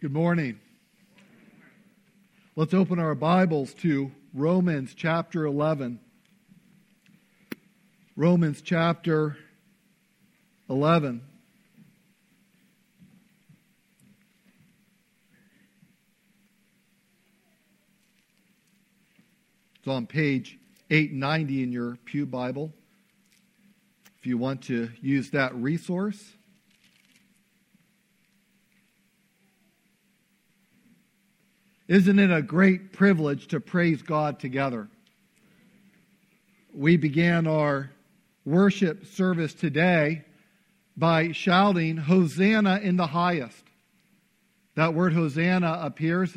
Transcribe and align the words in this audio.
Good 0.00 0.14
morning. 0.14 0.58
Let's 2.56 2.72
open 2.72 2.98
our 2.98 3.14
Bibles 3.14 3.74
to 3.82 4.10
Romans 4.32 4.94
chapter 4.94 5.44
11. 5.44 6.00
Romans 8.16 8.62
chapter 8.62 9.36
11. 10.70 11.20
It's 19.80 19.86
on 19.86 20.06
page 20.06 20.58
890 20.88 21.62
in 21.62 21.72
your 21.72 21.98
Pew 22.06 22.24
Bible. 22.24 22.72
If 24.18 24.26
you 24.26 24.38
want 24.38 24.62
to 24.62 24.88
use 25.02 25.28
that 25.32 25.54
resource, 25.54 26.32
Isn't 31.90 32.20
it 32.20 32.30
a 32.30 32.40
great 32.40 32.92
privilege 32.92 33.48
to 33.48 33.58
praise 33.58 34.00
God 34.00 34.38
together? 34.38 34.86
We 36.72 36.96
began 36.96 37.48
our 37.48 37.90
worship 38.44 39.06
service 39.06 39.52
today 39.52 40.24
by 40.96 41.32
shouting, 41.32 41.96
Hosanna 41.96 42.78
in 42.80 42.96
the 42.96 43.08
highest. 43.08 43.64
That 44.76 44.94
word 44.94 45.14
Hosanna 45.14 45.80
appears 45.82 46.32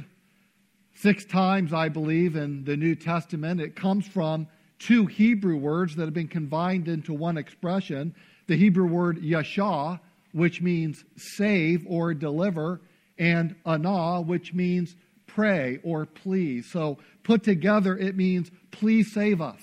six 0.96 1.24
times, 1.24 1.72
I 1.72 1.88
believe, 1.88 2.36
in 2.36 2.64
the 2.64 2.76
New 2.76 2.96
Testament. 2.96 3.62
It 3.62 3.76
comes 3.76 4.08
from 4.08 4.48
two 4.80 5.06
Hebrew 5.06 5.58
words 5.58 5.96
that 5.98 6.06
have 6.06 6.16
been 6.16 6.28
combined 6.28 6.88
into 6.88 7.14
one 7.14 7.38
expression 7.38 8.16
the 8.48 8.58
Hebrew 8.58 8.88
word 8.88 9.22
yashah, 9.22 10.00
which 10.32 10.64
means 10.64 11.04
save 11.16 11.86
or 11.88 12.16
deliver, 12.16 12.82
and 13.20 13.56
anah, 13.68 14.22
which 14.22 14.52
means 14.52 14.96
pray 15.34 15.80
or 15.84 16.06
please. 16.06 16.70
So 16.70 16.98
put 17.24 17.44
together, 17.44 17.98
it 17.98 18.16
means 18.16 18.52
please 18.72 19.12
save 19.14 19.42
us. 19.42 19.62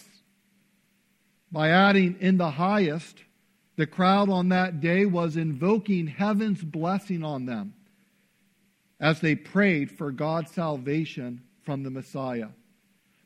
By 1.53 1.71
adding 1.71 2.17
in 2.21 2.37
the 2.37 2.51
highest, 2.51 3.25
the 3.77 3.87
crowd 3.87 4.29
on 4.29 4.51
that 4.51 4.81
day 4.81 5.07
was 5.07 5.37
invoking 5.37 6.07
heaven's 6.07 6.63
blessing 6.63 7.25
on 7.25 7.47
them 7.47 7.75
as 9.01 9.21
they 9.21 9.35
prayed 9.35 9.91
for 9.91 10.13
God's 10.13 10.53
salvation 10.53 11.43
from 11.63 11.83
the 11.83 11.91
Messiah. 11.91 12.49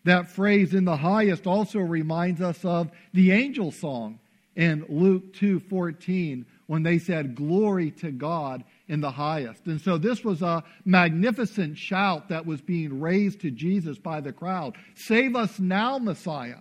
That 0.04 0.30
phrase 0.30 0.74
in 0.74 0.84
the 0.84 0.98
highest 0.98 1.46
also 1.46 1.80
reminds 1.80 2.40
us 2.40 2.64
of 2.64 2.90
the 3.12 3.32
angel 3.32 3.72
song 3.72 4.20
in 4.54 4.84
Luke 4.88 5.32
2:14 5.34 6.46
when 6.66 6.82
they 6.82 6.98
said 6.98 7.34
glory 7.34 7.90
to 7.90 8.10
God 8.10 8.64
in 8.88 9.00
the 9.00 9.10
highest. 9.10 9.66
And 9.66 9.80
so 9.80 9.96
this 9.96 10.22
was 10.24 10.42
a 10.42 10.62
magnificent 10.84 11.78
shout 11.78 12.28
that 12.28 12.44
was 12.44 12.60
being 12.60 13.00
raised 13.00 13.40
to 13.40 13.50
Jesus 13.50 13.98
by 13.98 14.20
the 14.20 14.32
crowd. 14.32 14.76
Save 14.94 15.36
us 15.36 15.58
now, 15.58 15.98
Messiah, 15.98 16.60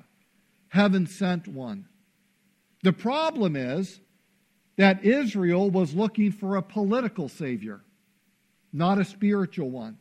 heaven 0.69 1.05
sent 1.05 1.47
one. 1.47 1.85
The 2.83 2.94
problem 2.94 3.55
is 3.55 3.99
that 4.77 5.03
Israel 5.03 5.69
was 5.69 5.94
looking 5.94 6.31
for 6.31 6.55
a 6.55 6.61
political 6.61 7.29
savior, 7.29 7.81
not 8.71 8.99
a 8.99 9.05
spiritual 9.05 9.69
one. 9.69 9.97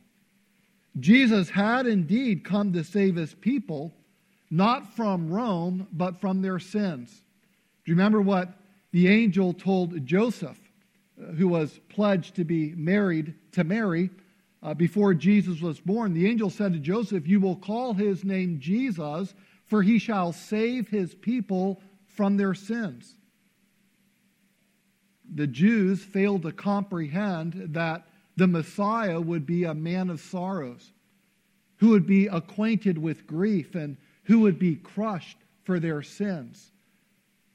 Jesus 0.99 1.51
had 1.51 1.87
indeed 1.87 2.45
come 2.45 2.73
to 2.73 2.85
save 2.85 3.17
his 3.17 3.35
people, 3.35 3.93
not 4.51 4.95
from 4.95 5.31
Rome, 5.31 5.89
but 5.93 6.21
from 6.21 6.43
their 6.43 6.59
sins. 6.59 7.11
Do 7.85 7.91
you 7.91 7.97
remember 7.97 8.21
what 8.21 8.49
the 8.93 9.09
angel 9.09 9.55
told 9.55 10.05
Joseph? 10.07 10.59
Who 11.37 11.49
was 11.49 11.81
pledged 11.89 12.37
to 12.37 12.45
be 12.45 12.75
married 12.75 13.35
to 13.53 13.65
Mary 13.65 14.11
uh, 14.63 14.75
before 14.75 15.13
Jesus 15.13 15.61
was 15.61 15.81
born, 15.81 16.15
the 16.15 16.29
angel 16.29 16.49
said 16.49 16.73
to 16.73 16.79
Joseph, 16.79 17.27
You 17.27 17.41
will 17.41 17.57
call 17.57 17.95
his 17.95 18.25
name 18.25 18.61
Jesus, 18.61 19.35
for 19.67 19.83
he 19.83 19.99
shall 19.99 20.33
save 20.33 20.89
his 20.89 21.15
people 21.15 21.81
from 22.07 22.37
their 22.37 22.55
sins. 22.55 23.17
The 25.35 25.47
Jews 25.47 26.03
failed 26.05 26.43
to 26.43 26.53
comprehend 26.53 27.71
that 27.75 28.07
the 28.37 28.47
Messiah 28.47 29.21
would 29.21 29.47
be 29.47 29.65
a 29.65 29.75
man 29.75 30.11
of 30.11 30.21
sorrows, 30.21 30.93
who 31.77 31.91
would 31.91 32.07
be 32.07 32.27
acquainted 32.27 32.99
with 32.99 33.27
grief, 33.27 33.75
and 33.75 33.97
who 34.25 34.41
would 34.41 34.59
be 34.59 34.77
crushed 34.77 35.39
for 35.65 35.81
their 35.81 36.03
sins. 36.03 36.72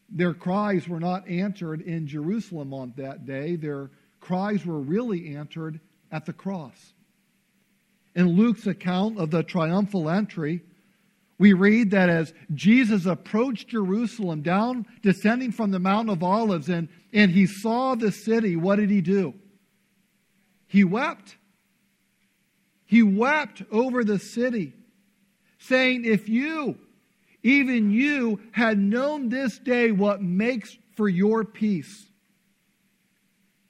Their 0.10 0.34
cries 0.34 0.88
were 0.88 1.00
not 1.00 1.28
answered 1.28 1.82
in 1.82 2.08
Jerusalem 2.08 2.74
on 2.74 2.94
that 2.98 3.26
day. 3.26 3.56
Their 3.56 3.92
cries 4.20 4.66
were 4.66 4.80
really 4.80 5.36
answered 5.36 5.80
at 6.12 6.26
the 6.26 6.34
cross. 6.34 6.94
In 8.16 8.30
Luke's 8.30 8.66
account 8.66 9.20
of 9.20 9.32
the 9.32 9.44
triumphal 9.44 10.10
entry, 10.10 10.64
we 11.38 11.54
read 11.54 11.92
that 11.92 12.10
as 12.10 12.34
Jesus 12.54 13.06
approached 13.06 13.68
Jerusalem, 13.68 14.42
down, 14.42 14.88
descending 15.04 15.52
from 15.52 15.70
the 15.72 15.80
Mount 15.80 16.10
of 16.10 16.24
Olives, 16.24 16.70
and, 16.70 16.90
and 17.14 17.30
he 17.30 17.46
saw 17.46 17.94
the 17.94 18.12
city, 18.12 18.56
what 18.56 18.78
did 18.78 18.90
he 18.90 19.02
do? 19.02 19.36
He 20.66 20.84
wept. 20.84 21.38
He 22.86 23.04
wept 23.04 23.62
over 23.72 24.04
the 24.04 24.18
city, 24.18 24.74
saying, 25.60 26.06
If 26.06 26.28
you, 26.28 26.78
even 27.48 27.92
you 27.92 28.42
had 28.52 28.78
known 28.78 29.30
this 29.30 29.58
day 29.58 29.90
what 29.90 30.22
makes 30.22 30.78
for 30.98 31.08
your 31.08 31.46
peace, 31.46 32.06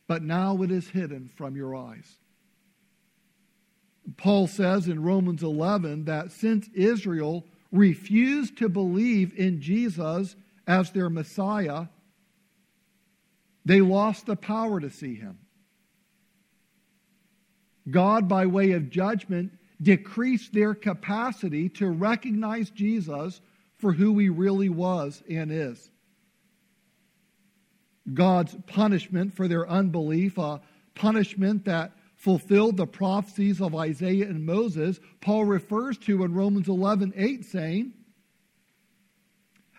but 0.08 0.24
now 0.24 0.64
it 0.64 0.72
is 0.72 0.90
hidden 0.90 1.30
from 1.36 1.56
your 1.56 1.76
eyes. 1.76 2.12
Paul 4.16 4.48
says 4.48 4.88
in 4.88 5.04
Romans 5.04 5.44
11 5.44 6.06
that 6.06 6.32
since 6.32 6.68
Israel 6.74 7.46
refused 7.72 8.58
to 8.58 8.68
believe 8.68 9.38
in 9.38 9.62
Jesus 9.62 10.36
as 10.66 10.90
their 10.90 11.12
Messiah, 11.12 11.86
they 13.64 13.82
lost 13.82 14.26
the 14.26 14.36
power 14.36 14.80
to 14.80 14.90
see 14.90 15.14
him. 15.14 15.38
God, 17.92 18.28
by 18.28 18.48
way 18.48 18.72
of 18.72 18.90
judgment, 18.90 19.52
decreased 19.80 20.52
their 20.52 20.74
capacity 20.74 21.70
to 21.70 21.92
recognize 21.92 22.72
Jesus 22.72 23.40
for 23.78 23.94
who 23.94 24.18
he 24.18 24.30
really 24.30 24.70
was 24.70 25.22
and 25.30 25.52
is. 25.52 25.92
God's 28.14 28.56
punishment 28.68 29.36
for 29.36 29.48
their 29.48 29.70
unbelief, 29.70 30.38
a 30.38 30.62
punishment 30.96 31.66
that 31.66 31.92
fulfilled 32.16 32.78
the 32.78 32.88
prophecies 32.88 33.62
of 33.62 33.76
Isaiah 33.76 34.28
and 34.28 34.46
Moses, 34.46 35.00
Paul 35.22 35.46
refers 35.46 35.98
to 36.00 36.24
in 36.24 36.34
Romans 36.34 36.68
11 36.68 37.14
8, 37.16 37.46
saying, 37.46 37.94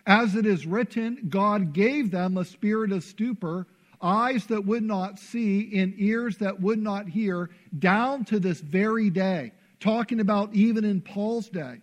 As 0.05 0.35
it 0.35 0.45
is 0.45 0.65
written, 0.65 1.27
God 1.29 1.73
gave 1.73 2.11
them 2.11 2.37
a 2.37 2.45
spirit 2.45 2.91
of 2.91 3.03
stupor, 3.03 3.67
eyes 4.01 4.45
that 4.45 4.65
would 4.65 4.83
not 4.83 5.19
see, 5.19 5.77
and 5.79 5.93
ears 5.97 6.37
that 6.37 6.61
would 6.61 6.79
not 6.79 7.09
hear, 7.09 7.49
down 7.77 8.23
to 8.25 8.39
this 8.39 8.61
very 8.61 9.09
day. 9.09 9.51
Talking 9.79 10.19
about 10.19 10.53
even 10.53 10.85
in 10.85 11.01
Paul's 11.01 11.49
day. 11.49 11.79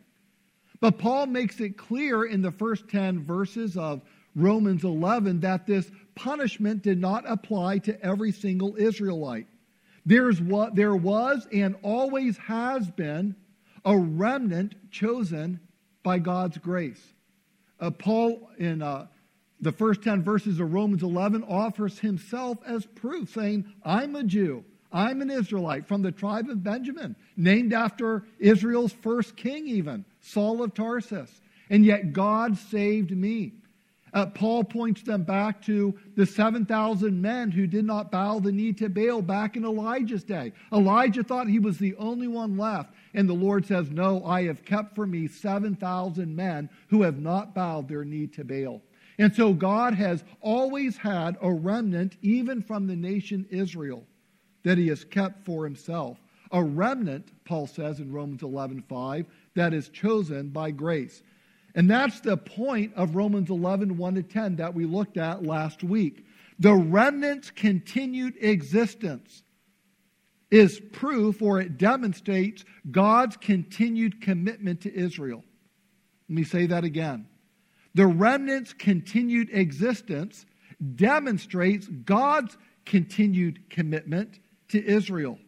But 0.81 0.98
Paul 0.98 1.26
makes 1.26 1.60
it 1.60 1.76
clear 1.76 2.25
in 2.25 2.42
the 2.42 2.50
first 2.50 2.88
10 2.88 3.25
verses 3.25 3.76
of 3.76 4.03
Romans 4.34 4.84
11 4.84 5.41
that 5.41 5.66
this 5.66 5.91
punishment 6.14 6.82
did 6.82 7.00
not 7.00 7.25
apply 7.26 7.78
to 7.78 8.00
every 8.03 8.32
single 8.32 8.76
Israelite. 8.76 9.47
There's 10.04 10.41
what 10.41 10.75
there 10.75 10.94
was 10.94 11.48
and 11.53 11.76
always 11.82 12.36
has 12.38 12.91
been 12.91 13.34
a 13.84 13.97
remnant 13.97 14.75
chosen 14.91 15.60
by 16.03 16.19
God's 16.19 16.59
grace. 16.59 17.03
Uh, 17.81 17.91
Paul, 17.91 18.50
in 18.59 18.82
uh, 18.82 19.06
the 19.60 19.72
first 19.72 20.03
10 20.03 20.22
verses 20.22 20.60
of 20.60 20.72
Romans 20.72 21.03
11, 21.03 21.42
offers 21.44 21.98
himself 21.98 22.59
as 22.66 22.86
proof, 22.86 23.32
saying, 23.32 23.65
I'm 23.82 24.15
a 24.15 24.22
Jew. 24.22 24.65
I'm 24.92 25.20
an 25.20 25.31
Israelite 25.31 25.86
from 25.86 26.03
the 26.03 26.12
tribe 26.12 26.48
of 26.48 26.62
Benjamin, 26.62 27.16
named 27.36 27.72
after 27.72 28.24
Israel's 28.39 28.92
first 28.92 29.36
king, 29.36 29.66
even. 29.66 30.04
Saul 30.26 30.62
of 30.62 30.74
Tarsus. 30.74 31.40
And 31.70 31.84
yet 31.84 32.12
God 32.12 32.56
saved 32.56 33.10
me. 33.10 33.52
Uh, 34.12 34.24
Paul 34.26 34.64
points 34.64 35.02
them 35.02 35.24
back 35.24 35.60
to 35.62 35.94
the 36.14 36.24
7,000 36.24 37.20
men 37.20 37.50
who 37.50 37.66
did 37.66 37.84
not 37.84 38.10
bow 38.10 38.38
the 38.38 38.52
knee 38.52 38.72
to 38.74 38.88
Baal 38.88 39.20
back 39.20 39.56
in 39.56 39.64
Elijah's 39.64 40.24
day. 40.24 40.52
Elijah 40.72 41.22
thought 41.22 41.48
he 41.48 41.58
was 41.58 41.76
the 41.76 41.94
only 41.96 42.28
one 42.28 42.56
left. 42.56 42.94
And 43.14 43.28
the 43.28 43.34
Lord 43.34 43.66
says, 43.66 43.90
No, 43.90 44.24
I 44.24 44.44
have 44.44 44.64
kept 44.64 44.94
for 44.94 45.06
me 45.06 45.26
7,000 45.26 46.34
men 46.34 46.70
who 46.88 47.02
have 47.02 47.18
not 47.18 47.54
bowed 47.54 47.88
their 47.88 48.04
knee 48.04 48.26
to 48.28 48.44
Baal. 48.44 48.80
And 49.18 49.34
so 49.34 49.52
God 49.52 49.94
has 49.94 50.24
always 50.40 50.96
had 50.96 51.36
a 51.42 51.52
remnant, 51.52 52.16
even 52.22 52.62
from 52.62 52.86
the 52.86 52.96
nation 52.96 53.46
Israel, 53.50 54.06
that 54.62 54.78
he 54.78 54.88
has 54.88 55.04
kept 55.04 55.44
for 55.44 55.64
himself. 55.64 56.18
A 56.52 56.62
remnant, 56.62 57.32
Paul 57.44 57.66
says 57.66 58.00
in 58.00 58.12
Romans 58.12 58.42
11 58.42 58.84
5, 58.88 59.26
that 59.56 59.74
is 59.74 59.88
chosen 59.88 60.50
by 60.50 60.70
grace. 60.70 61.22
And 61.74 61.91
that's 61.91 62.20
the 62.20 62.36
point 62.36 62.94
of 62.94 63.16
Romans 63.16 63.50
11, 63.50 63.98
1 63.98 64.14
to 64.14 64.22
10 64.22 64.56
that 64.56 64.74
we 64.74 64.86
looked 64.86 65.18
at 65.18 65.42
last 65.42 65.84
week. 65.84 66.24
The 66.58 66.72
remnant's 66.72 67.50
continued 67.50 68.36
existence 68.41 69.42
is 70.50 70.80
proof 70.92 71.42
or 71.42 71.60
it 71.60 71.76
demonstrates 71.76 72.64
God's 72.91 73.36
continued 73.36 74.22
commitment 74.22 74.82
to 74.82 74.94
Israel. 74.94 75.44
Let 76.28 76.34
me 76.34 76.44
say 76.44 76.66
that 76.66 76.84
again. 76.84 77.26
The 77.94 78.06
remnant's 78.06 78.72
continued 78.72 79.50
existence 79.52 80.47
demonstrates 80.94 81.86
God's 81.88 82.56
continued 82.84 83.68
commitment 83.70 84.38
to 84.68 84.84
Israel. 84.84 85.38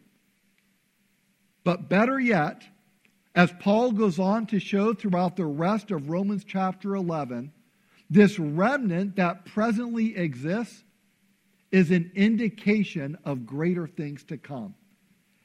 But 1.63 1.89
better 1.89 2.19
yet, 2.19 2.63
as 3.39 3.53
Paul 3.57 3.93
goes 3.93 4.19
on 4.19 4.47
to 4.47 4.59
show 4.59 4.93
throughout 4.93 5.37
the 5.37 5.45
rest 5.45 5.91
of 5.91 6.09
Romans 6.09 6.43
chapter 6.45 6.95
11, 6.95 7.53
this 8.09 8.37
remnant 8.37 9.15
that 9.15 9.45
presently 9.45 10.17
exists 10.17 10.83
is 11.71 11.89
an 11.89 12.11
indication 12.15 13.17
of 13.23 13.45
greater 13.45 13.87
things 13.87 14.25
to 14.25 14.35
come, 14.35 14.75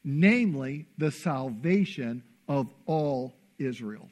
namely 0.03 0.87
the 0.99 1.13
salvation 1.13 2.25
of 2.49 2.67
all 2.87 3.33
Israel. 3.61 4.09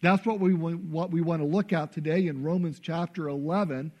That's 0.00 0.24
what 0.24 0.40
we, 0.40 0.54
what 0.54 1.10
we 1.10 1.20
want 1.20 1.42
to 1.42 1.46
look 1.46 1.74
at 1.74 1.92
today 1.92 2.28
in 2.28 2.42
Romans 2.42 2.80
chapter 2.80 3.28
11. 3.28 3.92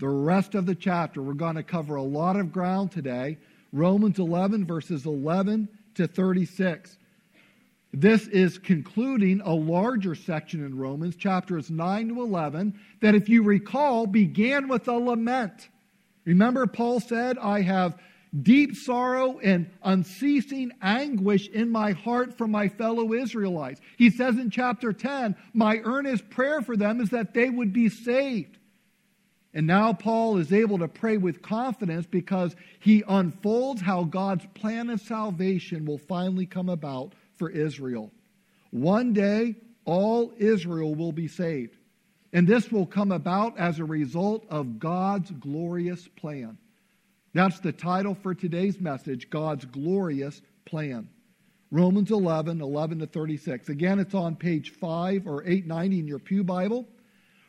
The 0.00 0.08
rest 0.08 0.56
of 0.56 0.66
the 0.66 0.74
chapter, 0.74 1.22
we're 1.22 1.34
going 1.34 1.54
to 1.54 1.62
cover 1.62 1.94
a 1.94 2.02
lot 2.02 2.34
of 2.34 2.50
ground 2.50 2.90
today. 2.90 3.38
Romans 3.72 4.18
11, 4.18 4.66
verses 4.66 5.06
11 5.06 5.68
to 5.94 6.08
36. 6.08 6.98
This 7.96 8.26
is 8.26 8.58
concluding 8.58 9.40
a 9.40 9.54
larger 9.54 10.16
section 10.16 10.64
in 10.64 10.76
Romans, 10.76 11.14
chapters 11.14 11.70
9 11.70 12.08
to 12.08 12.22
11, 12.22 12.76
that, 13.00 13.14
if 13.14 13.28
you 13.28 13.44
recall, 13.44 14.08
began 14.08 14.66
with 14.66 14.88
a 14.88 14.94
lament. 14.94 15.68
Remember, 16.24 16.66
Paul 16.66 16.98
said, 16.98 17.38
I 17.38 17.60
have 17.60 17.96
deep 18.42 18.74
sorrow 18.74 19.38
and 19.38 19.70
unceasing 19.84 20.72
anguish 20.82 21.46
in 21.46 21.70
my 21.70 21.92
heart 21.92 22.36
for 22.36 22.48
my 22.48 22.66
fellow 22.66 23.12
Israelites. 23.12 23.80
He 23.96 24.10
says 24.10 24.38
in 24.38 24.50
chapter 24.50 24.92
10, 24.92 25.36
My 25.52 25.78
earnest 25.84 26.28
prayer 26.30 26.62
for 26.62 26.76
them 26.76 27.00
is 27.00 27.10
that 27.10 27.32
they 27.32 27.48
would 27.48 27.72
be 27.72 27.88
saved. 27.88 28.58
And 29.56 29.68
now 29.68 29.92
Paul 29.92 30.38
is 30.38 30.52
able 30.52 30.78
to 30.78 30.88
pray 30.88 31.16
with 31.16 31.42
confidence 31.42 32.06
because 32.06 32.56
he 32.80 33.04
unfolds 33.06 33.82
how 33.82 34.02
God's 34.02 34.46
plan 34.54 34.90
of 34.90 35.00
salvation 35.00 35.84
will 35.84 35.98
finally 35.98 36.46
come 36.46 36.68
about 36.68 37.14
for 37.36 37.50
Israel. 37.50 38.10
One 38.70 39.12
day, 39.12 39.56
all 39.84 40.32
Israel 40.38 40.94
will 40.94 41.12
be 41.12 41.28
saved. 41.28 41.76
And 42.32 42.48
this 42.48 42.72
will 42.72 42.86
come 42.86 43.12
about 43.12 43.56
as 43.58 43.78
a 43.78 43.84
result 43.84 44.44
of 44.50 44.80
God's 44.80 45.30
glorious 45.30 46.08
plan. 46.08 46.58
That's 47.32 47.60
the 47.60 47.72
title 47.72 48.14
for 48.14 48.34
today's 48.34 48.80
message 48.80 49.30
God's 49.30 49.64
glorious 49.64 50.42
plan. 50.64 51.08
Romans 51.70 52.10
11, 52.10 52.60
11 52.60 52.98
to 53.00 53.06
36. 53.06 53.68
Again, 53.68 53.98
it's 53.98 54.14
on 54.14 54.36
page 54.36 54.70
5 54.70 55.26
or 55.26 55.42
890 55.42 55.98
in 55.98 56.06
your 56.08 56.18
Pew 56.18 56.44
Bible. 56.44 56.86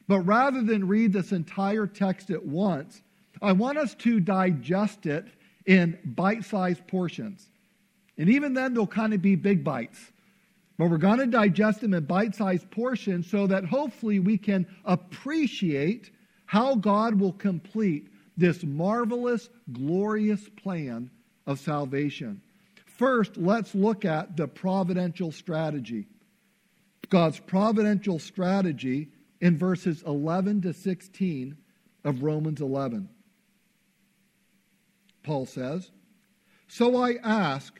But 0.08 0.22
rather 0.22 0.62
than 0.62 0.88
read 0.88 1.14
this 1.14 1.32
entire 1.32 1.88
text 1.88 2.30
at 2.30 2.46
once, 2.46 3.02
I 3.42 3.52
want 3.52 3.78
us 3.78 3.96
to 3.96 4.20
digest 4.20 5.06
it 5.06 5.26
in 5.66 5.98
bite 6.04 6.44
sized 6.46 6.86
portions. 6.88 7.50
And 8.18 8.30
even 8.30 8.54
then, 8.54 8.74
they'll 8.74 8.88
kind 8.88 9.14
of 9.14 9.22
be 9.22 9.36
big 9.36 9.64
bites. 9.64 10.00
But 10.78 10.90
we're 10.90 10.98
going 10.98 11.20
to 11.20 11.28
digest 11.28 11.82
them 11.82 11.94
in 11.94 12.06
bite 12.06 12.36
sized 12.36 12.70
portions 12.70 13.30
so 13.30 13.48
that 13.48 13.66
hopefully 13.66 14.20
we 14.20 14.38
can 14.38 14.68
appreciate 14.84 16.12
how 16.46 16.76
God 16.76 17.20
will 17.20 17.34
complete 17.34 18.10
this 18.38 18.64
marvelous, 18.64 19.50
glorious 19.72 20.48
plan 20.50 21.10
of 21.48 21.60
salvation. 21.60 22.42
First, 22.86 23.38
let's 23.38 23.74
look 23.74 24.06
at 24.06 24.38
the 24.38 24.48
providential 24.48 25.32
strategy. 25.32 26.08
God's 27.10 27.40
providential 27.40 28.20
strategy 28.20 29.10
in 29.42 29.58
verses 29.58 30.04
11 30.06 30.62
to 30.64 30.74
16 30.74 31.58
of 32.04 32.24
Romans 32.24 32.62
11. 32.62 33.10
Paul 35.24 35.46
says, 35.46 35.92
So 36.68 36.98
I 36.98 37.16
ask, 37.24 37.80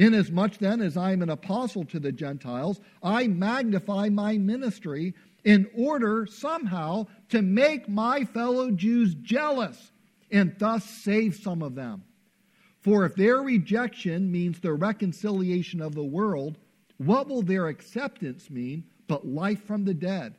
Inasmuch 0.00 0.56
then 0.56 0.80
as 0.80 0.96
I 0.96 1.12
am 1.12 1.20
an 1.20 1.28
apostle 1.28 1.84
to 1.84 2.00
the 2.00 2.10
Gentiles, 2.10 2.80
I 3.02 3.26
magnify 3.28 4.08
my 4.08 4.38
ministry 4.38 5.14
in 5.44 5.68
order 5.76 6.24
somehow 6.24 7.06
to 7.28 7.42
make 7.42 7.86
my 7.86 8.24
fellow 8.24 8.70
Jews 8.70 9.14
jealous 9.16 9.92
and 10.30 10.56
thus 10.58 10.84
save 10.88 11.36
some 11.36 11.62
of 11.62 11.74
them. 11.74 12.02
For 12.80 13.04
if 13.04 13.14
their 13.14 13.42
rejection 13.42 14.32
means 14.32 14.58
the 14.58 14.72
reconciliation 14.72 15.82
of 15.82 15.94
the 15.94 16.02
world, 16.02 16.56
what 16.96 17.28
will 17.28 17.42
their 17.42 17.68
acceptance 17.68 18.48
mean 18.48 18.84
but 19.06 19.26
life 19.26 19.66
from 19.66 19.84
the 19.84 19.92
dead? 19.92 20.34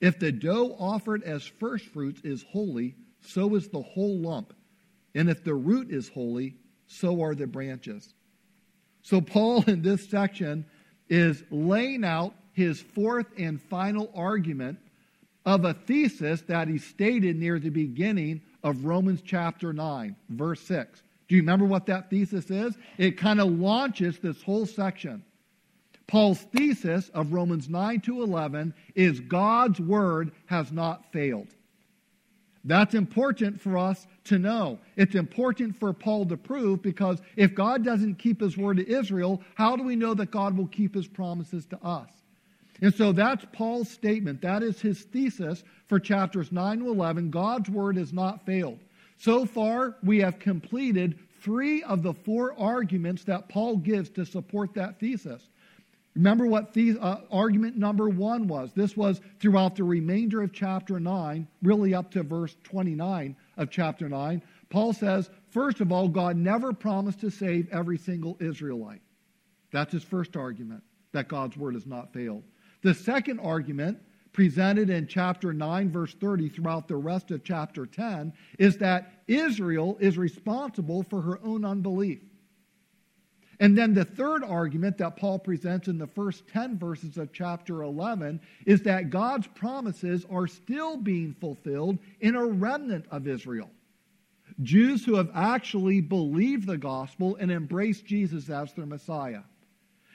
If 0.00 0.18
the 0.18 0.32
dough 0.32 0.74
offered 0.80 1.22
as 1.22 1.44
firstfruits 1.46 2.22
is 2.22 2.42
holy, 2.42 2.96
so 3.20 3.54
is 3.54 3.68
the 3.68 3.82
whole 3.82 4.18
lump. 4.18 4.52
And 5.14 5.30
if 5.30 5.44
the 5.44 5.54
root 5.54 5.92
is 5.92 6.08
holy, 6.08 6.56
so 6.88 7.22
are 7.22 7.36
the 7.36 7.46
branches. 7.46 8.14
So, 9.02 9.20
Paul 9.20 9.64
in 9.66 9.82
this 9.82 10.08
section 10.08 10.64
is 11.08 11.42
laying 11.50 12.04
out 12.04 12.34
his 12.52 12.80
fourth 12.80 13.26
and 13.38 13.60
final 13.60 14.10
argument 14.14 14.78
of 15.46 15.64
a 15.64 15.74
thesis 15.74 16.42
that 16.42 16.68
he 16.68 16.78
stated 16.78 17.36
near 17.36 17.58
the 17.58 17.70
beginning 17.70 18.42
of 18.62 18.84
Romans 18.84 19.22
chapter 19.24 19.72
9, 19.72 20.14
verse 20.28 20.60
6. 20.62 21.02
Do 21.28 21.36
you 21.36 21.42
remember 21.42 21.64
what 21.64 21.86
that 21.86 22.10
thesis 22.10 22.50
is? 22.50 22.76
It 22.98 23.16
kind 23.16 23.40
of 23.40 23.48
launches 23.50 24.18
this 24.18 24.42
whole 24.42 24.66
section. 24.66 25.24
Paul's 26.06 26.40
thesis 26.40 27.08
of 27.10 27.32
Romans 27.32 27.68
9 27.68 28.00
to 28.00 28.22
11 28.22 28.74
is 28.96 29.20
God's 29.20 29.80
word 29.80 30.32
has 30.46 30.72
not 30.72 31.10
failed. 31.12 31.46
That's 32.64 32.94
important 32.94 33.60
for 33.60 33.78
us 33.78 34.06
to 34.24 34.38
know. 34.38 34.78
It's 34.96 35.14
important 35.14 35.76
for 35.76 35.92
Paul 35.92 36.26
to 36.26 36.36
prove 36.36 36.82
because 36.82 37.20
if 37.36 37.54
God 37.54 37.84
doesn't 37.84 38.16
keep 38.16 38.40
his 38.40 38.56
word 38.56 38.76
to 38.76 38.88
Israel, 38.88 39.40
how 39.54 39.76
do 39.76 39.82
we 39.82 39.96
know 39.96 40.12
that 40.14 40.30
God 40.30 40.56
will 40.56 40.66
keep 40.66 40.94
his 40.94 41.06
promises 41.06 41.64
to 41.66 41.82
us? 41.82 42.10
And 42.82 42.94
so 42.94 43.12
that's 43.12 43.46
Paul's 43.52 43.90
statement. 43.90 44.40
That 44.42 44.62
is 44.62 44.80
his 44.80 45.02
thesis 45.02 45.64
for 45.86 45.98
chapters 45.98 46.52
9 46.52 46.80
to 46.80 46.88
11. 46.88 47.30
God's 47.30 47.68
word 47.70 47.96
has 47.96 48.12
not 48.12 48.44
failed. 48.44 48.78
So 49.18 49.44
far, 49.44 49.96
we 50.02 50.18
have 50.20 50.38
completed 50.38 51.18
three 51.42 51.82
of 51.82 52.02
the 52.02 52.14
four 52.14 52.58
arguments 52.58 53.24
that 53.24 53.48
Paul 53.48 53.76
gives 53.76 54.08
to 54.10 54.24
support 54.24 54.74
that 54.74 54.98
thesis. 54.98 55.49
Remember 56.16 56.46
what 56.46 56.72
the, 56.72 56.98
uh, 56.98 57.20
argument 57.30 57.76
number 57.76 58.08
one 58.08 58.48
was. 58.48 58.72
This 58.72 58.96
was 58.96 59.20
throughout 59.38 59.76
the 59.76 59.84
remainder 59.84 60.42
of 60.42 60.52
chapter 60.52 60.98
9, 60.98 61.46
really 61.62 61.94
up 61.94 62.10
to 62.12 62.22
verse 62.22 62.56
29 62.64 63.36
of 63.56 63.70
chapter 63.70 64.08
9. 64.08 64.42
Paul 64.70 64.92
says, 64.92 65.30
first 65.50 65.80
of 65.80 65.92
all, 65.92 66.08
God 66.08 66.36
never 66.36 66.72
promised 66.72 67.20
to 67.20 67.30
save 67.30 67.68
every 67.72 67.96
single 67.96 68.36
Israelite. 68.40 69.02
That's 69.70 69.92
his 69.92 70.02
first 70.02 70.36
argument, 70.36 70.82
that 71.12 71.28
God's 71.28 71.56
word 71.56 71.74
has 71.74 71.86
not 71.86 72.12
failed. 72.12 72.42
The 72.82 72.94
second 72.94 73.38
argument, 73.38 73.98
presented 74.32 74.90
in 74.90 75.06
chapter 75.06 75.52
9, 75.52 75.90
verse 75.90 76.14
30, 76.14 76.48
throughout 76.48 76.88
the 76.88 76.96
rest 76.96 77.30
of 77.30 77.44
chapter 77.44 77.86
10, 77.86 78.32
is 78.58 78.78
that 78.78 79.12
Israel 79.28 79.96
is 80.00 80.18
responsible 80.18 81.04
for 81.04 81.20
her 81.20 81.38
own 81.44 81.64
unbelief. 81.64 82.20
And 83.60 83.76
then 83.76 83.92
the 83.92 84.06
third 84.06 84.42
argument 84.42 84.96
that 84.98 85.18
Paul 85.18 85.38
presents 85.38 85.86
in 85.86 85.98
the 85.98 86.06
first 86.06 86.48
10 86.48 86.78
verses 86.78 87.18
of 87.18 87.30
chapter 87.30 87.82
11 87.82 88.40
is 88.64 88.82
that 88.82 89.10
God's 89.10 89.46
promises 89.48 90.24
are 90.30 90.46
still 90.46 90.96
being 90.96 91.34
fulfilled 91.34 91.98
in 92.20 92.36
a 92.36 92.44
remnant 92.44 93.04
of 93.10 93.28
Israel. 93.28 93.70
Jews 94.62 95.04
who 95.04 95.14
have 95.16 95.30
actually 95.34 96.00
believed 96.00 96.66
the 96.66 96.78
gospel 96.78 97.36
and 97.36 97.50
embraced 97.50 98.06
Jesus 98.06 98.48
as 98.48 98.72
their 98.72 98.86
Messiah. 98.86 99.42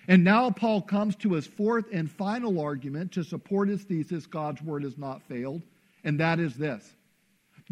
And 0.07 0.23
now 0.23 0.49
Paul 0.49 0.81
comes 0.81 1.15
to 1.17 1.33
his 1.33 1.45
fourth 1.45 1.85
and 1.91 2.11
final 2.11 2.59
argument 2.59 3.11
to 3.13 3.23
support 3.23 3.69
his 3.69 3.83
thesis 3.83 4.25
God's 4.25 4.61
word 4.61 4.83
has 4.83 4.97
not 4.97 5.23
failed, 5.23 5.61
and 6.03 6.19
that 6.19 6.39
is 6.39 6.55
this 6.55 6.93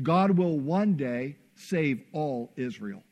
God 0.01 0.37
will 0.37 0.59
one 0.59 0.95
day 0.95 1.37
save 1.55 2.01
all 2.11 2.51
Israel. 2.55 3.03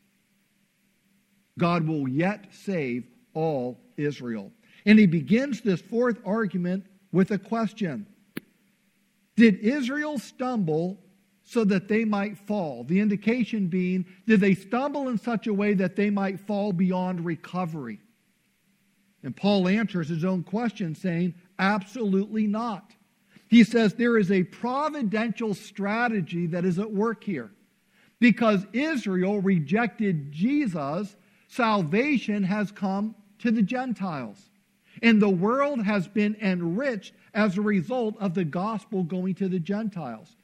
God 1.57 1.87
will 1.87 2.07
yet 2.07 2.47
save 2.51 3.07
all 3.33 3.79
Israel. 3.97 4.51
And 4.85 4.97
he 4.97 5.05
begins 5.05 5.61
this 5.61 5.81
fourth 5.81 6.19
argument 6.25 6.85
with 7.11 7.31
a 7.31 7.37
question 7.37 8.07
Did 9.35 9.59
Israel 9.59 10.17
stumble 10.17 10.99
so 11.43 11.63
that 11.65 11.87
they 11.87 12.05
might 12.05 12.37
fall? 12.37 12.83
The 12.83 12.99
indication 12.99 13.67
being, 13.67 14.05
did 14.27 14.39
they 14.39 14.55
stumble 14.55 15.09
in 15.09 15.17
such 15.17 15.47
a 15.47 15.53
way 15.53 15.73
that 15.73 15.95
they 15.95 16.09
might 16.09 16.39
fall 16.39 16.71
beyond 16.71 17.25
recovery? 17.25 17.99
And 19.23 19.35
Paul 19.35 19.67
answers 19.67 20.09
his 20.09 20.25
own 20.25 20.43
question 20.43 20.95
saying, 20.95 21.35
Absolutely 21.59 22.47
not. 22.47 22.93
He 23.47 23.63
says 23.63 23.93
there 23.93 24.17
is 24.17 24.31
a 24.31 24.43
providential 24.43 25.53
strategy 25.53 26.47
that 26.47 26.65
is 26.65 26.79
at 26.79 26.91
work 26.91 27.23
here. 27.23 27.51
Because 28.19 28.65
Israel 28.71 29.41
rejected 29.41 30.31
Jesus, 30.31 31.15
salvation 31.51 32.43
has 32.43 32.71
come 32.71 33.13
to 33.39 33.51
the 33.51 33.61
Gentiles. 33.61 34.49
And 35.03 35.21
the 35.21 35.29
world 35.29 35.83
has 35.83 36.07
been 36.07 36.35
enriched 36.41 37.13
as 37.33 37.57
a 37.57 37.61
result 37.61 38.15
of 38.19 38.33
the 38.33 38.45
gospel 38.45 39.03
going 39.03 39.35
to 39.35 39.49
the 39.49 39.59
Gentiles. 39.59 40.35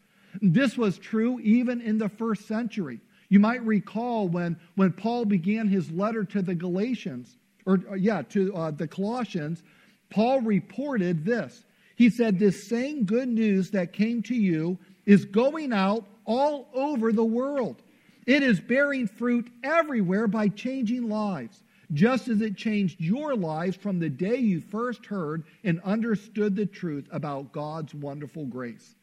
This 0.42 0.78
was 0.78 0.98
true 0.98 1.40
even 1.40 1.82
in 1.82 1.98
the 1.98 2.10
first 2.10 2.48
century. 2.48 3.00
You 3.30 3.40
might 3.40 3.64
recall 3.66 4.28
when, 4.28 4.58
when 4.76 4.92
Paul 4.94 5.26
began 5.26 5.68
his 5.68 5.92
letter 5.92 6.24
to 6.26 6.42
the 6.42 6.56
Galatians, 6.56 7.38
or 7.66 7.82
uh, 7.90 7.96
yeah, 7.96 8.22
to 8.30 8.56
uh, 8.56 8.72
the 8.72 8.88
Colossians, 8.88 9.64
Paul 10.10 10.42
reported 10.42 11.26
this. 11.26 11.64
He 11.96 12.10
said, 12.10 12.38
This 12.38 12.68
same 12.68 13.04
good 13.04 13.28
news 13.28 13.72
that 13.72 13.94
came 13.94 14.22
to 14.24 14.36
you 14.36 14.78
is 15.06 15.26
going 15.26 15.74
out 15.74 16.06
all 16.26 16.70
over 16.74 17.12
the 17.12 17.26
world. 17.26 17.82
It 18.28 18.44
is 18.44 18.60
bearing 18.60 19.08
fruit 19.08 19.50
everywhere 19.64 20.28
by 20.28 20.50
changing 20.50 21.08
lives, 21.08 21.64
just 21.94 22.28
as 22.28 22.42
it 22.42 22.58
changed 22.58 23.00
your 23.00 23.34
lives 23.36 23.78
from 23.78 24.00
the 24.00 24.10
day 24.10 24.36
you 24.36 24.60
first 24.60 25.06
heard 25.06 25.46
and 25.64 25.82
understood 25.82 26.56
the 26.56 26.66
truth 26.66 27.08
about 27.10 27.54
God's 27.54 27.96
wonderful 27.96 28.46
grace. 28.46 28.96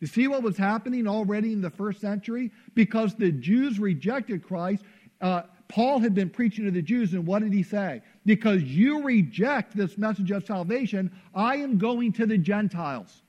You 0.00 0.06
see 0.06 0.28
what 0.28 0.42
was 0.42 0.56
happening 0.56 1.06
already 1.06 1.52
in 1.52 1.60
the 1.60 1.70
first 1.70 2.00
century? 2.00 2.50
Because 2.74 3.14
the 3.14 3.32
Jews 3.32 3.78
rejected 3.78 4.42
Christ, 4.42 4.82
uh, 5.20 5.42
Paul 5.68 5.98
had 5.98 6.14
been 6.14 6.30
preaching 6.30 6.64
to 6.64 6.70
the 6.70 6.80
Jews, 6.80 7.12
and 7.12 7.26
what 7.26 7.42
did 7.42 7.52
he 7.52 7.62
say? 7.62 8.00
Because 8.24 8.62
you 8.62 9.02
reject 9.02 9.76
this 9.76 9.98
message 9.98 10.30
of 10.30 10.46
salvation, 10.46 11.10
I 11.34 11.56
am 11.56 11.76
going 11.76 12.12
to 12.14 12.24
the 12.24 12.38
Gentiles. 12.38 13.22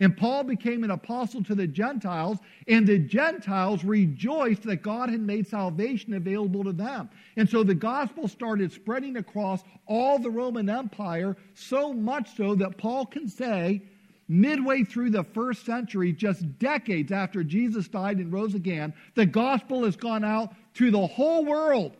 And 0.00 0.16
Paul 0.16 0.42
became 0.42 0.82
an 0.82 0.90
apostle 0.90 1.44
to 1.44 1.54
the 1.54 1.68
Gentiles, 1.68 2.38
and 2.66 2.86
the 2.86 2.98
Gentiles 2.98 3.84
rejoiced 3.84 4.64
that 4.64 4.82
God 4.82 5.08
had 5.08 5.20
made 5.20 5.46
salvation 5.46 6.14
available 6.14 6.64
to 6.64 6.72
them. 6.72 7.08
And 7.36 7.48
so 7.48 7.62
the 7.62 7.76
gospel 7.76 8.26
started 8.26 8.72
spreading 8.72 9.16
across 9.16 9.62
all 9.86 10.18
the 10.18 10.30
Roman 10.30 10.68
Empire, 10.68 11.36
so 11.54 11.92
much 11.92 12.36
so 12.36 12.56
that 12.56 12.76
Paul 12.76 13.06
can 13.06 13.28
say, 13.28 13.82
midway 14.26 14.82
through 14.82 15.10
the 15.10 15.24
first 15.24 15.64
century, 15.64 16.12
just 16.12 16.58
decades 16.58 17.12
after 17.12 17.44
Jesus 17.44 17.86
died 17.86 18.18
and 18.18 18.32
rose 18.32 18.54
again, 18.54 18.92
the 19.14 19.26
gospel 19.26 19.84
has 19.84 19.96
gone 19.96 20.24
out 20.24 20.54
to 20.74 20.90
the 20.90 21.06
whole 21.06 21.44
world. 21.44 21.96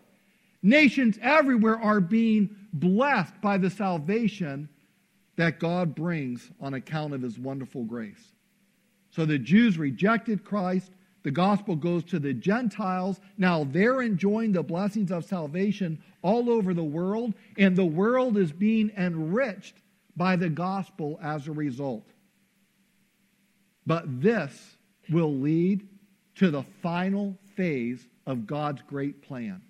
Nations 0.63 1.19
everywhere 1.23 1.79
are 1.79 2.01
being 2.01 2.57
blessed 2.73 3.41
by 3.41 3.59
the 3.59 3.71
salvation 3.71 4.69
that 5.37 5.59
God 5.59 5.95
brings 5.95 6.51
on 6.61 6.75
account 6.75 7.15
of 7.15 7.23
his 7.23 7.39
wonderful 7.39 7.85
grace. 7.85 8.35
So 9.11 9.25
the 9.25 9.39
Jews 9.39 9.79
rejected 9.79 10.45
Christ. 10.45 10.93
The 11.23 11.31
gospel 11.31 11.77
goes 11.77 12.05
to 12.05 12.19
the 12.19 12.35
Gentiles. 12.35 13.21
Now 13.39 13.65
they're 13.65 14.03
enjoying 14.03 14.53
the 14.53 14.63
blessings 14.63 15.11
of 15.11 15.25
salvation 15.25 16.03
all 16.23 16.51
over 16.51 16.75
the 16.75 16.85
world, 16.85 17.35
and 17.59 17.77
the 17.77 17.85
world 17.85 18.37
is 18.37 18.53
being 18.53 18.91
enriched 18.97 19.77
by 20.17 20.37
the 20.37 20.49
gospel 20.49 21.19
as 21.23 21.49
a 21.49 21.53
result. 21.53 22.07
But 23.87 24.21
this 24.21 24.77
will 25.11 25.35
lead 25.35 25.87
to 26.37 26.51
the 26.51 26.65
final 26.83 27.37
phase 27.57 28.07
of 28.27 28.47
God's 28.47 28.83
great 28.83 29.23
plan. 29.23 29.63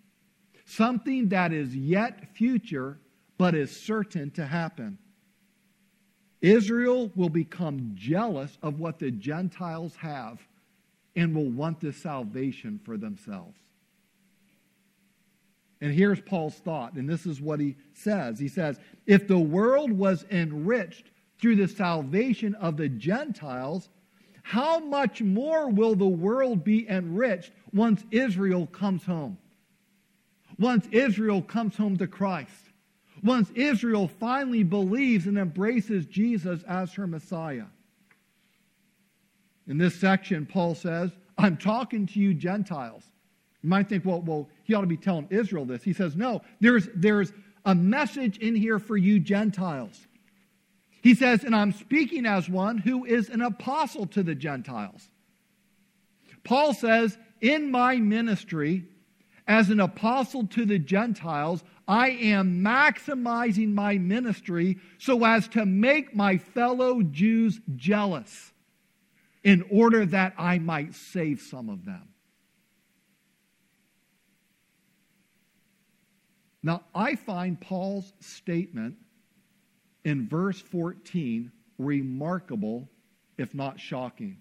Something 0.64 1.28
that 1.28 1.52
is 1.52 1.76
yet 1.76 2.34
future, 2.34 2.98
but 3.36 3.54
is 3.54 3.70
certain 3.70 4.30
to 4.32 4.46
happen. 4.46 4.98
Israel 6.44 7.10
will 7.16 7.30
become 7.30 7.92
jealous 7.94 8.58
of 8.62 8.78
what 8.78 8.98
the 8.98 9.10
Gentiles 9.10 9.96
have 9.96 10.46
and 11.16 11.34
will 11.34 11.48
want 11.48 11.80
this 11.80 11.96
salvation 11.96 12.78
for 12.84 12.98
themselves. 12.98 13.58
And 15.80 15.90
here's 15.90 16.20
Paul's 16.20 16.56
thought, 16.56 16.96
and 16.96 17.08
this 17.08 17.24
is 17.24 17.40
what 17.40 17.60
he 17.60 17.76
says. 17.94 18.38
He 18.38 18.48
says, 18.48 18.78
If 19.06 19.26
the 19.26 19.38
world 19.38 19.90
was 19.90 20.26
enriched 20.30 21.06
through 21.40 21.56
the 21.56 21.66
salvation 21.66 22.54
of 22.56 22.76
the 22.76 22.90
Gentiles, 22.90 23.88
how 24.42 24.80
much 24.80 25.22
more 25.22 25.70
will 25.70 25.94
the 25.94 26.06
world 26.06 26.62
be 26.62 26.86
enriched 26.90 27.52
once 27.72 28.04
Israel 28.10 28.66
comes 28.66 29.06
home? 29.06 29.38
Once 30.58 30.86
Israel 30.92 31.40
comes 31.40 31.74
home 31.74 31.96
to 31.96 32.06
Christ. 32.06 32.52
Once 33.24 33.50
Israel 33.54 34.06
finally 34.06 34.62
believes 34.62 35.26
and 35.26 35.38
embraces 35.38 36.04
Jesus 36.04 36.62
as 36.64 36.92
her 36.92 37.06
Messiah. 37.06 37.64
In 39.66 39.78
this 39.78 39.94
section, 39.94 40.44
Paul 40.44 40.74
says, 40.74 41.10
I'm 41.38 41.56
talking 41.56 42.06
to 42.08 42.20
you 42.20 42.34
Gentiles. 42.34 43.02
You 43.62 43.70
might 43.70 43.88
think, 43.88 44.04
well, 44.04 44.20
well, 44.20 44.48
he 44.64 44.74
ought 44.74 44.82
to 44.82 44.86
be 44.86 44.98
telling 44.98 45.26
Israel 45.30 45.64
this. 45.64 45.82
He 45.82 45.94
says, 45.94 46.14
no, 46.14 46.42
there's, 46.60 46.86
there's 46.94 47.32
a 47.64 47.74
message 47.74 48.36
in 48.38 48.54
here 48.54 48.78
for 48.78 48.98
you 48.98 49.18
Gentiles. 49.18 50.06
He 51.00 51.14
says, 51.14 51.44
and 51.44 51.56
I'm 51.56 51.72
speaking 51.72 52.26
as 52.26 52.48
one 52.48 52.76
who 52.76 53.06
is 53.06 53.30
an 53.30 53.40
apostle 53.40 54.06
to 54.08 54.22
the 54.22 54.34
Gentiles. 54.34 55.08
Paul 56.44 56.74
says, 56.74 57.16
in 57.40 57.70
my 57.70 57.96
ministry, 57.96 58.84
as 59.46 59.70
an 59.70 59.80
apostle 59.80 60.46
to 60.48 60.64
the 60.64 60.78
Gentiles, 60.78 61.62
I 61.86 62.10
am 62.10 62.62
maximizing 62.62 63.74
my 63.74 63.98
ministry 63.98 64.78
so 64.98 65.24
as 65.24 65.48
to 65.48 65.66
make 65.66 66.16
my 66.16 66.38
fellow 66.38 67.02
Jews 67.02 67.60
jealous 67.76 68.52
in 69.42 69.64
order 69.70 70.06
that 70.06 70.34
I 70.38 70.58
might 70.58 70.94
save 70.94 71.40
some 71.42 71.68
of 71.68 71.84
them. 71.84 72.08
Now, 76.62 76.84
I 76.94 77.14
find 77.14 77.60
Paul's 77.60 78.14
statement 78.20 78.96
in 80.04 80.26
verse 80.26 80.58
14 80.58 81.52
remarkable, 81.78 82.88
if 83.36 83.54
not 83.54 83.78
shocking, 83.78 84.38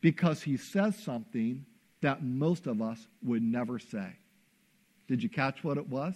because 0.00 0.40
he 0.40 0.56
says 0.56 0.96
something 0.96 1.66
that 2.02 2.22
most 2.22 2.66
of 2.66 2.80
us 2.80 2.98
would 3.22 3.42
never 3.42 3.78
say. 3.78 4.16
Did 5.08 5.22
you 5.22 5.28
catch 5.28 5.62
what 5.64 5.76
it 5.76 5.88
was? 5.88 6.14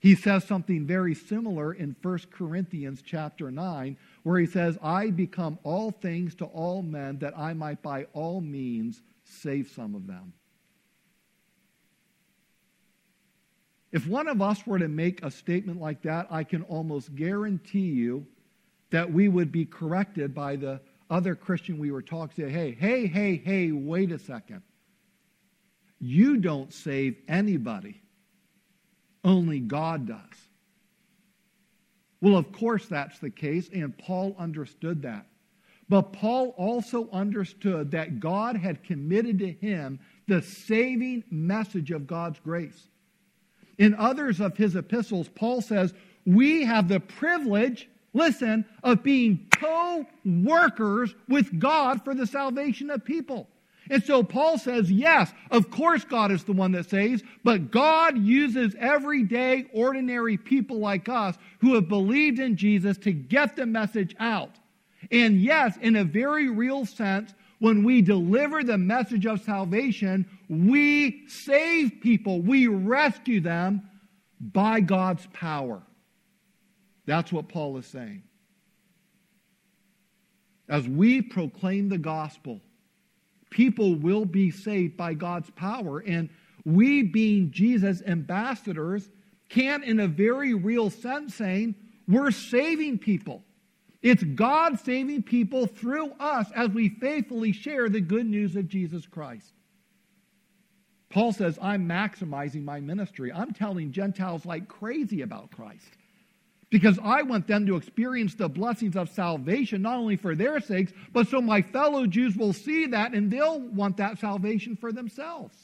He 0.00 0.14
says 0.14 0.44
something 0.44 0.86
very 0.86 1.14
similar 1.14 1.74
in 1.74 1.94
1 2.00 2.18
Corinthians 2.30 3.02
chapter 3.04 3.50
9, 3.50 3.98
where 4.22 4.40
he 4.40 4.46
says, 4.46 4.78
I 4.82 5.10
become 5.10 5.58
all 5.62 5.90
things 5.90 6.34
to 6.36 6.46
all 6.46 6.82
men 6.82 7.18
that 7.18 7.36
I 7.36 7.52
might 7.52 7.82
by 7.82 8.04
all 8.14 8.40
means 8.40 9.02
save 9.24 9.70
some 9.74 9.94
of 9.94 10.06
them. 10.06 10.32
If 13.92 14.06
one 14.06 14.28
of 14.28 14.40
us 14.40 14.66
were 14.66 14.78
to 14.78 14.88
make 14.88 15.22
a 15.22 15.30
statement 15.30 15.80
like 15.80 16.02
that, 16.02 16.28
I 16.30 16.44
can 16.44 16.62
almost 16.62 17.14
guarantee 17.14 17.90
you 17.90 18.26
that 18.90 19.12
we 19.12 19.28
would 19.28 19.52
be 19.52 19.66
corrected 19.66 20.34
by 20.34 20.56
the 20.56 20.80
other 21.10 21.34
Christian 21.34 21.78
we 21.78 21.90
were 21.90 22.02
talking 22.02 22.44
to. 22.44 22.50
Hey, 22.50 22.72
hey, 22.78 23.06
hey, 23.06 23.36
hey, 23.36 23.72
wait 23.72 24.12
a 24.12 24.18
second. 24.18 24.62
You 26.00 26.38
don't 26.38 26.72
save 26.72 27.16
anybody, 27.28 28.00
only 29.22 29.60
God 29.60 30.06
does. 30.06 30.18
Well, 32.22 32.36
of 32.36 32.52
course, 32.52 32.86
that's 32.86 33.18
the 33.18 33.30
case, 33.30 33.68
and 33.72 33.96
Paul 33.96 34.34
understood 34.38 35.02
that. 35.02 35.26
But 35.88 36.12
Paul 36.12 36.54
also 36.56 37.08
understood 37.10 37.90
that 37.90 38.20
God 38.20 38.56
had 38.56 38.84
committed 38.84 39.38
to 39.40 39.52
him 39.52 39.98
the 40.28 40.40
saving 40.40 41.24
message 41.30 41.90
of 41.90 42.06
God's 42.06 42.38
grace. 42.38 42.88
In 43.78 43.94
others 43.94 44.40
of 44.40 44.56
his 44.56 44.76
epistles, 44.76 45.28
Paul 45.28 45.60
says, 45.60 45.92
We 46.24 46.64
have 46.64 46.86
the 46.86 47.00
privilege, 47.00 47.88
listen, 48.12 48.64
of 48.84 49.02
being 49.02 49.48
co 49.52 50.06
workers 50.24 51.14
with 51.28 51.58
God 51.58 52.04
for 52.04 52.14
the 52.14 52.26
salvation 52.26 52.90
of 52.90 53.04
people. 53.04 53.48
And 53.90 54.02
so 54.04 54.22
Paul 54.22 54.56
says, 54.56 54.90
yes, 54.90 55.32
of 55.50 55.70
course 55.70 56.04
God 56.04 56.30
is 56.30 56.44
the 56.44 56.52
one 56.52 56.70
that 56.72 56.88
saves, 56.88 57.22
but 57.42 57.72
God 57.72 58.16
uses 58.16 58.76
everyday, 58.78 59.66
ordinary 59.74 60.36
people 60.36 60.78
like 60.78 61.08
us 61.08 61.36
who 61.60 61.74
have 61.74 61.88
believed 61.88 62.38
in 62.38 62.56
Jesus 62.56 62.96
to 62.98 63.12
get 63.12 63.56
the 63.56 63.66
message 63.66 64.14
out. 64.20 64.56
And 65.10 65.42
yes, 65.42 65.76
in 65.82 65.96
a 65.96 66.04
very 66.04 66.48
real 66.48 66.86
sense, 66.86 67.34
when 67.58 67.82
we 67.82 68.00
deliver 68.00 68.62
the 68.62 68.78
message 68.78 69.26
of 69.26 69.42
salvation, 69.42 70.24
we 70.48 71.26
save 71.26 72.00
people, 72.00 72.40
we 72.40 72.68
rescue 72.68 73.40
them 73.40 73.82
by 74.40 74.80
God's 74.80 75.26
power. 75.32 75.82
That's 77.06 77.32
what 77.32 77.48
Paul 77.48 77.76
is 77.78 77.86
saying. 77.86 78.22
As 80.68 80.86
we 80.86 81.20
proclaim 81.22 81.88
the 81.88 81.98
gospel, 81.98 82.60
people 83.50 83.94
will 83.94 84.24
be 84.24 84.50
saved 84.50 84.96
by 84.96 85.14
God's 85.14 85.50
power. 85.50 85.98
And 86.00 86.30
we, 86.64 87.02
being 87.02 87.50
Jesus' 87.50 88.02
ambassadors, 88.06 89.08
can, 89.48 89.82
in 89.82 90.00
a 90.00 90.08
very 90.08 90.54
real 90.54 90.90
sense, 90.90 91.34
saying, 91.34 91.74
we're 92.08 92.30
saving 92.30 92.98
people. 92.98 93.42
It's 94.02 94.22
God 94.22 94.80
saving 94.80 95.24
people 95.24 95.66
through 95.66 96.12
us 96.18 96.50
as 96.54 96.70
we 96.70 96.88
faithfully 96.88 97.52
share 97.52 97.88
the 97.88 98.00
good 98.00 98.26
news 98.26 98.56
of 98.56 98.68
Jesus 98.68 99.06
Christ. 99.06 99.52
Paul 101.10 101.32
says, 101.32 101.58
I'm 101.60 101.88
maximizing 101.88 102.64
my 102.64 102.80
ministry. 102.80 103.32
I'm 103.32 103.52
telling 103.52 103.92
Gentiles 103.92 104.46
like 104.46 104.68
crazy 104.68 105.22
about 105.22 105.50
Christ 105.50 105.96
because 106.70 106.98
I 107.02 107.22
want 107.22 107.48
them 107.48 107.66
to 107.66 107.76
experience 107.76 108.34
the 108.34 108.48
blessings 108.48 108.96
of 108.96 109.10
salvation, 109.10 109.82
not 109.82 109.96
only 109.96 110.16
for 110.16 110.36
their 110.36 110.60
sakes, 110.60 110.92
but 111.12 111.26
so 111.26 111.40
my 111.40 111.62
fellow 111.62 112.06
Jews 112.06 112.36
will 112.36 112.52
see 112.52 112.86
that 112.86 113.12
and 113.12 113.30
they'll 113.30 113.60
want 113.60 113.96
that 113.96 114.18
salvation 114.18 114.76
for 114.76 114.92
themselves. 114.92 115.56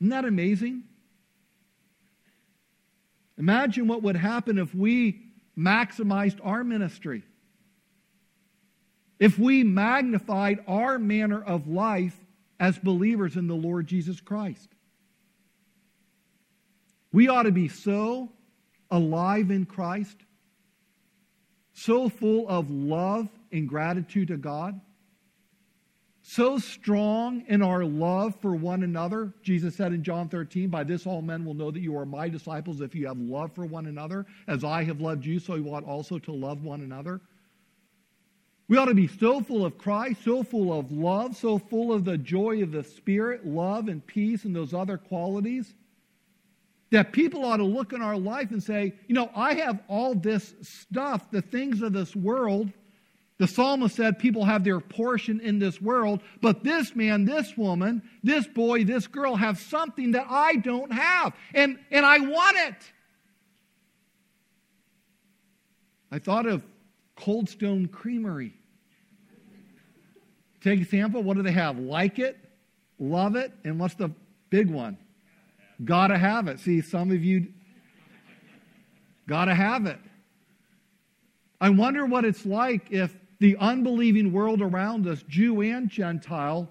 Isn't 0.00 0.10
that 0.10 0.26
amazing? 0.26 0.84
Imagine 3.38 3.88
what 3.88 4.02
would 4.02 4.16
happen 4.16 4.58
if 4.58 4.74
we 4.74 5.22
maximized 5.56 6.38
our 6.44 6.62
ministry. 6.62 7.22
If 9.18 9.38
we 9.38 9.64
magnified 9.64 10.62
our 10.68 10.98
manner 10.98 11.42
of 11.42 11.66
life 11.66 12.18
as 12.60 12.78
believers 12.78 13.36
in 13.36 13.46
the 13.46 13.54
Lord 13.54 13.86
Jesus 13.86 14.20
Christ. 14.20 14.73
We 17.14 17.28
ought 17.28 17.44
to 17.44 17.52
be 17.52 17.68
so 17.68 18.28
alive 18.90 19.52
in 19.52 19.66
Christ, 19.66 20.16
so 21.72 22.08
full 22.08 22.48
of 22.48 22.68
love 22.68 23.28
and 23.52 23.68
gratitude 23.68 24.26
to 24.28 24.36
God, 24.36 24.80
so 26.22 26.58
strong 26.58 27.44
in 27.46 27.62
our 27.62 27.84
love 27.84 28.34
for 28.42 28.56
one 28.56 28.82
another. 28.82 29.32
Jesus 29.42 29.76
said 29.76 29.92
in 29.92 30.02
John 30.02 30.28
13, 30.28 30.70
By 30.70 30.82
this 30.82 31.06
all 31.06 31.22
men 31.22 31.44
will 31.44 31.54
know 31.54 31.70
that 31.70 31.78
you 31.78 31.96
are 31.96 32.04
my 32.04 32.28
disciples 32.28 32.80
if 32.80 32.96
you 32.96 33.06
have 33.06 33.18
love 33.20 33.54
for 33.54 33.64
one 33.64 33.86
another. 33.86 34.26
As 34.48 34.64
I 34.64 34.82
have 34.82 35.00
loved 35.00 35.24
you, 35.24 35.38
so 35.38 35.54
you 35.54 35.72
ought 35.72 35.84
also 35.84 36.18
to 36.18 36.32
love 36.32 36.64
one 36.64 36.80
another. 36.80 37.20
We 38.66 38.76
ought 38.76 38.86
to 38.86 38.94
be 38.94 39.06
so 39.06 39.40
full 39.40 39.64
of 39.64 39.78
Christ, 39.78 40.24
so 40.24 40.42
full 40.42 40.76
of 40.76 40.90
love, 40.90 41.36
so 41.36 41.58
full 41.58 41.92
of 41.92 42.04
the 42.04 42.18
joy 42.18 42.60
of 42.64 42.72
the 42.72 42.82
Spirit, 42.82 43.46
love 43.46 43.86
and 43.86 44.04
peace 44.04 44.44
and 44.44 44.56
those 44.56 44.74
other 44.74 44.98
qualities 44.98 45.74
that 46.94 47.10
people 47.10 47.44
ought 47.44 47.56
to 47.56 47.64
look 47.64 47.92
in 47.92 48.00
our 48.00 48.16
life 48.16 48.52
and 48.52 48.62
say, 48.62 48.94
you 49.08 49.16
know, 49.16 49.28
I 49.34 49.54
have 49.54 49.80
all 49.88 50.14
this 50.14 50.54
stuff, 50.62 51.28
the 51.32 51.42
things 51.42 51.82
of 51.82 51.92
this 51.92 52.14
world. 52.14 52.72
The 53.38 53.48
psalmist 53.48 53.96
said 53.96 54.16
people 54.20 54.44
have 54.44 54.62
their 54.62 54.78
portion 54.78 55.40
in 55.40 55.58
this 55.58 55.82
world, 55.82 56.22
but 56.40 56.62
this 56.62 56.94
man, 56.94 57.24
this 57.24 57.56
woman, 57.56 58.00
this 58.22 58.46
boy, 58.46 58.84
this 58.84 59.08
girl 59.08 59.34
have 59.34 59.58
something 59.58 60.12
that 60.12 60.28
I 60.30 60.54
don't 60.54 60.92
have, 60.92 61.34
and, 61.52 61.80
and 61.90 62.06
I 62.06 62.20
want 62.20 62.58
it. 62.58 62.92
I 66.12 66.20
thought 66.20 66.46
of 66.46 66.62
Cold 67.16 67.48
Stone 67.48 67.88
Creamery. 67.88 68.54
Take 70.60 70.78
example, 70.78 71.24
what 71.24 71.36
do 71.36 71.42
they 71.42 71.50
have? 71.50 71.76
Like 71.76 72.20
it, 72.20 72.38
love 73.00 73.34
it, 73.34 73.52
and 73.64 73.80
what's 73.80 73.96
the 73.96 74.12
big 74.48 74.70
one? 74.70 74.96
Gotta 75.82 76.16
have 76.18 76.46
it. 76.48 76.60
See, 76.60 76.80
some 76.80 77.10
of 77.10 77.24
you 77.24 77.48
gotta 79.26 79.54
have 79.54 79.86
it. 79.86 79.98
I 81.60 81.70
wonder 81.70 82.04
what 82.04 82.24
it's 82.24 82.44
like 82.44 82.90
if 82.92 83.16
the 83.40 83.56
unbelieving 83.56 84.32
world 84.32 84.60
around 84.60 85.06
us, 85.06 85.22
Jew 85.28 85.62
and 85.62 85.88
Gentile, 85.88 86.68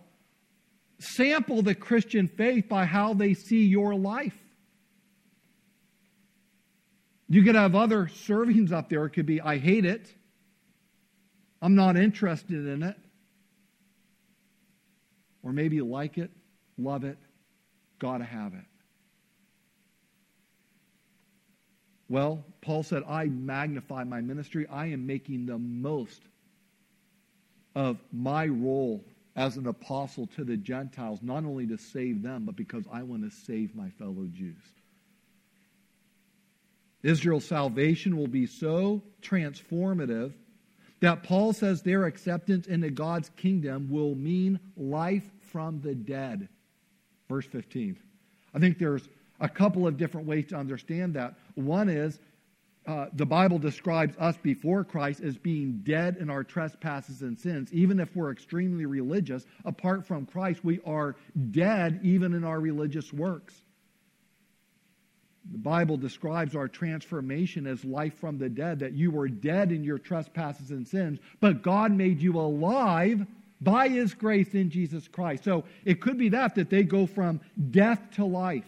sample 1.00 1.62
the 1.62 1.76
Christian 1.76 2.28
faith 2.28 2.70
by 2.70 2.86
how 2.86 3.14
they 3.14 3.34
see 3.34 3.66
your 3.66 3.96
life. 3.96 4.38
You 7.28 7.42
could 7.44 7.56
have 7.56 7.76
other 7.76 8.06
servings 8.06 8.72
up 8.72 8.90
there. 8.90 9.06
It 9.06 9.12
could 9.12 9.26
be, 9.26 9.42
I 9.42 9.58
hate 9.58 9.86
it. 9.86 10.14
I'm 11.62 11.76
not 11.76 11.98
interested 11.98 12.68
in 12.68 12.84
it. 12.84 12.96
Or 15.42 15.52
maybe 15.52 15.78
you 15.78 15.86
like 15.86 16.18
it, 16.18 16.32
love 16.78 17.04
it, 17.04 17.18
gotta 18.00 18.24
have 18.24 18.54
it. 18.54 18.66
Well, 22.14 22.46
Paul 22.62 22.84
said, 22.84 23.02
I 23.10 23.26
magnify 23.26 24.04
my 24.04 24.22
ministry. 24.22 24.68
I 24.68 24.86
am 24.86 25.08
making 25.08 25.48
the 25.48 25.58
most 25.58 26.22
of 27.74 27.98
my 28.12 28.46
role 28.46 29.04
as 29.36 29.58
an 29.58 29.66
apostle 29.66 30.28
to 30.36 30.44
the 30.44 30.56
Gentiles, 30.56 31.22
not 31.24 31.44
only 31.44 31.66
to 31.66 31.78
save 31.80 32.22
them, 32.22 32.44
but 32.46 32.56
because 32.56 32.84
I 32.94 33.02
want 33.02 33.24
to 33.24 33.36
save 33.36 33.76
my 33.76 33.90
fellow 33.98 34.28
Jews. 34.32 34.62
Israel's 37.02 37.46
salvation 37.46 38.16
will 38.16 38.28
be 38.28 38.46
so 38.46 39.02
transformative 39.24 40.34
that 41.00 41.24
Paul 41.24 41.52
says 41.52 41.82
their 41.82 42.06
acceptance 42.06 42.68
into 42.68 42.92
God's 42.92 43.32
kingdom 43.38 43.90
will 43.90 44.14
mean 44.14 44.60
life 44.78 45.28
from 45.52 45.82
the 45.82 45.96
dead. 45.96 46.48
Verse 47.28 47.48
15. 47.48 47.98
I 48.54 48.60
think 48.60 48.78
there's 48.78 49.10
a 49.44 49.50
couple 49.50 49.86
of 49.86 49.98
different 49.98 50.26
ways 50.26 50.48
to 50.48 50.56
understand 50.56 51.14
that. 51.14 51.36
One 51.54 51.90
is 51.90 52.18
uh, 52.88 53.08
the 53.14 53.26
Bible 53.26 53.60
describes 53.60 54.16
us 54.18 54.36
before 54.42 54.84
Christ 54.84 55.22
as 55.22 55.38
being 55.38 55.82
dead 55.84 56.18
in 56.20 56.30
our 56.30 56.44
trespasses 56.44 57.22
and 57.22 57.38
sins. 57.40 57.72
Even 57.74 58.00
if 58.00 58.14
we're 58.16 58.32
extremely 58.32 58.86
religious, 58.86 59.46
apart 59.64 60.06
from 60.06 60.26
Christ, 60.26 60.64
we 60.64 60.80
are 60.86 61.16
dead 61.52 62.00
even 62.04 62.34
in 62.34 62.44
our 62.44 62.60
religious 62.60 63.12
works. 63.14 63.54
The 65.52 65.58
Bible 65.58 65.98
describes 65.98 66.56
our 66.56 66.70
transformation 66.70 67.68
as 67.68 67.84
life 67.84 68.18
from 68.20 68.38
the 68.38 68.50
dead, 68.50 68.80
that 68.80 68.94
you 68.94 69.12
were 69.12 69.28
dead 69.28 69.74
in 69.74 69.84
your 69.84 69.98
trespasses 69.98 70.72
and 70.72 70.88
sins, 70.88 71.20
but 71.42 71.62
God 71.62 71.92
made 71.92 72.22
you 72.22 72.40
alive 72.40 73.26
by 73.60 73.90
his 73.90 74.14
grace 74.14 74.54
in 74.54 74.70
Jesus 74.70 75.08
Christ. 75.08 75.44
So 75.44 75.66
it 75.84 76.02
could 76.02 76.18
be 76.18 76.30
that, 76.30 76.56
that 76.56 76.70
they 76.70 76.84
go 76.84 77.08
from 77.08 77.42
death 77.72 78.00
to 78.16 78.26
life. 78.26 78.66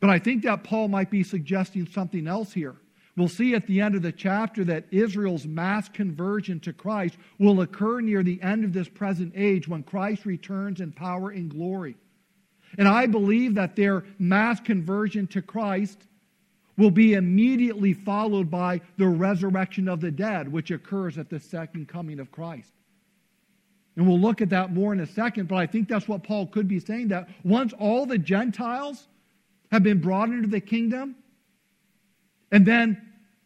But 0.00 0.10
I 0.10 0.18
think 0.18 0.42
that 0.44 0.64
Paul 0.64 0.88
might 0.88 1.10
be 1.10 1.22
suggesting 1.22 1.86
something 1.86 2.26
else 2.26 2.52
here. 2.52 2.76
We'll 3.16 3.28
see 3.28 3.54
at 3.54 3.66
the 3.66 3.80
end 3.80 3.96
of 3.96 4.02
the 4.02 4.12
chapter 4.12 4.62
that 4.64 4.84
Israel's 4.92 5.44
mass 5.44 5.88
conversion 5.88 6.60
to 6.60 6.72
Christ 6.72 7.16
will 7.40 7.60
occur 7.62 8.00
near 8.00 8.22
the 8.22 8.40
end 8.42 8.64
of 8.64 8.72
this 8.72 8.88
present 8.88 9.32
age 9.34 9.66
when 9.66 9.82
Christ 9.82 10.24
returns 10.24 10.80
in 10.80 10.92
power 10.92 11.30
and 11.30 11.50
glory. 11.50 11.96
And 12.76 12.86
I 12.86 13.06
believe 13.06 13.56
that 13.56 13.74
their 13.74 14.04
mass 14.20 14.60
conversion 14.60 15.26
to 15.28 15.42
Christ 15.42 15.98
will 16.76 16.92
be 16.92 17.14
immediately 17.14 17.92
followed 17.92 18.50
by 18.50 18.80
the 18.98 19.08
resurrection 19.08 19.88
of 19.88 20.00
the 20.00 20.12
dead, 20.12 20.50
which 20.50 20.70
occurs 20.70 21.18
at 21.18 21.28
the 21.28 21.40
second 21.40 21.88
coming 21.88 22.20
of 22.20 22.30
Christ. 22.30 22.72
And 23.96 24.06
we'll 24.06 24.20
look 24.20 24.40
at 24.40 24.50
that 24.50 24.72
more 24.72 24.92
in 24.92 25.00
a 25.00 25.06
second, 25.06 25.48
but 25.48 25.56
I 25.56 25.66
think 25.66 25.88
that's 25.88 26.06
what 26.06 26.22
Paul 26.22 26.46
could 26.46 26.68
be 26.68 26.78
saying 26.78 27.08
that 27.08 27.28
once 27.42 27.72
all 27.72 28.06
the 28.06 28.16
Gentiles 28.16 29.08
have 29.70 29.82
been 29.82 30.00
brought 30.00 30.30
into 30.30 30.48
the 30.48 30.60
kingdom. 30.60 31.16
And 32.50 32.66
then 32.66 33.02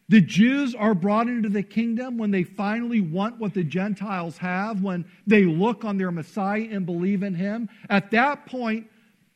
the 0.08 0.20
Jews 0.20 0.74
are 0.74 0.94
brought 0.94 1.28
into 1.28 1.48
the 1.48 1.62
kingdom 1.62 2.18
when 2.18 2.30
they 2.30 2.44
finally 2.44 3.00
want 3.00 3.38
what 3.38 3.54
the 3.54 3.64
Gentiles 3.64 4.36
have, 4.38 4.82
when 4.82 5.04
they 5.26 5.44
look 5.44 5.84
on 5.84 5.96
their 5.96 6.10
Messiah 6.10 6.68
and 6.70 6.84
believe 6.84 7.22
in 7.22 7.34
him. 7.34 7.68
At 7.88 8.10
that 8.10 8.46
point, 8.46 8.88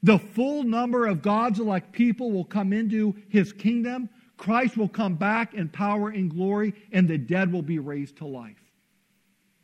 the 0.02 0.18
full 0.18 0.62
number 0.62 1.06
of 1.06 1.22
God's 1.22 1.60
elect 1.60 1.92
people 1.92 2.30
will 2.30 2.44
come 2.44 2.72
into 2.72 3.16
his 3.28 3.52
kingdom. 3.52 4.08
Christ 4.36 4.76
will 4.76 4.88
come 4.88 5.14
back 5.14 5.54
in 5.54 5.68
power 5.68 6.10
and 6.10 6.30
glory, 6.30 6.74
and 6.92 7.08
the 7.08 7.18
dead 7.18 7.50
will 7.50 7.62
be 7.62 7.78
raised 7.78 8.18
to 8.18 8.26
life. 8.26 8.60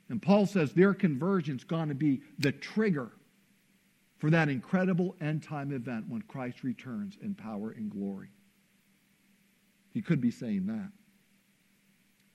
And 0.09 0.21
Paul 0.21 0.47
says 0.47 0.73
their 0.73 0.95
conversion 0.95 1.57
is 1.57 1.65
going 1.65 1.91
to 1.91 1.95
be 1.95 2.23
the 2.39 2.53
trigger 2.53 3.13
for 4.23 4.31
that 4.31 4.49
incredible 4.49 5.17
end 5.21 5.43
time 5.43 5.73
event 5.73 6.05
when 6.09 6.23
Christ 6.23 6.63
returns 6.63 7.19
in 7.21 7.35
power 7.35 7.73
and 7.73 7.91
glory. 7.91 8.29
He 9.93 10.01
could 10.01 10.21
be 10.21 10.31
saying 10.31 10.67
that. 10.67 10.93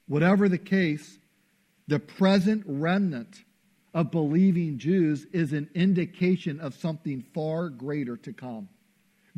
Whatever 0.06 0.50
the 0.50 0.58
case, 0.58 1.18
the 1.88 2.00
present 2.00 2.64
remnant 2.66 3.46
of 3.94 4.12
believing 4.12 4.78
Jews 4.78 5.28
is 5.32 5.54
an 5.54 5.70
indication 5.76 6.60
of 6.60 6.76
something 6.76 7.24
far 7.34 7.70
greater 7.70 8.18
to 8.18 8.34
come. 8.34 8.68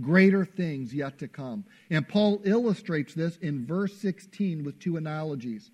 Greater 0.02 0.44
things 0.44 0.92
yet 0.92 1.20
to 1.20 1.28
come. 1.28 1.66
And 1.92 2.08
Paul 2.08 2.42
illustrates 2.46 3.14
this 3.14 3.38
in 3.38 3.68
verse 3.68 3.96
16 3.98 4.64
with 4.64 4.80
two 4.80 4.98
analogies. 4.98 5.70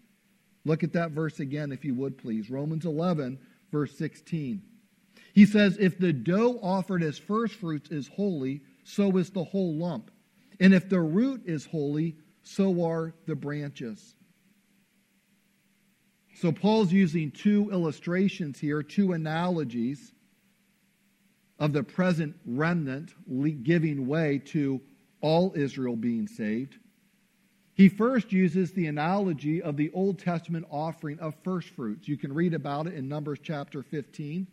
Look 0.65 0.83
at 0.83 0.91
that 0.91 1.11
verse 1.11 1.39
again, 1.39 1.71
if 1.71 1.85
you 1.85 1.95
would 1.95 2.17
please. 2.17 2.49
Romans 2.49 2.85
11, 2.85 3.39
verse 3.71 3.97
16. 3.97 4.61
He 5.35 5.45
says, 5.45 5.77
If 5.77 5.99
the 5.99 6.13
dough 6.13 6.59
offered 6.63 7.03
as 7.03 7.17
firstfruits 7.17 7.91
is 7.91 8.07
holy, 8.07 8.61
so 8.85 9.17
is 9.17 9.29
the 9.29 9.43
whole 9.43 9.75
lump. 9.75 10.09
And 10.61 10.73
if 10.73 10.87
the 10.87 11.01
root 11.01 11.41
is 11.45 11.65
holy, 11.65 12.15
so 12.41 12.85
are 12.85 13.13
the 13.27 13.35
branches. 13.35 14.15
So 16.35 16.53
Paul's 16.53 16.93
using 16.93 17.31
two 17.31 17.69
illustrations 17.69 18.59
here, 18.59 18.81
two 18.81 19.11
analogies 19.11 20.13
of 21.59 21.73
the 21.73 21.83
present 21.83 22.35
remnant 22.45 23.13
giving 23.63 24.07
way 24.07 24.39
to 24.45 24.79
all 25.19 25.51
Israel 25.55 25.97
being 25.97 26.27
saved. 26.27 26.77
He 27.73 27.89
first 27.89 28.31
uses 28.31 28.71
the 28.71 28.87
analogy 28.87 29.61
of 29.61 29.75
the 29.75 29.91
Old 29.91 30.17
Testament 30.17 30.65
offering 30.71 31.19
of 31.19 31.35
first 31.43 31.69
fruits. 31.69 32.07
You 32.07 32.15
can 32.15 32.31
read 32.31 32.53
about 32.53 32.87
it 32.87 32.93
in 32.93 33.09
Numbers 33.09 33.39
chapter 33.43 33.83
15. 33.83 34.47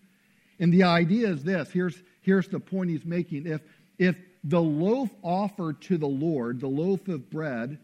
And 0.62 0.72
the 0.72 0.84
idea 0.84 1.28
is 1.28 1.42
this 1.42 1.70
here's, 1.72 2.00
here's 2.20 2.46
the 2.46 2.60
point 2.60 2.88
he's 2.88 3.04
making. 3.04 3.46
If, 3.48 3.62
if 3.98 4.16
the 4.44 4.62
loaf 4.62 5.10
offered 5.20 5.82
to 5.82 5.98
the 5.98 6.06
Lord, 6.06 6.60
the 6.60 6.68
loaf 6.68 7.08
of 7.08 7.28
bread, 7.28 7.80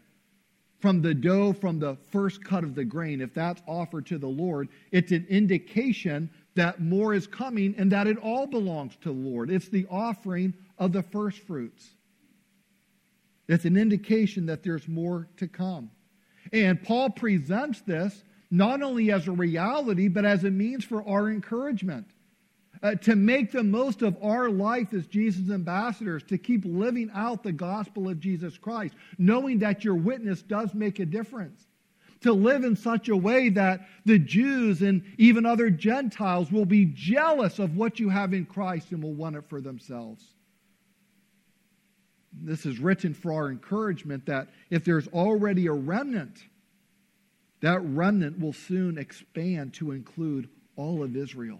from 0.79 1.01
the 1.01 1.13
dough 1.13 1.51
from 1.51 1.79
the 1.79 1.97
first 2.09 2.41
cut 2.41 2.63
of 2.63 2.75
the 2.75 2.85
grain, 2.85 3.19
if 3.19 3.33
that's 3.33 3.61
offered 3.67 4.05
to 4.05 4.17
the 4.17 4.29
Lord, 4.29 4.69
it's 4.93 5.11
an 5.11 5.27
indication 5.29 6.29
that 6.55 6.79
more 6.79 7.13
is 7.13 7.27
coming 7.27 7.75
and 7.77 7.91
that 7.91 8.07
it 8.07 8.17
all 8.17 8.47
belongs 8.47 8.95
to 9.01 9.09
the 9.09 9.29
Lord. 9.29 9.51
It's 9.51 9.67
the 9.67 9.85
offering 9.91 10.53
of 10.77 10.93
the 10.93 11.03
first 11.03 11.39
fruits. 11.39 11.85
It's 13.49 13.65
an 13.65 13.75
indication 13.75 14.45
that 14.45 14.63
there's 14.63 14.87
more 14.87 15.27
to 15.35 15.49
come. 15.49 15.91
And 16.53 16.81
Paul 16.81 17.09
presents 17.09 17.81
this 17.81 18.23
not 18.49 18.81
only 18.81 19.11
as 19.11 19.27
a 19.27 19.33
reality, 19.33 20.07
but 20.07 20.23
as 20.23 20.45
a 20.45 20.49
means 20.49 20.85
for 20.85 21.05
our 21.05 21.29
encouragement. 21.29 22.07
Uh, 22.81 22.95
to 22.95 23.13
make 23.15 23.51
the 23.51 23.63
most 23.63 24.01
of 24.01 24.15
our 24.23 24.49
life 24.49 24.93
as 24.93 25.05
Jesus' 25.05 25.51
ambassadors, 25.51 26.23
to 26.23 26.37
keep 26.37 26.63
living 26.63 27.11
out 27.13 27.43
the 27.43 27.51
gospel 27.51 28.07
of 28.07 28.21
Jesus 28.21 28.57
Christ, 28.57 28.95
knowing 29.17 29.59
that 29.59 29.83
your 29.83 29.95
witness 29.95 30.41
does 30.41 30.73
make 30.73 30.99
a 30.99 31.05
difference. 31.05 31.67
To 32.21 32.31
live 32.31 32.63
in 32.63 32.77
such 32.77 33.09
a 33.09 33.17
way 33.17 33.49
that 33.49 33.87
the 34.05 34.17
Jews 34.17 34.81
and 34.81 35.03
even 35.17 35.45
other 35.45 35.69
Gentiles 35.69 36.51
will 36.51 36.65
be 36.65 36.85
jealous 36.85 37.59
of 37.59 37.75
what 37.75 37.99
you 37.99 38.09
have 38.09 38.33
in 38.33 38.45
Christ 38.45 38.91
and 38.91 39.03
will 39.03 39.13
want 39.13 39.35
it 39.35 39.43
for 39.49 39.59
themselves. 39.59 40.23
This 42.31 42.65
is 42.65 42.79
written 42.79 43.13
for 43.13 43.33
our 43.33 43.49
encouragement 43.49 44.25
that 44.27 44.49
if 44.69 44.85
there's 44.85 45.07
already 45.09 45.67
a 45.67 45.73
remnant, 45.73 46.43
that 47.61 47.81
remnant 47.81 48.39
will 48.39 48.53
soon 48.53 48.97
expand 48.97 49.73
to 49.75 49.91
include 49.91 50.49
all 50.75 51.03
of 51.03 51.17
Israel. 51.17 51.59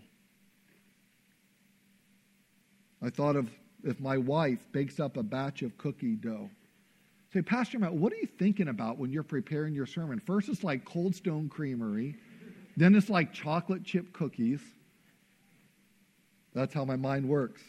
I 3.01 3.09
thought 3.09 3.35
of 3.35 3.49
if 3.83 3.99
my 3.99 4.17
wife 4.17 4.59
bakes 4.71 4.99
up 4.99 5.17
a 5.17 5.23
batch 5.23 5.61
of 5.61 5.77
cookie 5.77 6.15
dough. 6.15 6.49
Say, 7.33 7.41
Pastor 7.41 7.79
Matt, 7.79 7.93
what 7.93 8.11
are 8.11 8.17
you 8.17 8.27
thinking 8.27 8.69
about 8.69 8.97
when 8.97 9.11
you're 9.11 9.23
preparing 9.23 9.73
your 9.73 9.85
sermon? 9.85 10.19
First, 10.19 10.49
it's 10.49 10.63
like 10.63 10.83
Cold 10.83 11.15
Stone 11.15 11.49
Creamery, 11.49 12.15
then 12.75 12.95
it's 12.95 13.09
like 13.09 13.33
chocolate 13.33 13.83
chip 13.83 14.11
cookies. 14.13 14.61
That's 16.53 16.73
how 16.73 16.85
my 16.85 16.95
mind 16.95 17.27
works. 17.27 17.61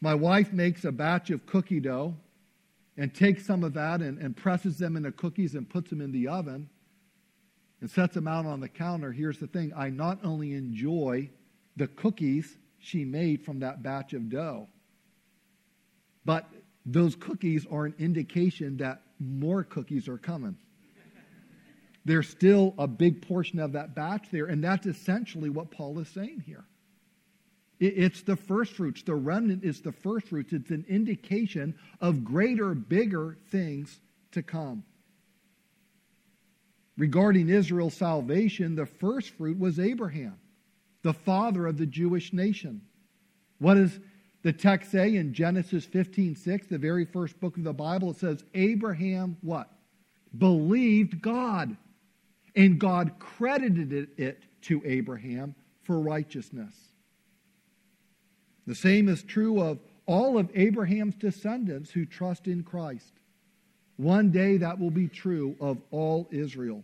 My 0.00 0.14
wife 0.14 0.52
makes 0.52 0.84
a 0.84 0.90
batch 0.90 1.30
of 1.30 1.46
cookie 1.46 1.78
dough 1.78 2.16
and 2.96 3.14
takes 3.14 3.46
some 3.46 3.62
of 3.62 3.74
that 3.74 4.00
and, 4.00 4.18
and 4.18 4.36
presses 4.36 4.76
them 4.76 4.96
into 4.96 5.12
cookies 5.12 5.54
and 5.54 5.68
puts 5.68 5.90
them 5.90 6.00
in 6.00 6.10
the 6.10 6.26
oven 6.26 6.68
and 7.80 7.88
sets 7.88 8.14
them 8.14 8.26
out 8.26 8.44
on 8.44 8.58
the 8.58 8.68
counter. 8.68 9.12
Here's 9.12 9.38
the 9.38 9.46
thing 9.46 9.72
I 9.76 9.90
not 9.90 10.18
only 10.24 10.54
enjoy 10.54 11.30
the 11.76 11.86
cookies 11.86 12.56
she 12.82 13.04
made 13.04 13.44
from 13.44 13.60
that 13.60 13.82
batch 13.82 14.12
of 14.12 14.28
dough, 14.28 14.68
but 16.24 16.48
those 16.84 17.14
cookies 17.14 17.66
are 17.70 17.86
an 17.86 17.94
indication 17.98 18.76
that 18.78 19.02
more 19.18 19.62
cookies 19.62 20.08
are 20.08 20.18
coming. 20.18 20.56
There's 22.04 22.28
still 22.28 22.74
a 22.78 22.88
big 22.88 23.22
portion 23.22 23.60
of 23.60 23.72
that 23.72 23.94
batch 23.94 24.26
there, 24.30 24.46
and 24.46 24.62
that's 24.62 24.86
essentially 24.86 25.48
what 25.48 25.70
Paul 25.70 26.00
is 26.00 26.08
saying 26.08 26.42
here. 26.44 26.64
It's 27.78 28.22
the 28.22 28.36
first 28.36 28.72
fruits. 28.72 29.02
The 29.02 29.14
remnant 29.14 29.64
is 29.64 29.80
the 29.80 29.92
first 29.92 30.28
fruits. 30.28 30.52
It's 30.52 30.70
an 30.70 30.84
indication 30.88 31.76
of 32.00 32.24
greater, 32.24 32.74
bigger 32.74 33.38
things 33.50 34.00
to 34.32 34.42
come. 34.42 34.84
Regarding 36.96 37.48
Israel's 37.48 37.94
salvation, 37.94 38.74
the 38.74 38.86
first 38.86 39.30
fruit 39.30 39.58
was 39.58 39.80
Abraham, 39.80 40.38
the 41.02 41.12
father 41.12 41.66
of 41.66 41.78
the 41.78 41.86
Jewish 41.86 42.32
nation. 42.32 42.82
What 43.58 43.74
does 43.74 43.98
the 44.42 44.52
text 44.52 44.90
say 44.90 45.16
in 45.16 45.34
Genesis 45.34 45.84
15 45.84 46.34
6, 46.36 46.66
the 46.66 46.78
very 46.78 47.04
first 47.04 47.38
book 47.40 47.56
of 47.56 47.64
the 47.64 47.72
Bible? 47.72 48.10
It 48.10 48.18
says, 48.18 48.44
Abraham 48.54 49.36
what? 49.40 49.70
Believed 50.36 51.20
God, 51.20 51.76
and 52.56 52.78
God 52.78 53.12
credited 53.18 54.10
it 54.16 54.42
to 54.62 54.82
Abraham 54.84 55.54
for 55.82 56.00
righteousness. 56.00 56.74
The 58.66 58.74
same 58.74 59.08
is 59.08 59.22
true 59.22 59.60
of 59.60 59.78
all 60.06 60.38
of 60.38 60.50
Abraham's 60.54 61.14
descendants 61.16 61.90
who 61.90 62.06
trust 62.06 62.46
in 62.46 62.62
Christ. 62.62 63.12
One 63.96 64.30
day 64.30 64.56
that 64.56 64.78
will 64.78 64.90
be 64.90 65.08
true 65.08 65.56
of 65.60 65.78
all 65.90 66.28
Israel. 66.30 66.82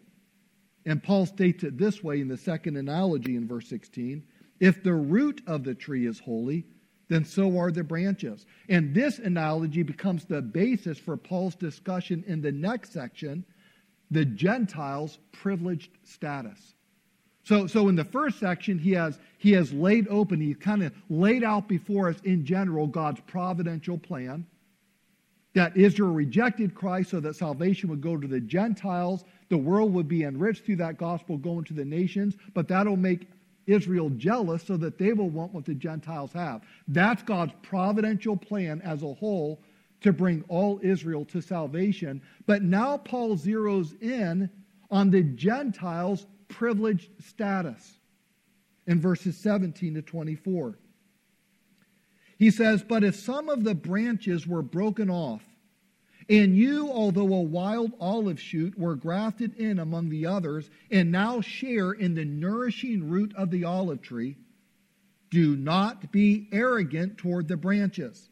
And 0.88 1.02
Paul 1.02 1.26
states 1.26 1.64
it 1.64 1.76
this 1.76 2.02
way 2.02 2.22
in 2.22 2.28
the 2.28 2.36
second 2.38 2.78
analogy 2.78 3.36
in 3.36 3.46
verse 3.46 3.68
16 3.68 4.24
If 4.58 4.82
the 4.82 4.94
root 4.94 5.42
of 5.46 5.62
the 5.62 5.74
tree 5.74 6.06
is 6.06 6.18
holy, 6.18 6.64
then 7.08 7.26
so 7.26 7.58
are 7.58 7.70
the 7.70 7.84
branches. 7.84 8.46
And 8.70 8.94
this 8.94 9.18
analogy 9.18 9.82
becomes 9.82 10.24
the 10.24 10.40
basis 10.40 10.98
for 10.98 11.18
Paul's 11.18 11.54
discussion 11.54 12.24
in 12.26 12.40
the 12.40 12.52
next 12.52 12.94
section 12.94 13.44
the 14.10 14.24
Gentiles' 14.24 15.18
privileged 15.30 15.90
status. 16.04 16.74
So, 17.44 17.66
so 17.66 17.88
in 17.88 17.94
the 17.94 18.04
first 18.04 18.38
section, 18.38 18.78
he 18.78 18.92
has, 18.92 19.18
he 19.36 19.52
has 19.52 19.74
laid 19.74 20.08
open, 20.08 20.40
he's 20.40 20.56
kind 20.56 20.82
of 20.82 20.94
laid 21.10 21.44
out 21.44 21.68
before 21.68 22.08
us 22.08 22.16
in 22.24 22.46
general 22.46 22.86
God's 22.86 23.20
providential 23.26 23.98
plan 23.98 24.46
that 25.58 25.76
Israel 25.76 26.12
rejected 26.12 26.74
Christ 26.74 27.10
so 27.10 27.20
that 27.20 27.34
salvation 27.34 27.88
would 27.90 28.00
go 28.00 28.16
to 28.16 28.28
the 28.28 28.40
Gentiles. 28.40 29.24
The 29.48 29.58
world 29.58 29.92
would 29.94 30.08
be 30.08 30.24
enriched 30.24 30.64
through 30.64 30.76
that 30.76 30.98
gospel 30.98 31.38
going 31.38 31.64
to 31.64 31.74
the 31.74 31.84
nations, 31.84 32.36
but 32.54 32.68
that'll 32.68 32.96
make 32.96 33.28
Israel 33.66 34.10
jealous 34.10 34.62
so 34.62 34.76
that 34.78 34.98
they 34.98 35.12
will 35.12 35.30
want 35.30 35.52
what 35.52 35.64
the 35.64 35.74
Gentiles 35.74 36.32
have. 36.32 36.62
That's 36.88 37.22
God's 37.22 37.52
providential 37.62 38.36
plan 38.36 38.80
as 38.82 39.02
a 39.02 39.14
whole 39.14 39.60
to 40.00 40.12
bring 40.12 40.44
all 40.48 40.80
Israel 40.82 41.24
to 41.26 41.40
salvation. 41.40 42.22
But 42.46 42.62
now 42.62 42.96
Paul 42.98 43.36
zeroes 43.36 44.00
in 44.00 44.50
on 44.90 45.10
the 45.10 45.22
Gentiles 45.22 46.26
privileged 46.48 47.10
status 47.22 47.98
in 48.86 49.00
verses 49.00 49.36
17 49.36 49.94
to 49.94 50.02
24. 50.02 50.78
He 52.38 52.50
says, 52.50 52.82
But 52.82 53.04
if 53.04 53.16
some 53.16 53.48
of 53.48 53.64
the 53.64 53.74
branches 53.74 54.46
were 54.46 54.62
broken 54.62 55.10
off, 55.10 55.42
and 56.28 56.56
you, 56.56 56.90
although 56.90 57.32
a 57.32 57.42
wild 57.42 57.92
olive 58.00 58.40
shoot, 58.40 58.78
were 58.78 58.96
grafted 58.96 59.54
in 59.56 59.78
among 59.78 60.10
the 60.10 60.26
others, 60.26 60.68
and 60.90 61.10
now 61.10 61.40
share 61.40 61.92
in 61.92 62.14
the 62.14 62.24
nourishing 62.24 63.08
root 63.08 63.34
of 63.34 63.50
the 63.50 63.64
olive 63.64 64.02
tree, 64.02 64.36
do 65.30 65.56
not 65.56 66.12
be 66.12 66.48
arrogant 66.52 67.16
toward 67.16 67.48
the 67.48 67.56
branches. 67.56 68.28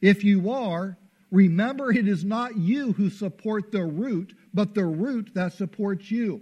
If 0.00 0.24
you 0.24 0.50
are, 0.50 0.98
remember 1.30 1.92
it 1.92 2.08
is 2.08 2.24
not 2.24 2.56
you 2.56 2.92
who 2.92 3.10
support 3.10 3.70
the 3.70 3.84
root, 3.84 4.34
but 4.52 4.74
the 4.74 4.84
root 4.84 5.30
that 5.34 5.52
supports 5.52 6.10
you. 6.10 6.40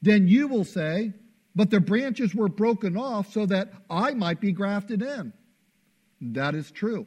Then 0.00 0.28
you 0.28 0.48
will 0.48 0.64
say, 0.64 1.12
But 1.54 1.70
the 1.70 1.80
branches 1.80 2.34
were 2.34 2.48
broken 2.48 2.96
off 2.96 3.32
so 3.32 3.46
that 3.46 3.72
I 3.90 4.14
might 4.14 4.40
be 4.40 4.52
grafted 4.52 5.02
in. 5.02 5.32
That 6.20 6.54
is 6.54 6.70
true. 6.70 7.06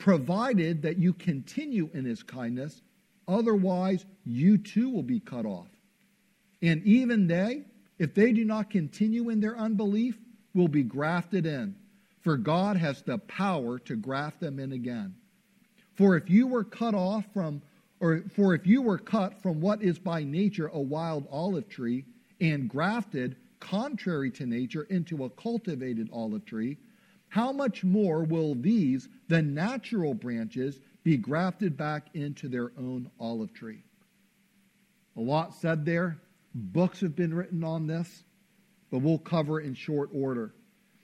provided 0.00 0.82
that 0.82 0.98
you 0.98 1.12
continue 1.12 1.88
in 1.94 2.04
his 2.04 2.22
kindness, 2.24 2.82
otherwise 3.28 4.04
you 4.24 4.58
too 4.58 4.90
will 4.90 5.04
be 5.04 5.20
cut 5.20 5.46
off. 5.46 5.68
And 6.62 6.82
even 6.84 7.28
they, 7.28 7.62
if 7.98 8.14
they 8.14 8.32
do 8.32 8.44
not 8.44 8.70
continue 8.70 9.28
in 9.28 9.40
their 9.40 9.56
unbelief, 9.56 10.18
will 10.54 10.68
be 10.68 10.82
grafted 10.82 11.46
in, 11.46 11.76
for 12.22 12.36
God 12.36 12.76
has 12.76 13.02
the 13.02 13.18
power 13.18 13.78
to 13.80 13.94
graft 13.94 14.40
them 14.40 14.58
in 14.58 14.72
again. 14.72 15.14
For 15.94 16.16
if 16.16 16.28
you 16.28 16.46
were 16.46 16.64
cut 16.64 16.94
off 16.94 17.24
from 17.32 17.62
or 18.00 18.22
for 18.34 18.54
if 18.54 18.66
you 18.66 18.80
were 18.80 18.98
cut 18.98 19.42
from 19.42 19.60
what 19.60 19.82
is 19.82 19.98
by 19.98 20.24
nature 20.24 20.68
a 20.68 20.80
wild 20.80 21.28
olive 21.30 21.68
tree 21.68 22.06
and 22.40 22.68
grafted 22.68 23.36
contrary 23.60 24.30
to 24.30 24.46
nature 24.46 24.84
into 24.84 25.24
a 25.24 25.30
cultivated 25.30 26.08
olive 26.10 26.46
tree, 26.46 26.78
how 27.30 27.52
much 27.52 27.84
more 27.84 28.24
will 28.24 28.54
these, 28.54 29.08
the 29.28 29.40
natural 29.40 30.14
branches, 30.14 30.78
be 31.04 31.16
grafted 31.16 31.76
back 31.76 32.08
into 32.12 32.48
their 32.48 32.72
own 32.76 33.08
olive 33.18 33.54
tree? 33.54 33.82
A 35.16 35.20
lot 35.20 35.54
said 35.54 35.84
there. 35.84 36.18
Books 36.54 37.00
have 37.00 37.14
been 37.14 37.32
written 37.32 37.62
on 37.62 37.86
this, 37.86 38.24
but 38.90 38.98
we'll 38.98 39.18
cover 39.18 39.60
in 39.60 39.74
short 39.74 40.10
order. 40.12 40.52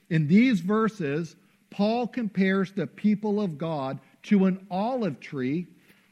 In 0.09 0.27
these 0.27 0.59
verses, 0.59 1.35
Paul 1.69 2.07
compares 2.07 2.73
the 2.73 2.87
people 2.87 3.41
of 3.41 3.57
God 3.57 3.99
to 4.23 4.45
an 4.45 4.67
olive 4.69 5.21
tree 5.21 5.67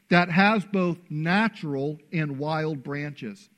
that 0.08 0.30
has 0.30 0.64
both 0.64 0.98
natural 1.10 1.98
and 2.10 2.38
wild 2.38 2.82
branches. 2.82 3.50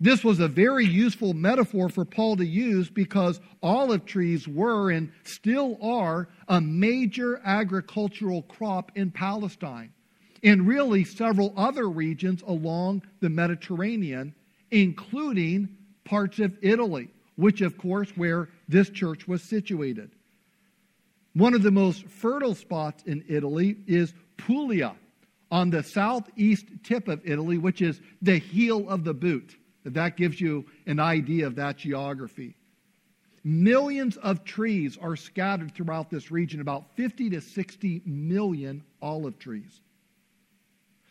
This 0.00 0.22
was 0.22 0.38
a 0.38 0.48
very 0.48 0.86
useful 0.86 1.34
metaphor 1.34 1.88
for 1.88 2.04
Paul 2.04 2.36
to 2.36 2.46
use 2.46 2.88
because 2.88 3.40
olive 3.62 4.04
trees 4.04 4.46
were 4.46 4.90
and 4.90 5.10
still 5.24 5.76
are 5.82 6.28
a 6.46 6.60
major 6.60 7.40
agricultural 7.44 8.42
crop 8.42 8.92
in 8.94 9.10
Palestine 9.10 9.92
and 10.44 10.68
really 10.68 11.02
several 11.02 11.52
other 11.56 11.88
regions 11.88 12.42
along 12.46 13.02
the 13.20 13.28
Mediterranean, 13.28 14.34
including 14.70 15.68
parts 16.04 16.38
of 16.38 16.56
Italy, 16.62 17.08
which, 17.34 17.60
of 17.60 17.76
course, 17.76 18.10
where 18.16 18.48
this 18.68 18.90
church 18.90 19.26
was 19.26 19.42
situated. 19.42 20.10
One 21.34 21.54
of 21.54 21.62
the 21.62 21.72
most 21.72 22.06
fertile 22.06 22.54
spots 22.54 23.02
in 23.04 23.24
Italy 23.28 23.76
is 23.88 24.14
Puglia, 24.36 24.94
on 25.50 25.70
the 25.70 25.82
southeast 25.82 26.66
tip 26.82 27.08
of 27.08 27.20
Italy, 27.24 27.58
which 27.58 27.80
is 27.80 28.00
the 28.22 28.38
heel 28.38 28.88
of 28.88 29.02
the 29.02 29.14
boot. 29.14 29.56
That 29.94 30.16
gives 30.16 30.40
you 30.40 30.66
an 30.86 31.00
idea 31.00 31.46
of 31.46 31.56
that 31.56 31.78
geography. 31.78 32.56
Millions 33.44 34.16
of 34.18 34.44
trees 34.44 34.98
are 35.00 35.16
scattered 35.16 35.74
throughout 35.74 36.10
this 36.10 36.30
region, 36.30 36.60
about 36.60 36.96
50 36.96 37.30
to 37.30 37.40
60 37.40 38.02
million 38.04 38.82
olive 39.00 39.38
trees. 39.38 39.80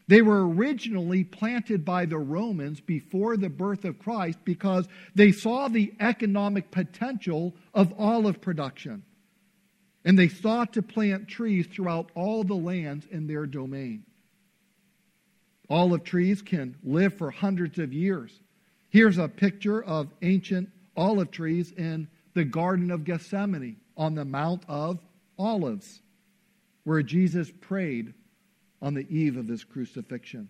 They 0.07 0.21
were 0.21 0.47
originally 0.47 1.23
planted 1.25 1.83
by 1.83 2.05
the 2.05 2.17
Romans 2.17 2.79
before 2.79 3.35
the 3.35 3.49
birth 3.49 3.83
of 3.83 3.99
Christ 3.99 4.39
because 4.45 4.87
they 5.15 5.31
saw 5.33 5.67
the 5.67 5.93
economic 5.99 6.71
potential 6.71 7.53
of 7.73 7.93
olive 7.99 8.39
production. 8.39 9.03
And 10.05 10.17
they 10.17 10.29
sought 10.29 10.73
to 10.73 10.81
plant 10.81 11.27
trees 11.27 11.67
throughout 11.67 12.11
all 12.15 12.45
the 12.45 12.55
lands 12.55 13.05
in 13.11 13.27
their 13.27 13.45
domain. 13.45 14.05
Olive 15.69 16.05
trees 16.05 16.41
can 16.41 16.77
live 16.83 17.13
for 17.17 17.29
hundreds 17.29 17.77
of 17.77 17.91
years. 17.91 18.39
Here's 18.89 19.17
a 19.17 19.27
picture 19.27 19.83
of 19.83 20.13
ancient 20.21 20.69
olive 20.95 21.31
trees 21.31 21.71
in 21.71 22.07
the 22.33 22.45
Garden 22.45 22.91
of 22.91 23.03
Gethsemane 23.03 23.77
on 23.95 24.15
the 24.15 24.25
Mount 24.25 24.63
of 24.67 24.99
Olives, 25.37 26.01
where 26.83 27.03
Jesus 27.03 27.51
prayed 27.61 28.13
on 28.81 28.93
the 28.93 29.07
eve 29.09 29.37
of 29.37 29.47
his 29.47 29.63
crucifixion. 29.63 30.49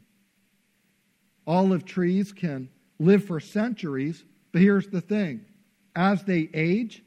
Olive 1.45 1.85
trees 1.85 2.31
can 2.33 2.69
live 2.99 3.23
for 3.23 3.39
centuries, 3.39 4.23
but 4.51 4.61
here's 4.61 4.87
the 4.87 5.01
thing 5.01 5.45
as 5.95 6.23
they 6.23 6.49
age, 6.53 7.03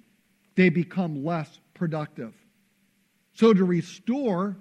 they 0.57 0.69
become 0.69 1.25
less 1.25 1.61
productive. 1.75 2.35
So, 3.35 3.55
to 3.55 3.65
restore 3.65 4.57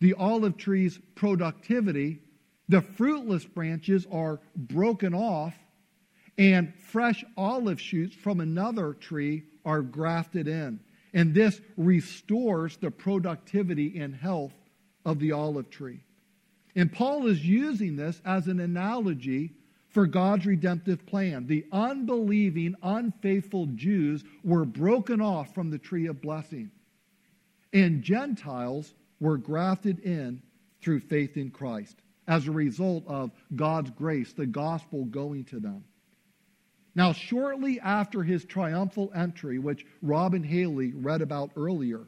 the 0.00 0.14
olive 0.14 0.56
tree's 0.56 0.98
productivity, 1.14 2.20
the 2.68 2.82
fruitless 2.82 3.44
branches 3.44 4.06
are 4.10 4.40
broken 4.56 5.14
off, 5.14 5.54
and 6.38 6.72
fresh 6.76 7.24
olive 7.36 7.80
shoots 7.80 8.14
from 8.14 8.40
another 8.40 8.94
tree 8.94 9.42
are 9.64 9.82
grafted 9.82 10.46
in. 10.48 10.80
And 11.12 11.34
this 11.34 11.60
restores 11.76 12.76
the 12.76 12.90
productivity 12.90 13.98
and 13.98 14.14
health 14.14 14.54
of 15.04 15.18
the 15.18 15.32
olive 15.32 15.68
tree. 15.68 16.00
And 16.76 16.92
Paul 16.92 17.26
is 17.26 17.44
using 17.44 17.96
this 17.96 18.22
as 18.24 18.46
an 18.46 18.60
analogy 18.60 19.50
for 19.88 20.06
God's 20.06 20.46
redemptive 20.46 21.04
plan. 21.06 21.46
The 21.46 21.66
unbelieving, 21.72 22.76
unfaithful 22.82 23.66
Jews 23.74 24.22
were 24.44 24.64
broken 24.64 25.20
off 25.20 25.54
from 25.54 25.70
the 25.70 25.78
tree 25.78 26.06
of 26.06 26.20
blessing, 26.20 26.70
and 27.72 28.02
Gentiles 28.02 28.94
were 29.18 29.38
grafted 29.38 29.98
in 30.00 30.42
through 30.80 31.00
faith 31.00 31.36
in 31.36 31.50
Christ 31.50 31.96
as 32.28 32.46
a 32.46 32.52
result 32.52 33.04
of 33.06 33.32
God's 33.56 33.90
grace, 33.90 34.32
the 34.34 34.46
gospel 34.46 35.06
going 35.06 35.44
to 35.46 35.58
them. 35.58 35.82
Now, 36.98 37.12
shortly 37.12 37.78
after 37.78 38.24
his 38.24 38.44
triumphal 38.44 39.12
entry, 39.14 39.60
which 39.60 39.86
Robin 40.02 40.42
Haley 40.42 40.90
read 40.92 41.22
about 41.22 41.52
earlier, 41.54 42.00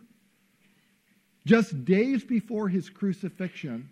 just 1.47 1.85
days 1.85 2.25
before 2.25 2.69
his 2.69 2.91
crucifixion, 2.91 3.89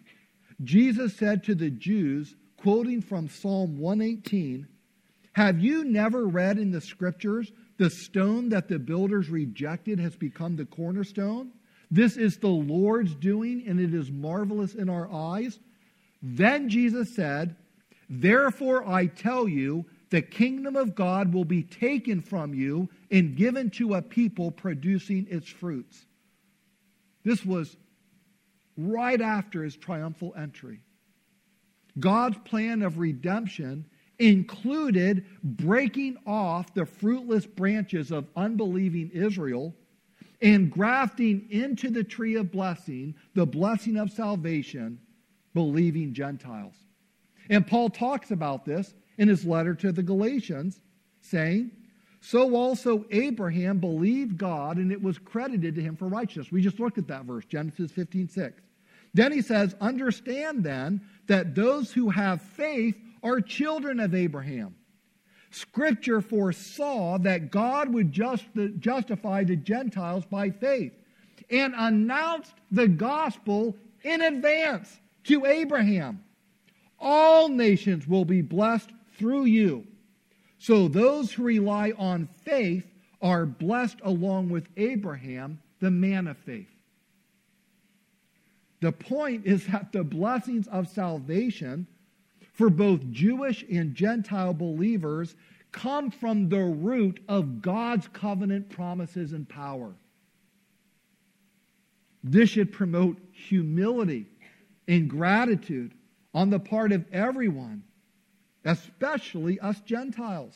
Jesus 0.64 1.16
said 1.16 1.44
to 1.44 1.54
the 1.54 1.70
Jews, 1.70 2.34
quoting 2.56 3.00
from 3.00 3.28
Psalm 3.28 3.78
118, 3.78 4.66
Have 5.34 5.60
you 5.60 5.84
never 5.84 6.26
read 6.26 6.58
in 6.58 6.72
the 6.72 6.80
scriptures, 6.80 7.52
the 7.76 7.90
stone 7.90 8.48
that 8.48 8.66
the 8.66 8.80
builders 8.80 9.28
rejected 9.28 10.00
has 10.00 10.16
become 10.16 10.56
the 10.56 10.66
cornerstone? 10.66 11.52
This 11.92 12.16
is 12.16 12.38
the 12.38 12.48
Lord's 12.48 13.14
doing, 13.14 13.62
and 13.68 13.78
it 13.78 13.94
is 13.94 14.10
marvelous 14.10 14.74
in 14.74 14.88
our 14.88 15.08
eyes. 15.12 15.60
Then 16.20 16.68
Jesus 16.68 17.14
said, 17.14 17.54
Therefore 18.10 18.84
I 18.84 19.06
tell 19.06 19.46
you, 19.46 19.86
the 20.10 20.22
kingdom 20.22 20.76
of 20.76 20.94
God 20.94 21.32
will 21.32 21.44
be 21.44 21.62
taken 21.62 22.20
from 22.20 22.54
you 22.54 22.88
and 23.10 23.36
given 23.36 23.70
to 23.70 23.94
a 23.94 24.02
people 24.02 24.50
producing 24.50 25.26
its 25.30 25.48
fruits. 25.48 26.06
This 27.24 27.44
was 27.44 27.76
right 28.76 29.20
after 29.20 29.62
his 29.62 29.76
triumphal 29.76 30.34
entry. 30.36 30.80
God's 31.98 32.38
plan 32.44 32.82
of 32.82 32.98
redemption 32.98 33.84
included 34.18 35.24
breaking 35.42 36.16
off 36.26 36.72
the 36.74 36.86
fruitless 36.86 37.46
branches 37.46 38.10
of 38.10 38.26
unbelieving 38.36 39.10
Israel 39.12 39.74
and 40.40 40.70
grafting 40.70 41.46
into 41.50 41.90
the 41.90 42.04
tree 42.04 42.36
of 42.36 42.50
blessing, 42.50 43.14
the 43.34 43.46
blessing 43.46 43.96
of 43.96 44.10
salvation, 44.10 44.98
believing 45.54 46.14
Gentiles. 46.14 46.74
And 47.50 47.66
Paul 47.66 47.90
talks 47.90 48.30
about 48.30 48.64
this 48.64 48.94
in 49.18 49.28
his 49.28 49.44
letter 49.44 49.74
to 49.74 49.92
the 49.92 50.02
Galatians, 50.02 50.80
saying, 51.20 51.70
So 52.20 52.54
also 52.54 53.04
Abraham 53.10 53.78
believed 53.78 54.38
God, 54.38 54.78
and 54.78 54.90
it 54.90 55.02
was 55.02 55.18
credited 55.18 55.74
to 55.74 55.82
him 55.82 55.96
for 55.96 56.08
righteousness. 56.08 56.50
We 56.50 56.62
just 56.62 56.80
looked 56.80 56.98
at 56.98 57.08
that 57.08 57.24
verse, 57.24 57.44
Genesis 57.44 57.90
15 57.92 58.28
6. 58.28 58.62
Then 59.14 59.32
he 59.32 59.42
says, 59.42 59.74
Understand 59.80 60.64
then 60.64 61.00
that 61.26 61.54
those 61.54 61.92
who 61.92 62.10
have 62.10 62.40
faith 62.40 62.96
are 63.22 63.40
children 63.40 64.00
of 64.00 64.14
Abraham. 64.14 64.74
Scripture 65.50 66.20
foresaw 66.20 67.18
that 67.18 67.50
God 67.50 67.92
would 67.92 68.12
just, 68.12 68.44
justify 68.78 69.44
the 69.44 69.56
Gentiles 69.56 70.24
by 70.26 70.50
faith 70.50 70.92
and 71.50 71.74
announced 71.76 72.52
the 72.70 72.86
gospel 72.86 73.74
in 74.02 74.20
advance 74.20 75.00
to 75.24 75.46
Abraham. 75.46 76.22
All 76.98 77.48
nations 77.48 78.06
will 78.06 78.24
be 78.24 78.42
blessed 78.42 78.90
through 79.18 79.44
you. 79.44 79.86
So 80.58 80.88
those 80.88 81.32
who 81.32 81.44
rely 81.44 81.92
on 81.98 82.28
faith 82.44 82.86
are 83.20 83.46
blessed 83.46 83.98
along 84.02 84.48
with 84.48 84.68
Abraham, 84.76 85.60
the 85.80 85.90
man 85.90 86.26
of 86.26 86.36
faith. 86.38 86.68
The 88.80 88.92
point 88.92 89.44
is 89.44 89.66
that 89.66 89.92
the 89.92 90.04
blessings 90.04 90.68
of 90.68 90.88
salvation 90.88 91.86
for 92.52 92.70
both 92.70 93.10
Jewish 93.10 93.64
and 93.70 93.94
Gentile 93.94 94.54
believers 94.54 95.34
come 95.72 96.10
from 96.10 96.48
the 96.48 96.62
root 96.62 97.20
of 97.28 97.60
God's 97.60 98.08
covenant 98.08 98.70
promises 98.70 99.32
and 99.32 99.48
power. 99.48 99.92
This 102.24 102.50
should 102.50 102.72
promote 102.72 103.18
humility 103.32 104.26
and 104.86 105.08
gratitude 105.08 105.92
on 106.34 106.50
the 106.50 106.58
part 106.58 106.92
of 106.92 107.04
everyone, 107.12 107.82
especially 108.68 109.58
us 109.60 109.80
Gentiles. 109.80 110.54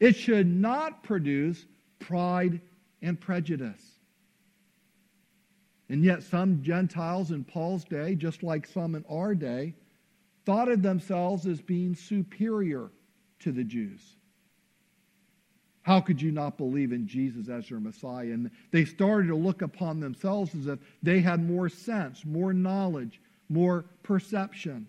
It 0.00 0.16
should 0.16 0.48
not 0.48 1.04
produce 1.04 1.64
pride 2.00 2.60
and 3.02 3.18
prejudice. 3.18 3.80
And 5.88 6.04
yet, 6.04 6.24
some 6.24 6.62
Gentiles 6.62 7.30
in 7.30 7.44
Paul's 7.44 7.84
day, 7.84 8.16
just 8.16 8.42
like 8.42 8.66
some 8.66 8.96
in 8.96 9.04
our 9.08 9.34
day, 9.34 9.74
thought 10.44 10.68
of 10.68 10.82
themselves 10.82 11.46
as 11.46 11.60
being 11.60 11.94
superior 11.94 12.90
to 13.40 13.52
the 13.52 13.64
Jews. 13.64 14.00
How 15.82 16.00
could 16.00 16.20
you 16.20 16.32
not 16.32 16.58
believe 16.58 16.92
in 16.92 17.06
Jesus 17.06 17.48
as 17.48 17.70
your 17.70 17.78
Messiah? 17.78 18.32
And 18.32 18.50
they 18.72 18.84
started 18.86 19.28
to 19.28 19.36
look 19.36 19.62
upon 19.62 20.00
themselves 20.00 20.54
as 20.54 20.66
if 20.66 20.78
they 21.02 21.20
had 21.20 21.46
more 21.46 21.68
sense, 21.68 22.24
more 22.24 22.52
knowledge, 22.52 23.20
more 23.48 23.84
perception. 24.02 24.86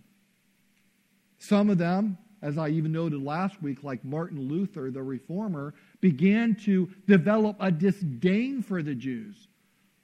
Some 1.37 1.69
of 1.69 1.77
them, 1.77 2.17
as 2.41 2.57
I 2.57 2.69
even 2.69 2.91
noted 2.91 3.21
last 3.21 3.61
week, 3.61 3.83
like 3.83 4.03
Martin 4.03 4.47
Luther, 4.47 4.91
the 4.91 5.03
reformer, 5.03 5.73
began 6.01 6.55
to 6.65 6.89
develop 7.07 7.57
a 7.59 7.71
disdain 7.71 8.61
for 8.61 8.81
the 8.81 8.95
Jews, 8.95 9.47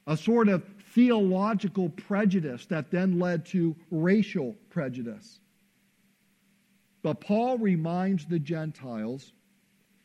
a 0.08 0.17
sort 0.17 0.50
of 0.50 0.63
theological 0.94 1.89
prejudice 1.89 2.65
that 2.67 2.91
then 2.91 3.20
led 3.20 3.46
to 3.48 3.76
racial 3.89 4.56
prejudice. 4.70 5.39
But 7.04 7.22
Paul 7.22 7.58
reminds 7.58 8.26
the 8.26 8.39
Gentiles 8.39 9.34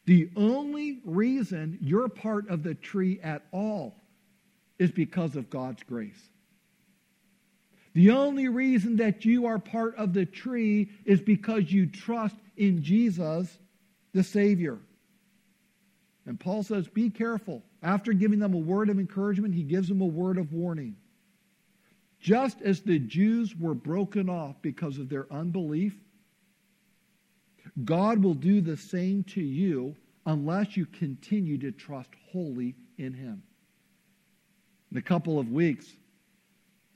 the 0.06 0.30
only 0.36 1.00
reason 1.04 1.78
you're 1.80 2.08
part 2.08 2.48
of 2.48 2.62
the 2.62 2.74
tree 2.74 3.18
at 3.22 3.42
all 3.52 3.96
is 4.78 4.92
because 4.92 5.34
of 5.36 5.50
God's 5.50 5.82
grace. 5.82 6.30
The 7.96 8.10
only 8.10 8.48
reason 8.48 8.96
that 8.96 9.24
you 9.24 9.46
are 9.46 9.58
part 9.58 9.96
of 9.96 10.12
the 10.12 10.26
tree 10.26 10.90
is 11.06 11.22
because 11.22 11.72
you 11.72 11.86
trust 11.86 12.36
in 12.54 12.82
Jesus, 12.82 13.56
the 14.12 14.22
Savior. 14.22 14.78
And 16.26 16.38
Paul 16.38 16.62
says, 16.62 16.88
Be 16.88 17.08
careful. 17.08 17.62
After 17.82 18.12
giving 18.12 18.38
them 18.38 18.52
a 18.52 18.58
word 18.58 18.90
of 18.90 18.98
encouragement, 18.98 19.54
he 19.54 19.62
gives 19.62 19.88
them 19.88 20.02
a 20.02 20.06
word 20.06 20.36
of 20.36 20.52
warning. 20.52 20.96
Just 22.20 22.60
as 22.60 22.82
the 22.82 22.98
Jews 22.98 23.56
were 23.56 23.72
broken 23.72 24.28
off 24.28 24.56
because 24.60 24.98
of 24.98 25.08
their 25.08 25.26
unbelief, 25.32 25.96
God 27.82 28.22
will 28.22 28.34
do 28.34 28.60
the 28.60 28.76
same 28.76 29.24
to 29.28 29.40
you 29.40 29.96
unless 30.26 30.76
you 30.76 30.84
continue 30.84 31.56
to 31.56 31.72
trust 31.72 32.10
wholly 32.30 32.74
in 32.98 33.14
Him. 33.14 33.42
In 34.92 34.98
a 34.98 35.02
couple 35.02 35.38
of 35.38 35.50
weeks, 35.50 35.90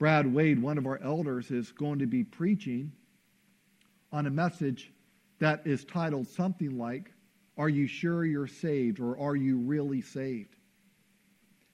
Brad 0.01 0.33
Wade, 0.33 0.59
one 0.59 0.79
of 0.79 0.87
our 0.87 0.99
elders, 1.03 1.51
is 1.51 1.71
going 1.71 1.99
to 1.99 2.07
be 2.07 2.23
preaching 2.23 2.91
on 4.11 4.25
a 4.25 4.31
message 4.31 4.91
that 5.37 5.61
is 5.63 5.85
titled 5.85 6.27
something 6.27 6.75
like, 6.75 7.11
Are 7.55 7.69
You 7.69 7.85
Sure 7.85 8.25
You're 8.25 8.47
Saved? 8.47 8.99
or 8.99 9.15
Are 9.19 9.35
You 9.35 9.59
Really 9.59 10.01
Saved? 10.01 10.55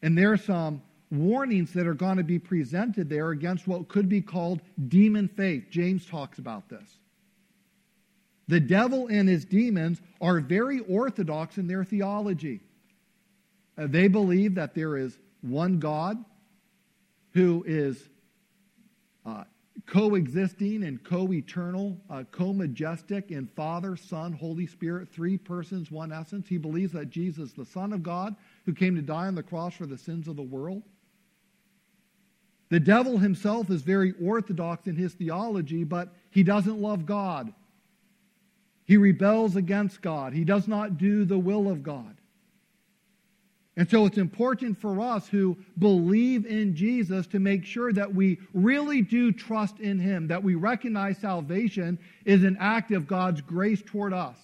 And 0.02 0.18
there 0.18 0.30
are 0.34 0.38
some 0.38 0.82
warnings 1.10 1.72
that 1.72 1.88
are 1.88 1.94
going 1.94 2.18
to 2.18 2.24
be 2.26 2.38
presented 2.38 3.10
there 3.10 3.30
against 3.30 3.66
what 3.66 3.88
could 3.88 4.10
be 4.10 4.20
called 4.20 4.60
demon 4.90 5.30
faith. 5.30 5.68
James 5.70 6.06
talks 6.06 6.38
about 6.38 6.68
this. 6.68 7.00
The 8.50 8.60
devil 8.60 9.08
and 9.08 9.30
his 9.30 9.46
demons 9.46 10.02
are 10.20 10.42
very 10.42 10.82
orthodox 10.82 11.58
in 11.58 11.66
their 11.66 11.86
theology. 11.86 12.60
Uh, 13.78 13.88
they 13.88 14.10
believe 14.10 14.56
that 14.56 14.76
there 14.76 14.98
is 14.98 15.18
one 15.40 15.80
God 15.80 16.18
who 17.32 17.64
is 17.66 18.10
uh, 19.28 19.44
coexisting 19.86 20.84
and 20.84 21.04
co 21.04 21.32
eternal, 21.34 21.98
uh, 22.10 22.24
co 22.32 22.54
majestic 22.54 23.32
in 23.32 23.46
Father, 23.46 23.96
Son, 23.96 24.34
Holy 24.34 24.66
Spirit, 24.66 25.10
three 25.12 25.38
persons, 25.38 25.92
one 25.92 26.12
essence. 26.12 26.48
He 26.48 26.58
believes 26.58 26.94
that 26.94 27.10
Jesus, 27.10 27.52
the 27.54 27.66
Son 27.66 27.94
of 27.94 28.02
God, 28.02 28.36
who 28.66 28.74
came 28.74 28.96
to 28.96 29.02
die 29.02 29.28
on 29.28 29.36
the 29.36 29.44
cross 29.44 29.76
for 29.76 29.86
the 29.86 29.98
sins 29.98 30.28
of 30.28 30.36
the 30.36 30.42
world. 30.42 30.82
The 32.70 32.80
devil 32.80 33.18
himself 33.18 33.70
is 33.70 33.82
very 33.82 34.14
orthodox 34.22 34.88
in 34.88 34.96
his 34.96 35.14
theology, 35.14 35.84
but 35.84 36.14
he 36.32 36.44
doesn't 36.44 36.82
love 36.82 37.06
God. 37.06 37.54
He 38.86 38.98
rebels 38.98 39.56
against 39.56 40.02
God. 40.02 40.34
He 40.34 40.44
does 40.44 40.68
not 40.68 40.98
do 40.98 41.24
the 41.24 41.38
will 41.38 41.70
of 41.70 41.84
God. 41.84 42.17
And 43.78 43.88
so 43.88 44.08
it's 44.08 44.18
important 44.18 44.82
for 44.82 45.00
us 45.00 45.28
who 45.28 45.56
believe 45.78 46.48
in 46.48 46.76
Jesus 46.76 47.28
to 47.28 47.40
make 47.40 47.64
sure 47.64 47.94
that 47.94 48.14
we 48.14 48.40
really 48.52 49.04
do 49.04 49.32
trust 49.32 49.80
in 49.80 50.00
Him, 50.00 50.28
that 50.28 50.44
we 50.44 50.56
recognize 50.56 51.20
salvation 51.20 52.00
is 52.26 52.44
an 52.44 52.58
act 52.60 52.92
of 52.92 53.06
God's 53.06 53.40
grace 53.42 53.84
toward 53.86 54.14
us. 54.14 54.38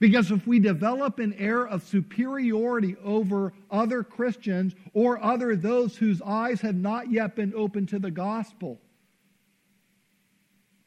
Because 0.00 0.32
if 0.32 0.44
we 0.44 0.58
develop 0.58 1.20
an 1.20 1.34
air 1.34 1.68
of 1.68 1.84
superiority 1.84 2.96
over 3.04 3.52
other 3.70 4.02
Christians 4.02 4.74
or 4.92 5.22
other 5.22 5.54
those 5.54 5.96
whose 5.96 6.20
eyes 6.20 6.60
have 6.62 6.74
not 6.74 7.12
yet 7.12 7.36
been 7.36 7.54
opened 7.54 7.90
to 7.90 8.00
the 8.00 8.10
gospel, 8.10 8.80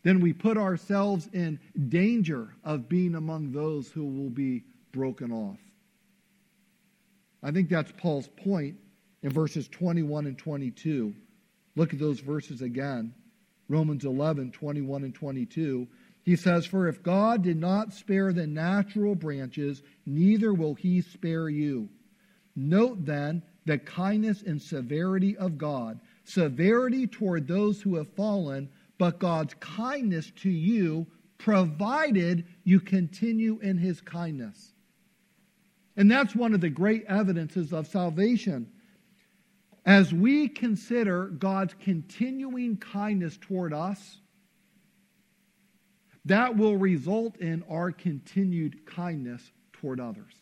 then 0.03 0.19
we 0.19 0.33
put 0.33 0.57
ourselves 0.57 1.29
in 1.31 1.57
danger 1.87 2.49
of 2.65 2.89
being 2.89 3.15
among 3.15 3.53
those 3.53 3.87
who 3.89 4.05
will 4.05 4.29
be 4.29 4.65
broken 4.91 5.31
off. 5.31 5.57
I 7.47 7.51
think 7.51 7.69
that's 7.69 7.93
Paul's 7.95 8.27
point 8.27 8.75
in 9.23 9.29
verses 9.29 9.69
21 9.69 10.25
and 10.25 10.37
22. 10.37 11.15
Look 11.77 11.93
at 11.93 11.99
those 11.99 12.19
verses 12.19 12.61
again. 12.61 13.13
Romans 13.69 14.03
11, 14.03 14.51
21 14.51 15.05
and 15.05 15.15
22. 15.15 15.87
He 16.23 16.35
says, 16.35 16.65
For 16.65 16.89
if 16.89 17.01
God 17.01 17.43
did 17.43 17.55
not 17.55 17.93
spare 17.93 18.33
the 18.33 18.45
natural 18.45 19.15
branches, 19.15 19.81
neither 20.05 20.53
will 20.53 20.73
he 20.73 20.99
spare 20.99 21.47
you. 21.47 21.87
Note 22.53 23.05
then 23.05 23.41
the 23.65 23.77
kindness 23.77 24.41
and 24.41 24.61
severity 24.61 25.37
of 25.37 25.57
God, 25.57 26.01
severity 26.25 27.07
toward 27.07 27.47
those 27.47 27.81
who 27.81 27.95
have 27.95 28.13
fallen 28.13 28.67
but 28.97 29.19
God's 29.19 29.53
kindness 29.61 30.33
to 30.41 30.49
you, 30.49 31.07
provided 31.37 32.43
you 32.65 32.81
continue 32.81 33.57
in 33.59 33.77
his 33.77 34.01
kindness. 34.01 34.73
And 35.97 36.09
that's 36.09 36.35
one 36.35 36.53
of 36.53 36.61
the 36.61 36.69
great 36.69 37.05
evidences 37.07 37.73
of 37.73 37.87
salvation. 37.87 38.71
As 39.83 40.13
we 40.13 40.47
consider 40.47 41.25
God's 41.25 41.73
continuing 41.81 42.77
kindness 42.77 43.37
toward 43.41 43.73
us, 43.73 44.19
that 46.25 46.55
will 46.55 46.77
result 46.77 47.37
in 47.37 47.63
our 47.69 47.91
continued 47.91 48.85
kindness 48.85 49.41
toward 49.73 49.99
others. 49.99 50.33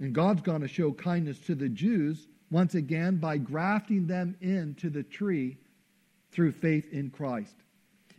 And 0.00 0.12
God's 0.12 0.42
going 0.42 0.62
to 0.62 0.68
show 0.68 0.92
kindness 0.92 1.38
to 1.40 1.54
the 1.54 1.68
Jews 1.68 2.26
once 2.50 2.74
again 2.74 3.16
by 3.16 3.36
grafting 3.36 4.06
them 4.06 4.36
into 4.40 4.90
the 4.90 5.02
tree 5.02 5.58
through 6.32 6.52
faith 6.52 6.90
in 6.92 7.10
Christ. 7.10 7.54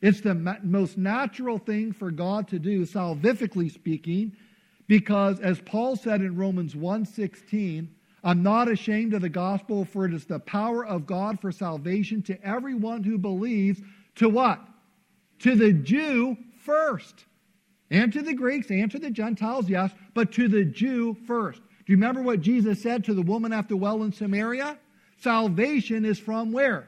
It's 0.01 0.21
the 0.21 0.33
most 0.63 0.97
natural 0.97 1.57
thing 1.57 1.91
for 1.91 2.11
God 2.11 2.47
to 2.49 2.59
do, 2.59 2.85
salvifically 2.85 3.71
speaking, 3.71 4.35
because 4.87 5.39
as 5.39 5.59
Paul 5.59 5.95
said 5.95 6.21
in 6.21 6.35
Romans 6.35 6.75
1:16, 6.75 7.89
I'm 8.23 8.43
not 8.43 8.69
ashamed 8.69 9.13
of 9.13 9.21
the 9.21 9.29
gospel, 9.29 9.85
for 9.85 10.05
it 10.05 10.13
is 10.13 10.25
the 10.25 10.39
power 10.39 10.85
of 10.85 11.05
God 11.05 11.39
for 11.39 11.51
salvation 11.51 12.21
to 12.23 12.45
everyone 12.45 13.03
who 13.03 13.17
believes. 13.17 13.81
To 14.15 14.29
what? 14.29 14.59
To 15.39 15.55
the 15.55 15.71
Jew 15.71 16.37
first. 16.59 17.25
And 17.91 18.11
to 18.13 18.21
the 18.21 18.33
Greeks 18.33 18.69
and 18.69 18.91
to 18.91 18.99
the 18.99 19.09
Gentiles, 19.09 19.69
yes, 19.69 19.91
but 20.13 20.31
to 20.33 20.47
the 20.47 20.65
Jew 20.65 21.15
first. 21.25 21.59
Do 21.59 21.93
you 21.93 21.97
remember 21.97 22.21
what 22.21 22.41
Jesus 22.41 22.81
said 22.81 23.03
to 23.05 23.13
the 23.13 23.21
woman 23.21 23.51
the 23.67 23.77
well 23.77 24.03
in 24.03 24.11
Samaria? 24.11 24.77
Salvation 25.17 26.05
is 26.05 26.19
from 26.19 26.51
where? 26.51 26.87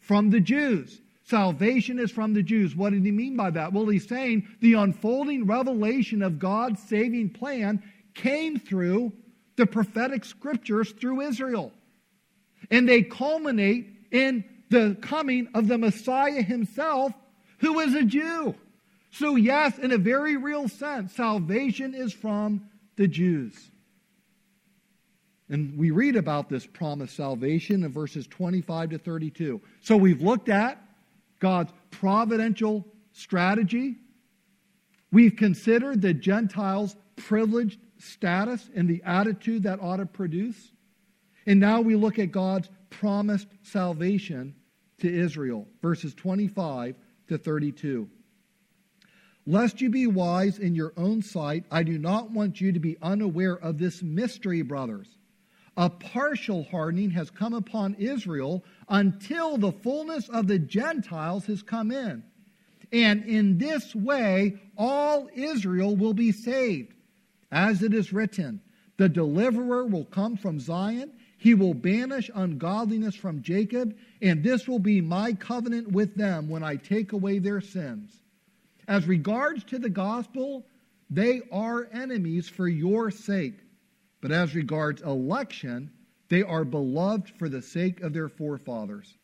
From 0.00 0.30
the 0.30 0.40
Jews. 0.40 1.00
Salvation 1.26 1.98
is 1.98 2.12
from 2.12 2.34
the 2.34 2.42
Jews. 2.42 2.76
What 2.76 2.92
did 2.92 3.04
he 3.04 3.10
mean 3.10 3.36
by 3.36 3.50
that? 3.50 3.72
Well, 3.72 3.88
he's 3.88 4.06
saying 4.06 4.46
the 4.60 4.74
unfolding 4.74 5.46
revelation 5.46 6.22
of 6.22 6.38
God's 6.38 6.80
saving 6.84 7.30
plan 7.30 7.82
came 8.14 8.60
through 8.60 9.12
the 9.56 9.66
prophetic 9.66 10.24
scriptures 10.24 10.92
through 10.92 11.22
Israel. 11.22 11.72
And 12.70 12.88
they 12.88 13.02
culminate 13.02 13.88
in 14.12 14.44
the 14.70 14.96
coming 15.00 15.48
of 15.52 15.66
the 15.66 15.78
Messiah 15.78 16.42
himself, 16.42 17.12
who 17.58 17.80
is 17.80 17.94
a 17.94 18.04
Jew. 18.04 18.54
So, 19.10 19.34
yes, 19.34 19.78
in 19.78 19.90
a 19.90 19.98
very 19.98 20.36
real 20.36 20.68
sense, 20.68 21.12
salvation 21.14 21.94
is 21.94 22.12
from 22.12 22.68
the 22.96 23.08
Jews. 23.08 23.70
And 25.48 25.76
we 25.76 25.90
read 25.90 26.14
about 26.14 26.48
this 26.48 26.66
promised 26.66 27.16
salvation 27.16 27.82
in 27.82 27.92
verses 27.92 28.28
25 28.28 28.90
to 28.90 28.98
32. 28.98 29.60
So 29.80 29.96
we've 29.96 30.22
looked 30.22 30.48
at 30.48 30.80
God's 31.38 31.72
providential 31.90 32.86
strategy. 33.12 33.96
We've 35.12 35.36
considered 35.36 36.02
the 36.02 36.14
Gentiles' 36.14 36.96
privileged 37.16 37.80
status 37.98 38.68
and 38.74 38.88
the 38.88 39.02
attitude 39.04 39.62
that 39.62 39.80
ought 39.80 39.96
to 39.98 40.06
produce. 40.06 40.72
And 41.46 41.60
now 41.60 41.80
we 41.80 41.94
look 41.94 42.18
at 42.18 42.32
God's 42.32 42.68
promised 42.90 43.48
salvation 43.62 44.54
to 44.98 45.12
Israel, 45.12 45.66
verses 45.82 46.14
25 46.14 46.96
to 47.28 47.38
32. 47.38 48.08
Lest 49.46 49.80
you 49.80 49.90
be 49.90 50.06
wise 50.08 50.58
in 50.58 50.74
your 50.74 50.92
own 50.96 51.22
sight, 51.22 51.64
I 51.70 51.84
do 51.84 51.98
not 51.98 52.32
want 52.32 52.60
you 52.60 52.72
to 52.72 52.80
be 52.80 52.96
unaware 53.00 53.56
of 53.56 53.78
this 53.78 54.02
mystery, 54.02 54.62
brothers 54.62 55.15
a 55.76 55.90
partial 55.90 56.64
hardening 56.64 57.10
has 57.10 57.30
come 57.30 57.52
upon 57.52 57.94
Israel 57.94 58.64
until 58.88 59.58
the 59.58 59.72
fullness 59.72 60.28
of 60.28 60.46
the 60.46 60.58
Gentiles 60.58 61.44
has 61.46 61.62
come 61.62 61.90
in. 61.90 62.22
And 62.92 63.24
in 63.24 63.58
this 63.58 63.94
way, 63.94 64.58
all 64.76 65.28
Israel 65.34 65.96
will 65.96 66.14
be 66.14 66.32
saved. 66.32 66.94
As 67.50 67.82
it 67.82 67.92
is 67.92 68.12
written, 68.12 68.60
the 68.96 69.08
deliverer 69.08 69.84
will 69.84 70.04
come 70.06 70.36
from 70.36 70.58
Zion, 70.58 71.12
He 71.38 71.54
will 71.54 71.74
banish 71.74 72.30
ungodliness 72.34 73.14
from 73.14 73.42
Jacob, 73.42 73.94
and 74.22 74.42
this 74.42 74.66
will 74.66 74.78
be 74.78 75.00
my 75.00 75.34
covenant 75.34 75.92
with 75.92 76.14
them 76.14 76.48
when 76.48 76.62
I 76.62 76.76
take 76.76 77.12
away 77.12 77.38
their 77.38 77.60
sins. 77.60 78.22
As 78.88 79.06
regards 79.06 79.64
to 79.64 79.78
the 79.78 79.90
gospel, 79.90 80.64
they 81.10 81.42
are 81.52 81.88
enemies 81.92 82.48
for 82.48 82.66
your 82.66 83.10
sake. 83.10 83.58
But 84.20 84.32
as 84.32 84.54
regards 84.54 85.02
election, 85.02 85.90
they 86.28 86.42
are 86.42 86.64
beloved 86.64 87.30
for 87.38 87.48
the 87.48 87.62
sake 87.62 88.00
of 88.00 88.12
their 88.12 88.28
forefathers. 88.28 89.16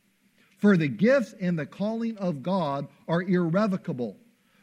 For 0.58 0.76
the 0.76 0.88
gifts 0.88 1.34
and 1.40 1.58
the 1.58 1.66
calling 1.66 2.16
of 2.18 2.42
God 2.42 2.86
are 3.08 3.22
irrevocable. 3.22 4.16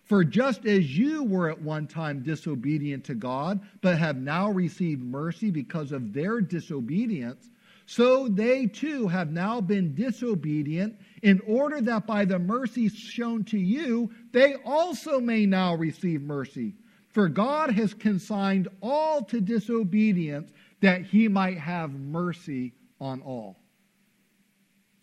For 0.05 0.23
just 0.23 0.65
as 0.65 0.97
you 0.97 1.23
were 1.23 1.49
at 1.49 1.61
one 1.61 1.85
time 1.85 2.23
disobedient 2.23 3.03
to 3.05 3.15
God, 3.15 3.59
but 3.81 3.99
have 3.99 4.17
now 4.17 4.49
received 4.49 5.03
mercy 5.03 5.51
because 5.51 5.91
of 5.91 6.13
their 6.13 6.41
disobedience, 6.41 7.51
so 7.85 8.27
they 8.27 8.65
too 8.65 9.07
have 9.07 9.31
now 9.31 9.59
been 9.59 9.93
disobedient, 9.93 10.95
in 11.21 11.41
order 11.45 11.81
that 11.81 12.07
by 12.07 12.23
the 12.23 12.39
mercy 12.39 12.87
shown 12.87 13.43
to 13.45 13.57
you, 13.57 14.11
they 14.31 14.55
also 14.63 15.19
may 15.19 15.45
now 15.45 15.75
receive 15.75 16.21
mercy. 16.21 16.75
For 17.19 17.27
God 17.27 17.71
has 17.71 17.93
consigned 17.93 18.69
all 18.81 19.25
to 19.25 19.41
disobedience 19.41 20.53
that 20.79 21.01
he 21.01 21.27
might 21.27 21.57
have 21.57 21.91
mercy 21.91 22.71
on 23.01 23.19
all. 23.19 23.57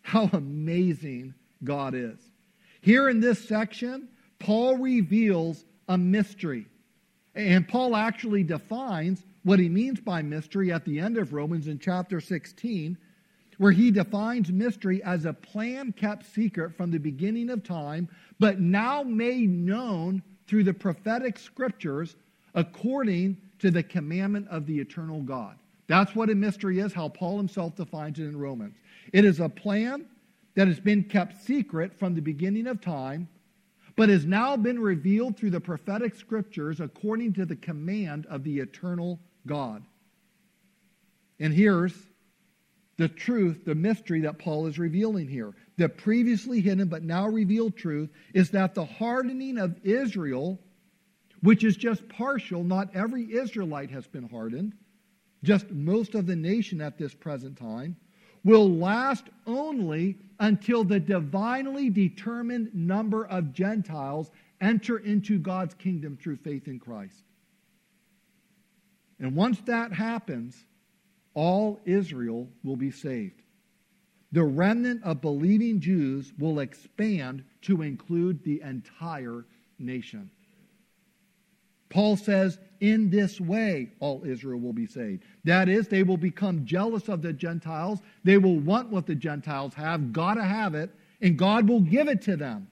How 0.00 0.30
amazing 0.32 1.34
God 1.62 1.94
is. 1.94 2.18
Here 2.80 3.10
in 3.10 3.20
this 3.20 3.46
section, 3.46 4.08
Paul 4.38 4.78
reveals 4.78 5.66
a 5.88 5.98
mystery. 5.98 6.64
And 7.34 7.68
Paul 7.68 7.94
actually 7.94 8.44
defines 8.44 9.22
what 9.42 9.58
he 9.58 9.68
means 9.68 10.00
by 10.00 10.22
mystery 10.22 10.72
at 10.72 10.86
the 10.86 10.98
end 10.98 11.18
of 11.18 11.34
Romans 11.34 11.68
in 11.68 11.78
chapter 11.78 12.22
16, 12.22 12.96
where 13.58 13.72
he 13.72 13.90
defines 13.90 14.50
mystery 14.50 15.02
as 15.02 15.26
a 15.26 15.34
plan 15.34 15.92
kept 15.92 16.24
secret 16.34 16.78
from 16.78 16.90
the 16.90 16.98
beginning 16.98 17.50
of 17.50 17.62
time, 17.62 18.08
but 18.38 18.58
now 18.58 19.02
made 19.02 19.50
known 19.50 20.22
through 20.46 20.64
the 20.64 20.74
prophetic 20.74 21.38
scriptures 21.38 22.16
according 22.54 23.36
to 23.58 23.70
the 23.70 23.82
commandment 23.82 24.48
of 24.48 24.66
the 24.66 24.78
eternal 24.78 25.22
God. 25.22 25.56
That's 25.86 26.14
what 26.14 26.30
a 26.30 26.34
mystery 26.34 26.80
is, 26.80 26.92
how 26.92 27.08
Paul 27.08 27.36
himself 27.36 27.76
defines 27.76 28.18
it 28.18 28.24
in 28.24 28.36
Romans. 28.36 28.74
It 29.12 29.24
is 29.24 29.40
a 29.40 29.48
plan 29.48 30.06
that 30.54 30.66
has 30.66 30.80
been 30.80 31.04
kept 31.04 31.42
secret 31.42 31.96
from 31.98 32.14
the 32.14 32.20
beginning 32.20 32.66
of 32.66 32.80
time, 32.80 33.28
but 33.94 34.08
has 34.08 34.26
now 34.26 34.56
been 34.56 34.78
revealed 34.78 35.36
through 35.36 35.50
the 35.50 35.60
prophetic 35.60 36.16
scriptures 36.16 36.80
according 36.80 37.34
to 37.34 37.46
the 37.46 37.56
command 37.56 38.26
of 38.26 38.42
the 38.42 38.58
eternal 38.58 39.20
God. 39.46 39.84
And 41.38 41.52
here's 41.52 41.94
the 42.96 43.08
truth, 43.08 43.64
the 43.64 43.74
mystery 43.74 44.20
that 44.22 44.38
Paul 44.38 44.66
is 44.66 44.78
revealing 44.78 45.28
here. 45.28 45.54
The 45.76 45.88
previously 45.88 46.60
hidden 46.60 46.88
but 46.88 47.02
now 47.02 47.28
revealed 47.28 47.76
truth 47.76 48.10
is 48.32 48.50
that 48.50 48.74
the 48.74 48.84
hardening 48.84 49.58
of 49.58 49.78
Israel, 49.84 50.58
which 51.42 51.64
is 51.64 51.76
just 51.76 52.08
partial, 52.08 52.64
not 52.64 52.94
every 52.94 53.32
Israelite 53.32 53.90
has 53.90 54.06
been 54.06 54.28
hardened, 54.28 54.74
just 55.42 55.70
most 55.70 56.14
of 56.14 56.26
the 56.26 56.36
nation 56.36 56.80
at 56.80 56.96
this 56.96 57.14
present 57.14 57.58
time, 57.58 57.96
will 58.42 58.70
last 58.70 59.26
only 59.46 60.16
until 60.38 60.84
the 60.84 61.00
divinely 61.00 61.90
determined 61.90 62.74
number 62.74 63.26
of 63.26 63.52
Gentiles 63.52 64.30
enter 64.60 64.98
into 64.98 65.38
God's 65.38 65.74
kingdom 65.74 66.16
through 66.16 66.36
faith 66.36 66.68
in 66.68 66.78
Christ. 66.78 67.22
And 69.18 69.34
once 69.34 69.60
that 69.62 69.92
happens, 69.92 70.56
all 71.34 71.80
Israel 71.84 72.48
will 72.62 72.76
be 72.76 72.90
saved. 72.90 73.42
The 74.36 74.44
remnant 74.44 75.02
of 75.02 75.22
believing 75.22 75.80
Jews 75.80 76.34
will 76.38 76.58
expand 76.58 77.42
to 77.62 77.80
include 77.80 78.44
the 78.44 78.60
entire 78.60 79.46
nation. 79.78 80.30
Paul 81.88 82.18
says, 82.18 82.58
in 82.80 83.08
this 83.08 83.40
way, 83.40 83.92
all 83.98 84.26
Israel 84.26 84.60
will 84.60 84.74
be 84.74 84.84
saved. 84.84 85.22
That 85.44 85.70
is, 85.70 85.88
they 85.88 86.02
will 86.02 86.18
become 86.18 86.66
jealous 86.66 87.08
of 87.08 87.22
the 87.22 87.32
Gentiles. 87.32 88.00
They 88.24 88.36
will 88.36 88.58
want 88.58 88.90
what 88.90 89.06
the 89.06 89.14
Gentiles 89.14 89.72
have, 89.72 90.12
gotta 90.12 90.44
have 90.44 90.74
it, 90.74 90.90
and 91.22 91.38
God 91.38 91.66
will 91.66 91.80
give 91.80 92.06
it 92.06 92.20
to 92.24 92.36
them 92.36 92.68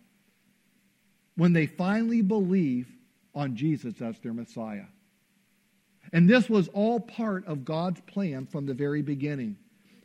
when 1.37 1.55
they 1.55 1.65
finally 1.65 2.21
believe 2.21 2.95
on 3.35 3.57
Jesus 3.57 4.03
as 4.03 4.19
their 4.19 4.35
Messiah. 4.35 4.85
And 6.12 6.29
this 6.29 6.51
was 6.51 6.69
all 6.75 7.01
part 7.01 7.47
of 7.47 7.65
God's 7.65 8.03
plan 8.03 8.45
from 8.45 8.67
the 8.67 8.75
very 8.75 9.01
beginning. 9.01 9.57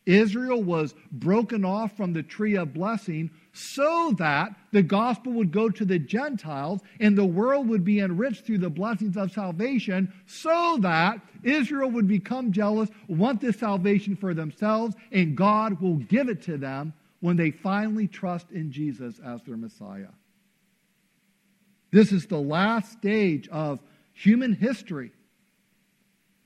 Israel 0.10 0.64
was 0.64 0.95
broken 1.12 1.64
off 1.64 1.95
from 1.95 2.14
the 2.14 2.24
tree 2.24 2.57
of 2.57 2.74
blessing 2.74 3.30
so 3.53 4.12
that 4.18 4.55
the 4.72 4.82
gospel 4.82 5.34
would 5.34 5.51
go 5.51 5.70
to 5.70 5.86
the 5.86 5.99
Gentiles 5.99 6.82
and 6.99 7.16
the 7.16 7.26
world 7.26 7.68
would 7.70 7.84
be 7.84 7.99
enriched 7.99 8.45
through 8.45 8.57
the 8.57 8.72
blessings 8.72 9.18
of 9.18 9.32
salvation, 9.32 10.12
so 10.26 10.78
that 10.82 11.20
Israel 11.43 11.91
would 11.91 12.07
become 12.07 12.51
jealous, 12.51 12.89
want 13.07 13.39
this 13.39 13.60
salvation 13.60 14.16
for 14.16 14.34
themselves, 14.34 14.95
and 15.12 15.38
God 15.38 15.80
will 15.80 15.97
give 15.97 16.28
it 16.28 16.41
to 16.43 16.57
them 16.57 16.91
when 17.20 17.38
they 17.38 17.51
finally 17.51 18.07
trust 18.07 18.49
in 18.51 18.72
Jesus 18.72 19.20
as 19.24 19.43
their 19.43 19.57
Messiah. 19.57 20.07
This 21.91 22.12
is 22.12 22.26
the 22.26 22.39
last 22.39 22.93
stage 22.93 23.47
of 23.49 23.80
human 24.14 24.53
history, 24.53 25.12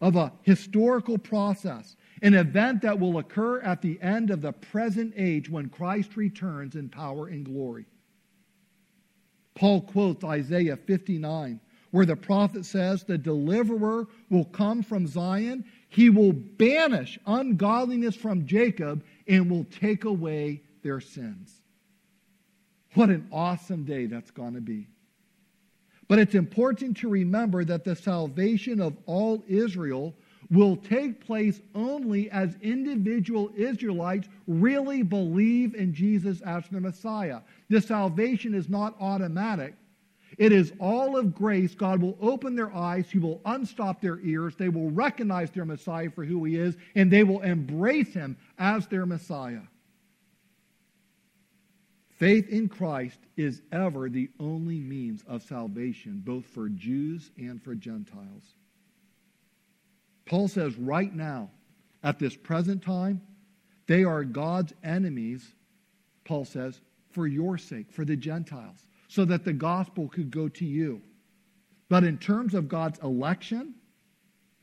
of 0.02 0.18
a 0.18 0.34
historical 0.42 1.18
process 1.18 1.96
an 2.24 2.34
event 2.34 2.82
that 2.82 2.98
will 2.98 3.18
occur 3.18 3.60
at 3.60 3.82
the 3.82 4.02
end 4.02 4.32
of 4.32 4.42
the 4.42 4.54
present 4.54 5.14
age 5.18 5.50
when 5.50 5.68
Christ 5.68 6.16
returns 6.16 6.76
in 6.76 6.88
power 6.88 7.28
and 7.28 7.44
glory. 7.46 7.86
Paul 9.56 9.82
quotes 9.82 10.24
Isaiah 10.24 10.78
59, 10.78 11.60
where 11.92 12.06
the 12.06 12.16
prophet 12.16 12.66
says, 12.66 13.04
The 13.04 13.18
deliverer 13.18 14.08
will 14.30 14.46
come 14.46 14.82
from 14.82 15.06
Zion. 15.06 15.66
He 15.90 16.10
will 16.10 16.32
banish 16.32 17.20
ungodliness 17.28 18.16
from 18.16 18.48
Jacob 18.48 19.04
and 19.28 19.52
will 19.52 19.66
take 19.66 20.06
away 20.06 20.62
their 20.82 21.02
sins. 21.02 21.62
What 22.94 23.10
an 23.10 23.28
awesome 23.34 23.84
day 23.84 24.06
that's 24.06 24.32
going 24.32 24.54
to 24.54 24.62
be. 24.62 24.88
But 26.08 26.20
it's 26.20 26.36
important 26.36 26.98
to 26.98 27.10
remember 27.10 27.66
that 27.66 27.84
the 27.84 27.96
salvation 27.96 28.80
of 28.80 28.96
all 29.06 29.44
Israel 29.48 30.16
will 30.54 30.76
take 30.76 31.26
place 31.26 31.62
only 31.74 32.30
as 32.30 32.56
individual 32.62 33.52
Israelites 33.56 34.30
really 34.48 35.02
believe 35.02 35.74
in 35.74 35.94
Jesus 35.94 36.42
as 36.42 36.64
the 36.70 36.80
Messiah. 36.80 37.40
The 37.70 37.82
salvation 37.82 38.54
is 38.54 38.70
not 38.70 38.96
automatic. 39.02 39.74
It 40.38 40.52
is 40.52 40.74
all 40.80 41.18
of 41.18 41.34
grace. 41.34 41.76
God 41.76 42.02
will 42.02 42.18
open 42.22 42.56
their 42.56 42.74
eyes. 42.74 43.10
He 43.10 43.20
will 43.20 43.42
unstop 43.46 44.02
their 44.02 44.20
ears. 44.20 44.56
They 44.56 44.70
will 44.70 44.90
recognize 44.92 45.52
their 45.52 45.66
Messiah 45.66 46.10
for 46.10 46.24
who 46.24 46.44
he 46.44 46.56
is, 46.56 46.76
and 46.96 47.12
they 47.12 47.24
will 47.24 47.42
embrace 47.42 48.14
him 48.14 48.38
as 48.58 48.88
their 48.88 49.06
Messiah. 49.06 49.62
Faith 52.18 52.48
in 52.50 52.70
Christ 52.70 53.20
is 53.38 53.62
ever 53.72 54.08
the 54.08 54.30
only 54.40 54.80
means 54.80 55.24
of 55.28 55.44
salvation, 55.44 56.22
both 56.24 56.46
for 56.46 56.70
Jews 56.70 57.32
and 57.38 57.62
for 57.62 57.76
Gentiles. 57.76 58.56
Paul 60.26 60.48
says 60.48 60.76
right 60.78 61.14
now, 61.14 61.50
at 62.04 62.20
this 62.20 62.36
present 62.36 62.82
time, 62.82 63.22
they 63.88 64.04
are 64.04 64.24
God's 64.24 64.74
enemies, 64.84 65.46
Paul 66.26 66.46
says, 66.46 66.80
for 67.12 67.28
your 67.28 67.58
sake, 67.58 67.92
for 67.92 68.06
the 68.06 68.16
Gentiles, 68.16 68.86
so 69.08 69.26
that 69.26 69.46
the 69.46 69.54
gospel 69.54 70.08
could 70.10 70.32
go 70.32 70.48
to 70.50 70.66
you. 70.66 71.02
But 71.90 72.04
in 72.04 72.18
terms 72.18 72.54
of 72.54 72.68
God's 72.68 73.00
election, 73.00 73.76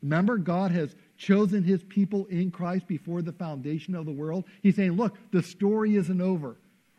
remember, 0.01 0.37
God 0.37 0.71
has 0.71 0.95
chosen 1.17 1.63
his 1.63 1.83
people 1.83 2.25
in 2.25 2.51
Christ 2.51 2.87
before 2.87 3.21
the 3.21 3.31
foundation 3.31 3.95
of 3.95 4.05
the 4.05 4.11
world. 4.11 4.45
He's 4.63 4.75
saying, 4.75 4.93
look, 4.93 5.15
the 5.31 5.43
story 5.43 5.95
isn't 5.95 6.21
over. 6.21 6.57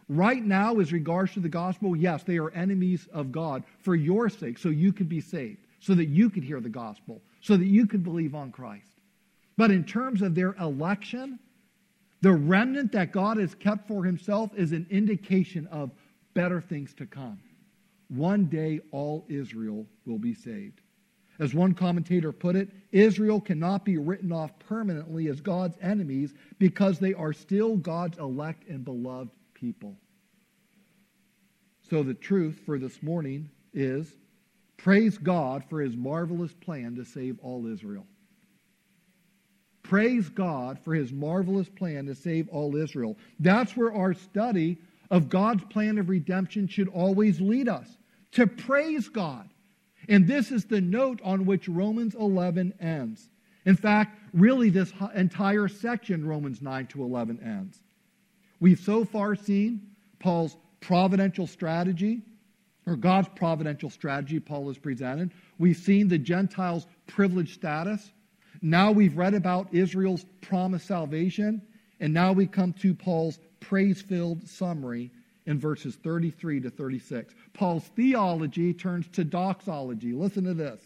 Right 0.08 0.42
now, 0.44 0.78
as 0.78 0.92
regards 0.92 1.34
to 1.34 1.40
the 1.40 1.48
gospel, 1.48 1.96
yes, 1.96 2.22
they 2.22 2.38
are 2.38 2.50
enemies 2.50 3.08
of 3.12 3.32
God 3.32 3.64
for 3.80 3.94
your 3.94 4.28
sake, 4.28 4.58
so 4.58 4.68
you 4.68 4.92
could 4.92 5.08
be 5.08 5.20
saved, 5.20 5.58
so 5.80 5.94
that 5.94 6.06
you 6.06 6.30
could 6.30 6.44
hear 6.44 6.60
the 6.60 6.68
gospel, 6.68 7.20
so 7.42 7.56
that 7.56 7.66
you 7.66 7.86
could 7.86 8.02
believe 8.02 8.34
on 8.34 8.50
Christ. 8.50 9.00
But 9.58 9.70
in 9.70 9.84
terms 9.84 10.22
of 10.22 10.34
their 10.34 10.54
election, 10.54 11.38
the 12.22 12.32
remnant 12.32 12.92
that 12.92 13.12
God 13.12 13.36
has 13.36 13.54
kept 13.54 13.86
for 13.86 14.04
himself 14.04 14.50
is 14.56 14.72
an 14.72 14.86
indication 14.90 15.66
of 15.66 15.90
better 16.34 16.60
things 16.60 16.94
to 16.94 17.06
come. 17.06 17.38
One 18.08 18.46
day, 18.46 18.80
all 18.92 19.26
Israel 19.28 19.86
will 20.06 20.18
be 20.18 20.34
saved. 20.34 20.80
As 21.38 21.54
one 21.54 21.74
commentator 21.74 22.30
put 22.30 22.54
it, 22.54 22.70
Israel 22.92 23.40
cannot 23.40 23.84
be 23.84 23.98
written 23.98 24.32
off 24.32 24.56
permanently 24.60 25.28
as 25.28 25.40
God's 25.40 25.76
enemies 25.82 26.34
because 26.58 26.98
they 26.98 27.14
are 27.14 27.32
still 27.32 27.76
God's 27.76 28.18
elect 28.18 28.68
and 28.68 28.84
beloved 28.84 29.30
people. 29.54 29.96
So, 31.90 32.02
the 32.02 32.14
truth 32.14 32.60
for 32.64 32.78
this 32.78 33.02
morning 33.02 33.50
is 33.74 34.14
Praise 34.82 35.16
God 35.16 35.62
for 35.70 35.80
his 35.80 35.96
marvelous 35.96 36.52
plan 36.54 36.96
to 36.96 37.04
save 37.04 37.38
all 37.40 37.68
Israel. 37.68 38.04
Praise 39.84 40.28
God 40.28 40.76
for 40.80 40.92
his 40.92 41.12
marvelous 41.12 41.68
plan 41.68 42.06
to 42.06 42.16
save 42.16 42.48
all 42.48 42.74
Israel. 42.74 43.16
That's 43.38 43.76
where 43.76 43.92
our 43.92 44.12
study 44.12 44.78
of 45.08 45.28
God's 45.28 45.62
plan 45.64 45.98
of 45.98 46.08
redemption 46.08 46.66
should 46.66 46.88
always 46.88 47.40
lead 47.40 47.68
us 47.68 47.96
to 48.32 48.48
praise 48.48 49.08
God. 49.08 49.48
And 50.08 50.26
this 50.26 50.50
is 50.50 50.64
the 50.64 50.80
note 50.80 51.20
on 51.22 51.46
which 51.46 51.68
Romans 51.68 52.16
11 52.16 52.74
ends. 52.80 53.28
In 53.64 53.76
fact, 53.76 54.18
really, 54.32 54.68
this 54.68 54.92
entire 55.14 55.68
section, 55.68 56.26
Romans 56.26 56.60
9 56.60 56.88
to 56.88 57.04
11, 57.04 57.38
ends. 57.44 57.78
We've 58.58 58.80
so 58.80 59.04
far 59.04 59.36
seen 59.36 59.82
Paul's 60.18 60.56
providential 60.80 61.46
strategy, 61.46 62.22
or 62.86 62.96
God's 62.96 63.28
providential 63.36 63.90
strategy, 63.90 64.40
Paul 64.40 64.68
has 64.68 64.78
presented. 64.78 65.32
We've 65.58 65.76
seen 65.76 66.08
the 66.08 66.18
Gentiles' 66.18 66.86
privileged 67.06 67.54
status. 67.54 68.12
Now 68.60 68.90
we've 68.92 69.16
read 69.16 69.34
about 69.34 69.72
Israel's 69.72 70.24
promised 70.40 70.86
salvation. 70.86 71.62
And 72.00 72.12
now 72.12 72.32
we 72.32 72.46
come 72.46 72.72
to 72.74 72.94
Paul's 72.94 73.38
praise 73.60 74.02
filled 74.02 74.48
summary 74.48 75.12
in 75.46 75.58
verses 75.58 75.94
33 75.96 76.60
to 76.60 76.70
36. 76.70 77.34
Paul's 77.52 77.86
theology 77.94 78.74
turns 78.74 79.06
to 79.12 79.24
doxology. 79.24 80.12
Listen 80.12 80.44
to 80.44 80.54
this. 80.54 80.80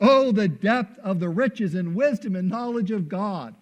Oh, 0.00 0.32
the 0.32 0.48
depth 0.48 0.98
of 0.98 1.20
the 1.20 1.28
riches 1.28 1.74
and 1.74 1.94
wisdom 1.94 2.34
and 2.34 2.48
knowledge 2.48 2.90
of 2.90 3.08
God. 3.08 3.54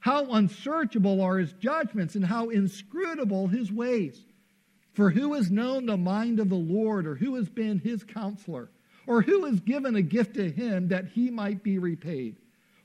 How 0.00 0.32
unsearchable 0.32 1.20
are 1.20 1.38
his 1.38 1.52
judgments 1.54 2.16
and 2.16 2.24
how 2.24 2.48
inscrutable 2.48 3.48
his 3.48 3.72
ways. 3.72 4.25
For 4.96 5.10
who 5.10 5.34
has 5.34 5.50
known 5.50 5.84
the 5.84 5.98
mind 5.98 6.40
of 6.40 6.48
the 6.48 6.54
Lord, 6.54 7.06
or 7.06 7.16
who 7.16 7.34
has 7.34 7.50
been 7.50 7.78
his 7.80 8.02
counselor, 8.02 8.70
or 9.06 9.20
who 9.20 9.44
has 9.44 9.60
given 9.60 9.94
a 9.94 10.00
gift 10.00 10.36
to 10.36 10.50
him 10.50 10.88
that 10.88 11.08
he 11.08 11.30
might 11.30 11.62
be 11.62 11.78
repaid? 11.78 12.36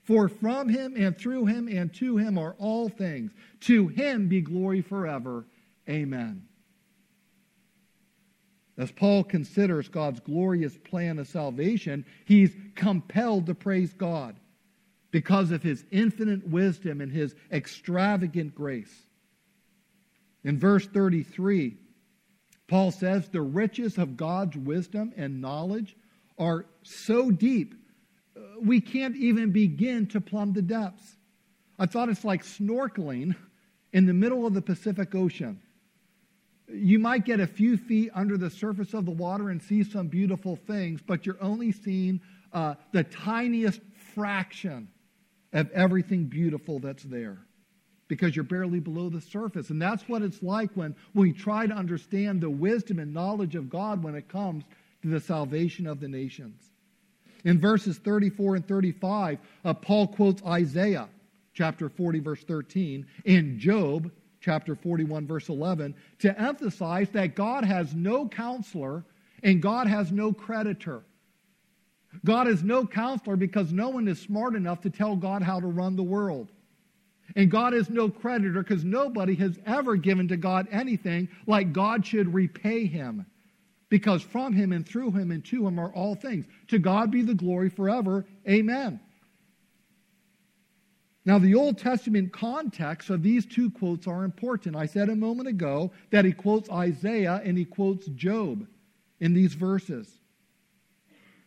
For 0.03 0.27
from 0.27 0.67
him 0.67 0.95
and 0.97 1.17
through 1.17 1.45
him 1.45 1.69
and 1.69 1.93
to 1.93 2.17
him 2.17 2.37
are 2.37 2.57
all 2.59 2.89
things. 2.89 3.31
To 3.61 3.87
him 3.87 4.27
be 4.27 4.41
glory 4.41 4.81
forever. 4.81 5.45
Amen. 5.87 6.43
As 8.77 8.91
Paul 8.91 9.23
considers 9.23 9.87
God's 9.87 10.19
glorious 10.19 10.77
plan 10.77 11.17
of 11.17 11.29
salvation, 11.29 12.05
he's 12.25 12.53
compelled 12.75 13.45
to 13.45 13.55
praise 13.55 13.93
God 13.93 14.35
because 15.11 15.51
of 15.51 15.63
his 15.63 15.85
infinite 15.91 16.45
wisdom 16.45 16.99
and 16.99 17.09
his 17.09 17.33
extravagant 17.53 18.53
grace. 18.53 19.05
In 20.43 20.59
verse 20.59 20.85
33, 20.87 21.77
Paul 22.71 22.91
says, 22.91 23.27
The 23.27 23.41
riches 23.41 23.97
of 23.97 24.15
God's 24.15 24.55
wisdom 24.55 25.11
and 25.17 25.41
knowledge 25.41 25.97
are 26.39 26.65
so 26.83 27.29
deep, 27.29 27.75
uh, 28.37 28.39
we 28.61 28.79
can't 28.79 29.17
even 29.17 29.51
begin 29.51 30.07
to 30.07 30.21
plumb 30.21 30.53
the 30.53 30.61
depths. 30.61 31.17
I 31.77 31.85
thought 31.85 32.07
it's 32.07 32.23
like 32.23 32.43
snorkeling 32.43 33.35
in 33.91 34.05
the 34.05 34.13
middle 34.13 34.47
of 34.47 34.53
the 34.53 34.61
Pacific 34.61 35.13
Ocean 35.13 35.59
you 36.73 36.99
might 36.99 37.25
get 37.25 37.41
a 37.41 37.47
few 37.47 37.75
feet 37.75 38.09
under 38.15 38.37
the 38.37 38.49
surface 38.49 38.93
of 38.93 39.05
the 39.05 39.11
water 39.11 39.49
and 39.49 39.61
see 39.61 39.83
some 39.83 40.07
beautiful 40.07 40.55
things, 40.55 41.01
but 41.05 41.25
you're 41.25 41.41
only 41.41 41.73
seeing 41.73 42.21
uh, 42.53 42.75
the 42.93 43.03
tiniest 43.03 43.81
fraction 44.15 44.87
of 45.51 45.69
everything 45.71 46.25
beautiful 46.27 46.79
that's 46.79 47.03
there 47.03 47.39
because 48.11 48.35
you're 48.35 48.43
barely 48.43 48.81
below 48.81 49.07
the 49.07 49.21
surface. 49.21 49.69
And 49.69 49.81
that's 49.81 50.03
what 50.09 50.21
it's 50.21 50.43
like 50.43 50.69
when 50.73 50.93
we 51.13 51.31
try 51.31 51.65
to 51.65 51.73
understand 51.73 52.41
the 52.41 52.49
wisdom 52.49 52.99
and 52.99 53.13
knowledge 53.13 53.55
of 53.55 53.69
God 53.69 54.03
when 54.03 54.15
it 54.15 54.27
comes 54.27 54.65
to 55.01 55.07
the 55.07 55.21
salvation 55.21 55.87
of 55.87 56.01
the 56.01 56.09
nations. 56.09 56.61
In 57.45 57.57
verses 57.57 57.99
34 57.99 58.57
and 58.57 58.67
35, 58.67 59.39
uh, 59.63 59.73
Paul 59.75 60.09
quotes 60.09 60.43
Isaiah 60.43 61.07
chapter 61.53 61.87
40, 61.87 62.19
verse 62.19 62.43
13, 62.43 63.05
and 63.25 63.57
Job 63.57 64.11
chapter 64.41 64.75
41, 64.75 65.25
verse 65.25 65.47
11, 65.47 65.95
to 66.19 66.37
emphasize 66.37 67.07
that 67.11 67.33
God 67.33 67.63
has 67.63 67.95
no 67.95 68.27
counselor 68.27 69.05
and 69.41 69.61
God 69.61 69.87
has 69.87 70.11
no 70.11 70.33
creditor. 70.33 71.03
God 72.25 72.49
is 72.49 72.61
no 72.61 72.85
counselor 72.85 73.37
because 73.37 73.71
no 73.71 73.87
one 73.87 74.09
is 74.09 74.19
smart 74.19 74.53
enough 74.55 74.81
to 74.81 74.89
tell 74.89 75.15
God 75.15 75.41
how 75.41 75.61
to 75.61 75.67
run 75.67 75.95
the 75.95 76.03
world. 76.03 76.51
And 77.35 77.51
God 77.51 77.73
is 77.73 77.89
no 77.89 78.09
creditor 78.09 78.63
because 78.63 78.83
nobody 78.83 79.35
has 79.35 79.59
ever 79.65 79.95
given 79.95 80.27
to 80.29 80.37
God 80.37 80.67
anything 80.71 81.29
like 81.47 81.73
God 81.73 82.05
should 82.05 82.33
repay 82.33 82.85
him. 82.85 83.25
Because 83.89 84.21
from 84.21 84.53
him 84.53 84.71
and 84.71 84.87
through 84.87 85.11
him 85.11 85.31
and 85.31 85.43
to 85.45 85.67
him 85.67 85.79
are 85.79 85.93
all 85.93 86.15
things. 86.15 86.45
To 86.69 86.79
God 86.79 87.11
be 87.11 87.21
the 87.21 87.35
glory 87.35 87.69
forever. 87.69 88.25
Amen. 88.47 88.99
Now, 91.23 91.37
the 91.37 91.53
Old 91.53 91.77
Testament 91.77 92.33
context 92.33 93.09
of 93.09 93.21
these 93.21 93.45
two 93.45 93.69
quotes 93.69 94.07
are 94.07 94.23
important. 94.23 94.75
I 94.75 94.87
said 94.87 95.09
a 95.09 95.15
moment 95.15 95.47
ago 95.47 95.91
that 96.09 96.25
he 96.25 96.31
quotes 96.31 96.69
Isaiah 96.69 97.41
and 97.43 97.57
he 97.57 97.65
quotes 97.65 98.07
Job 98.07 98.65
in 99.19 99.33
these 99.33 99.53
verses. 99.53 100.19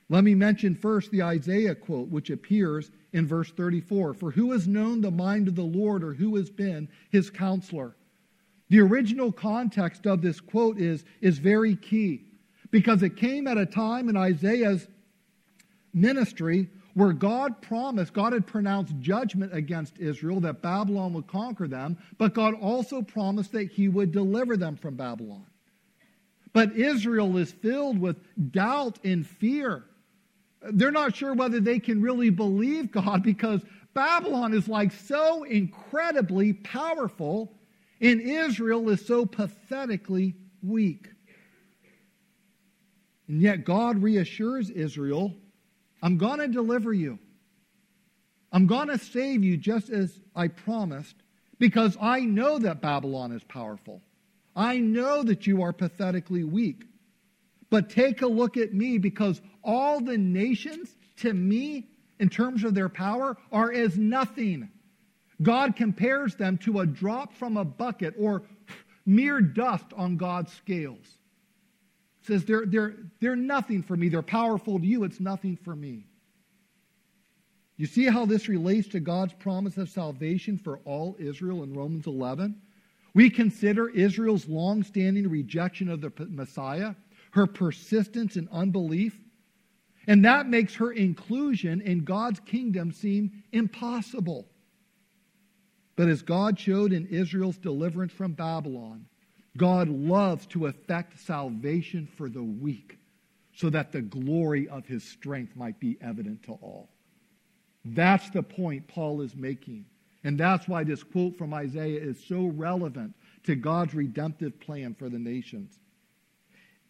Let 0.09 0.23
me 0.23 0.35
mention 0.35 0.77
first 0.77 1.11
the 1.11 1.23
Isaiah 1.23 1.75
quote, 1.75 2.09
which 2.09 2.31
appears 2.31 2.91
in 3.15 3.27
verse 3.27 3.51
34 3.53 4.13
For 4.13 4.31
who 4.31 4.53
has 4.53 4.69
known 4.69 5.01
the 5.01 5.11
mind 5.11 5.49
of 5.49 5.55
the 5.55 5.63
Lord, 5.63 6.05
or 6.05 6.13
who 6.13 6.37
has 6.37 6.51
been 6.51 6.89
his 7.11 7.31
counselor? 7.31 7.97
The 8.69 8.81
original 8.81 9.33
context 9.33 10.07
of 10.07 10.21
this 10.21 10.41
quote 10.41 10.79
is, 10.79 11.05
is 11.21 11.39
very 11.39 11.77
key 11.77 12.25
because 12.71 13.03
it 13.03 13.17
came 13.17 13.47
at 13.47 13.57
a 13.57 13.67
time 13.67 14.09
in 14.09 14.17
Isaiah's 14.17 14.89
ministry 15.93 16.69
where 16.95 17.13
God 17.13 17.61
promised, 17.61 18.13
God 18.13 18.33
had 18.33 18.47
pronounced 18.47 18.95
judgment 19.01 19.55
against 19.55 19.99
Israel 19.99 20.41
that 20.41 20.63
Babylon 20.63 21.13
would 21.13 21.27
conquer 21.27 21.69
them, 21.69 21.97
but 22.19 22.35
God 22.35 22.55
also 22.55 23.03
promised 23.03 23.53
that 23.53 23.71
he 23.71 23.89
would 23.89 24.13
deliver 24.13 24.57
them 24.57 24.77
from 24.77 24.97
Babylon. 24.97 25.47
But 26.53 26.77
Israel 26.77 27.37
is 27.37 27.53
filled 27.53 27.99
with 27.99 28.17
doubt 28.53 28.99
and 29.05 29.27
fear. 29.27 29.85
They're 30.73 30.91
not 30.91 31.17
sure 31.17 31.35
whether 31.35 31.61
they 31.61 31.79
can 31.79 32.01
really 32.01 32.31
believe 32.31 32.91
God 32.91 33.23
because 33.23 33.63
Babylon 33.93 34.55
is 34.55 34.69
like 34.69 34.93
so 34.93 35.45
incredibly 35.45 36.53
powerful, 36.53 37.53
and 38.01 38.21
Israel 38.21 38.89
is 38.89 39.07
so 39.07 39.27
pathetically 39.27 40.35
weak. 40.63 41.09
And 43.29 43.41
yet 43.41 43.65
God 43.65 44.03
reassures 44.03 44.71
Israel 44.71 45.35
I'm 46.05 46.19
going 46.19 46.39
to 46.41 46.49
deliver 46.49 46.93
you. 46.93 47.19
I'm 48.53 48.67
going 48.67 48.89
to 48.89 48.99
save 48.99 49.43
you 49.43 49.57
just 49.57 49.89
as 49.89 50.21
I 50.37 50.49
promised 50.49 51.17
because 51.59 51.97
I 51.99 52.21
know 52.21 52.59
that 52.59 52.83
Babylon 52.83 53.33
is 53.33 53.43
powerful. 53.43 54.03
I 54.55 54.77
know 54.77 55.23
that 55.23 55.47
you 55.47 55.63
are 55.63 55.73
pathetically 55.73 56.45
weak. 56.45 56.85
But 57.75 57.91
take 57.91 58.23
a 58.23 58.27
look 58.29 58.57
at 58.57 58.73
me 58.73 58.99
because 58.99 59.43
all 59.65 60.01
the 60.01 60.17
nations, 60.17 60.95
to 61.17 61.35
me, 61.35 61.89
in 62.21 62.29
terms 62.29 62.63
of 62.63 62.73
their 62.73 62.89
power, 62.89 63.37
are 63.51 63.73
as 63.73 63.99
nothing. 63.99 64.69
God 65.43 65.75
compares 65.75 66.37
them 66.37 66.57
to 66.59 66.79
a 66.79 66.87
drop 66.87 67.35
from 67.35 67.57
a 67.57 67.65
bucket 67.65 68.15
or 68.17 68.45
mere 69.05 69.41
dust 69.41 69.87
on 69.97 70.17
God's 70.17 70.53
scales 70.53 71.19
says 72.23 72.45
they're, 72.45 72.65
they're, 72.65 72.95
they're 73.19 73.35
nothing 73.35 73.83
for 73.83 73.97
me. 73.97 74.09
They're 74.09 74.23
powerful 74.23 74.79
to 74.79 74.87
you. 74.87 75.03
It's 75.03 75.19
nothing 75.19 75.57
for 75.57 75.75
me. 75.75 76.07
You 77.77 77.87
see 77.87 78.05
how 78.05 78.25
this 78.25 78.49
relates 78.49 78.87
to 78.91 79.01
God's 79.01 79.33
promise 79.33 79.79
of 79.79 79.89
salvation 79.89 80.59
for 80.59 80.79
all 80.85 81.17
Israel 81.19 81.65
in 81.65 81.75
Romans 81.75 82.07
11? 82.07 82.55
We 83.15 83.31
consider 83.31 83.89
Israel's 83.89 84.49
long-standing 84.49 85.29
rejection 85.29 85.89
of 85.89 86.01
the 86.01 86.13
Messiah, 86.29 86.95
her 87.35 87.49
persistence 87.49 88.37
in 88.37 88.49
unbelief, 88.53 89.19
and 90.07 90.25
that 90.25 90.49
makes 90.49 90.77
her 90.77 90.93
inclusion 90.93 91.81
in 91.81 92.05
God's 92.05 92.39
kingdom 92.39 92.93
seem 92.93 93.43
impossible. 93.51 94.47
But 95.97 96.09
as 96.09 96.23
God 96.23 96.59
showed 96.59 96.93
in 96.93 97.07
Israel's 97.07 97.59
deliverance 97.59 98.13
from 98.13 98.35
Babylon, 98.35 99.07
God 99.57 99.89
loves 99.89 100.47
to 100.49 100.67
effect 100.67 101.19
salvation 101.19 102.07
for 102.07 102.29
the 102.29 102.43
weak 102.43 102.99
so 103.53 103.69
that 103.71 103.91
the 103.91 104.03
glory 104.03 104.69
of 104.69 104.87
his 104.87 105.03
strength 105.03 105.57
might 105.57 105.81
be 105.81 105.99
evident 106.01 106.45
to 106.45 106.53
all. 106.53 106.89
That's 107.85 108.31
the 108.31 108.45
point 108.45 108.87
Paul 108.87 109.23
is 109.23 109.35
making. 109.35 109.87
And 110.23 110.39
that's 110.39 110.69
why 110.69 110.85
this 110.85 111.03
quote 111.03 111.37
from 111.37 111.53
Isaiah 111.53 112.01
is 112.01 112.25
so 112.25 112.47
relevant 112.47 113.15
to 113.45 113.57
God's 113.57 113.95
redemptive 113.95 114.61
plan 114.61 114.95
for 114.95 115.09
the 115.09 115.19
nations. 115.19 115.81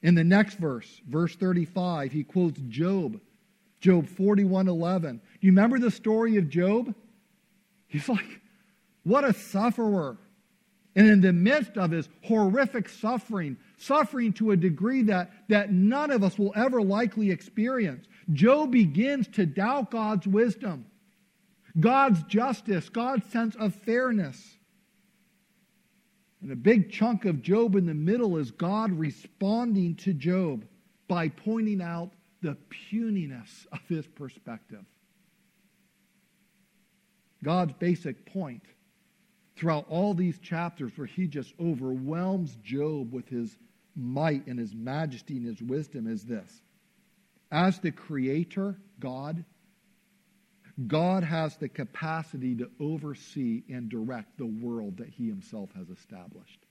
In 0.04 0.14
the 0.14 0.22
next 0.22 0.58
verse, 0.58 1.00
verse 1.08 1.34
35, 1.34 2.12
he 2.12 2.24
quotes 2.24 2.60
Job, 2.68 3.20
Job 3.80 4.06
41:11. 4.06 5.12
Do 5.12 5.18
you 5.40 5.50
remember 5.50 5.78
the 5.78 5.90
story 5.90 6.36
of 6.36 6.50
Job? 6.50 6.94
He's 7.88 8.08
like, 8.08 8.40
what 9.02 9.24
a 9.24 9.32
sufferer. 9.32 10.18
And 10.94 11.08
in 11.08 11.22
the 11.22 11.32
midst 11.32 11.78
of 11.78 11.90
his 11.90 12.08
horrific 12.22 12.88
suffering, 12.88 13.56
suffering 13.78 14.34
to 14.34 14.50
a 14.50 14.56
degree 14.56 15.02
that, 15.04 15.32
that 15.48 15.72
none 15.72 16.10
of 16.10 16.22
us 16.22 16.38
will 16.38 16.52
ever 16.54 16.82
likely 16.82 17.30
experience, 17.30 18.06
Job 18.32 18.72
begins 18.72 19.26
to 19.28 19.46
doubt 19.46 19.90
God's 19.90 20.26
wisdom. 20.26 20.84
God's 21.80 22.22
justice, 22.24 22.90
God's 22.90 23.26
sense 23.30 23.56
of 23.56 23.74
fairness. 23.74 24.53
And 26.44 26.52
a 26.52 26.56
big 26.56 26.92
chunk 26.92 27.24
of 27.24 27.40
Job 27.40 27.74
in 27.74 27.86
the 27.86 27.94
middle 27.94 28.36
is 28.36 28.50
God 28.50 28.92
responding 28.92 29.94
to 29.96 30.12
Job 30.12 30.66
by 31.08 31.30
pointing 31.30 31.80
out 31.80 32.12
the 32.42 32.54
puniness 32.68 33.66
of 33.72 33.78
his 33.88 34.06
perspective. 34.06 34.84
God's 37.42 37.72
basic 37.78 38.26
point 38.26 38.60
throughout 39.56 39.86
all 39.88 40.12
these 40.12 40.38
chapters 40.38 40.92
where 40.96 41.06
he 41.06 41.26
just 41.28 41.54
overwhelms 41.58 42.58
Job 42.62 43.10
with 43.10 43.26
his 43.26 43.56
might 43.96 44.46
and 44.46 44.58
his 44.58 44.74
majesty 44.74 45.38
and 45.38 45.46
his 45.46 45.62
wisdom 45.62 46.06
is 46.06 46.24
this. 46.24 46.60
As 47.50 47.78
the 47.78 47.90
creator, 47.90 48.76
God, 49.00 49.46
God 50.86 51.22
has 51.22 51.56
the 51.56 51.68
capacity 51.68 52.56
to 52.56 52.68
oversee 52.80 53.62
and 53.68 53.88
direct 53.88 54.36
the 54.38 54.46
world 54.46 54.96
that 54.96 55.08
he 55.08 55.28
himself 55.28 55.70
has 55.76 55.88
established. 55.88 56.66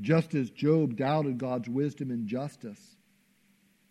Just 0.00 0.34
as 0.34 0.50
Job 0.50 0.96
doubted 0.96 1.38
God's 1.38 1.68
wisdom 1.68 2.10
and 2.10 2.26
justice, 2.26 2.96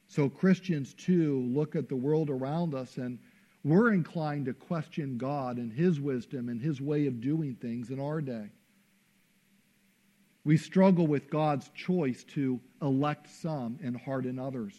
so 0.07 0.29
Christians 0.29 0.93
too 0.93 1.41
look 1.53 1.75
at 1.75 1.89
the 1.89 1.95
world 1.95 2.29
around 2.29 2.73
us 2.73 2.97
and 2.97 3.19
we're 3.63 3.93
inclined 3.93 4.45
to 4.45 4.53
question 4.53 5.17
God 5.17 5.57
and 5.57 5.71
his 5.71 5.99
wisdom 5.99 6.49
and 6.49 6.59
his 6.59 6.81
way 6.81 7.05
of 7.07 7.21
doing 7.21 7.55
things 7.55 7.91
in 7.91 7.99
our 7.99 8.19
day. 8.19 8.49
We 10.43 10.57
struggle 10.57 11.05
with 11.05 11.29
God's 11.29 11.69
choice 11.69 12.23
to 12.29 12.59
elect 12.81 13.29
some 13.29 13.77
and 13.83 13.95
harden 13.95 14.39
others. 14.39 14.73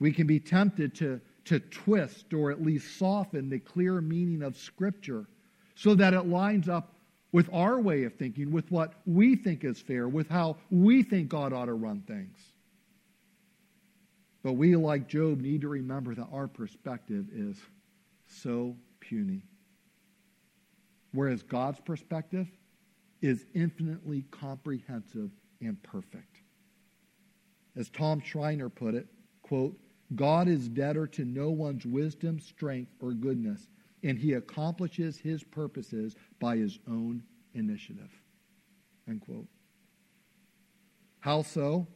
We 0.00 0.12
can 0.12 0.26
be 0.26 0.40
tempted 0.40 0.94
to, 0.96 1.20
to 1.46 1.60
twist 1.60 2.32
or 2.32 2.50
at 2.50 2.62
least 2.62 2.98
soften 2.98 3.50
the 3.50 3.58
clear 3.58 4.00
meaning 4.00 4.42
of 4.42 4.56
Scripture 4.56 5.26
so 5.74 5.94
that 5.94 6.14
it 6.14 6.26
lines 6.26 6.68
up 6.68 6.94
with 7.32 7.48
our 7.52 7.80
way 7.80 8.04
of 8.04 8.14
thinking, 8.14 8.50
with 8.50 8.70
what 8.70 8.94
we 9.06 9.36
think 9.36 9.64
is 9.64 9.80
fair, 9.80 10.08
with 10.08 10.28
how 10.28 10.56
we 10.70 11.02
think 11.02 11.28
God 11.28 11.52
ought 11.52 11.66
to 11.66 11.74
run 11.74 12.02
things. 12.06 12.38
But 14.42 14.54
we, 14.54 14.76
like 14.76 15.08
Job, 15.08 15.40
need 15.40 15.60
to 15.62 15.68
remember 15.68 16.14
that 16.14 16.28
our 16.32 16.48
perspective 16.48 17.26
is 17.34 17.56
so 18.26 18.76
puny. 19.00 19.42
Whereas 21.12 21.42
God's 21.42 21.80
perspective 21.80 22.46
is 23.20 23.44
infinitely 23.54 24.24
comprehensive 24.30 25.30
and 25.60 25.82
perfect. 25.82 26.36
As 27.76 27.90
Tom 27.90 28.20
Schreiner 28.20 28.68
put 28.68 28.94
it, 28.94 29.06
quote, 29.42 29.76
God 30.14 30.48
is 30.48 30.68
debtor 30.68 31.06
to 31.08 31.24
no 31.24 31.50
one's 31.50 31.84
wisdom, 31.84 32.40
strength, 32.40 32.92
or 33.00 33.12
goodness, 33.12 33.68
and 34.02 34.18
he 34.18 34.34
accomplishes 34.34 35.18
his 35.18 35.42
purposes 35.42 36.16
by 36.40 36.56
his 36.56 36.78
own 36.88 37.22
initiative. 37.54 38.10
End 39.06 39.20
quote. 39.20 39.46
How 41.20 41.42
so? 41.42 41.86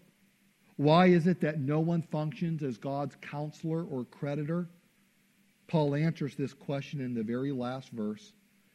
Why 0.76 1.06
is 1.06 1.26
it 1.26 1.40
that 1.40 1.60
no 1.60 1.80
one 1.80 2.02
functions 2.02 2.62
as 2.62 2.76
God's 2.76 3.16
counselor 3.20 3.84
or 3.84 4.04
creditor? 4.04 4.68
Paul 5.68 5.94
answers 5.94 6.34
this 6.34 6.52
question 6.52 7.00
in 7.00 7.14
the 7.14 7.22
very 7.22 7.52
last 7.52 7.90
verse. 7.90 8.32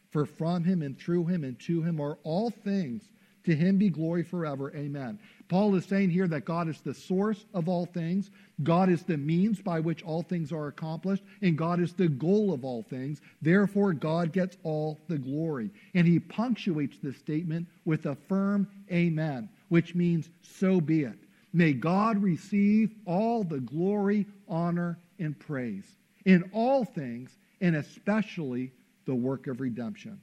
For 0.10 0.26
from 0.26 0.64
him 0.64 0.82
and 0.82 0.98
through 0.98 1.26
him 1.26 1.44
and 1.44 1.60
to 1.62 1.84
him 1.84 2.00
are 2.00 2.18
all 2.24 2.50
things. 2.50 3.10
To 3.48 3.56
him 3.56 3.78
be 3.78 3.90
glory 3.90 4.24
forever. 4.24 4.74
Amen. 4.76 5.20
Paul 5.48 5.74
is 5.76 5.86
saying 5.86 6.10
here 6.10 6.28
that 6.28 6.44
God 6.44 6.68
is 6.68 6.82
the 6.82 6.94
source 6.94 7.46
of 7.54 7.70
all 7.70 7.86
things, 7.86 8.30
God 8.62 8.90
is 8.90 9.04
the 9.04 9.16
means 9.16 9.62
by 9.62 9.80
which 9.80 10.04
all 10.04 10.22
things 10.22 10.52
are 10.52 10.68
accomplished, 10.68 11.24
and 11.42 11.58
God 11.58 11.80
is 11.80 11.94
the 11.94 12.10
goal 12.10 12.52
of 12.52 12.66
all 12.66 12.84
things. 12.84 13.22
Therefore, 13.42 13.94
God 13.94 14.34
gets 14.34 14.58
all 14.64 15.00
the 15.08 15.18
glory. 15.18 15.72
And 15.96 16.06
he 16.06 16.20
punctuates 16.20 16.98
this 17.02 17.16
statement 17.16 17.68
with 17.86 18.06
a 18.06 18.16
firm 18.28 18.68
amen, 18.92 19.48
which 19.70 19.96
means 19.96 20.30
so 20.42 20.82
be 20.82 21.04
it. 21.04 21.18
May 21.54 21.72
God 21.72 22.22
receive 22.22 22.94
all 23.06 23.46
the 23.46 23.62
glory, 23.62 24.26
honor, 24.50 25.00
and 25.20 25.40
praise 25.40 25.86
in 26.26 26.50
all 26.52 26.84
things, 26.84 27.32
and 27.62 27.78
especially 27.78 28.74
the 29.06 29.16
work 29.16 29.48
of 29.48 29.62
redemption. 29.62 30.20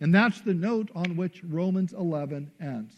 And 0.00 0.14
that's 0.14 0.40
the 0.40 0.54
note 0.54 0.90
on 0.94 1.16
which 1.16 1.42
Romans 1.44 1.92
11 1.92 2.50
ends. 2.60 2.94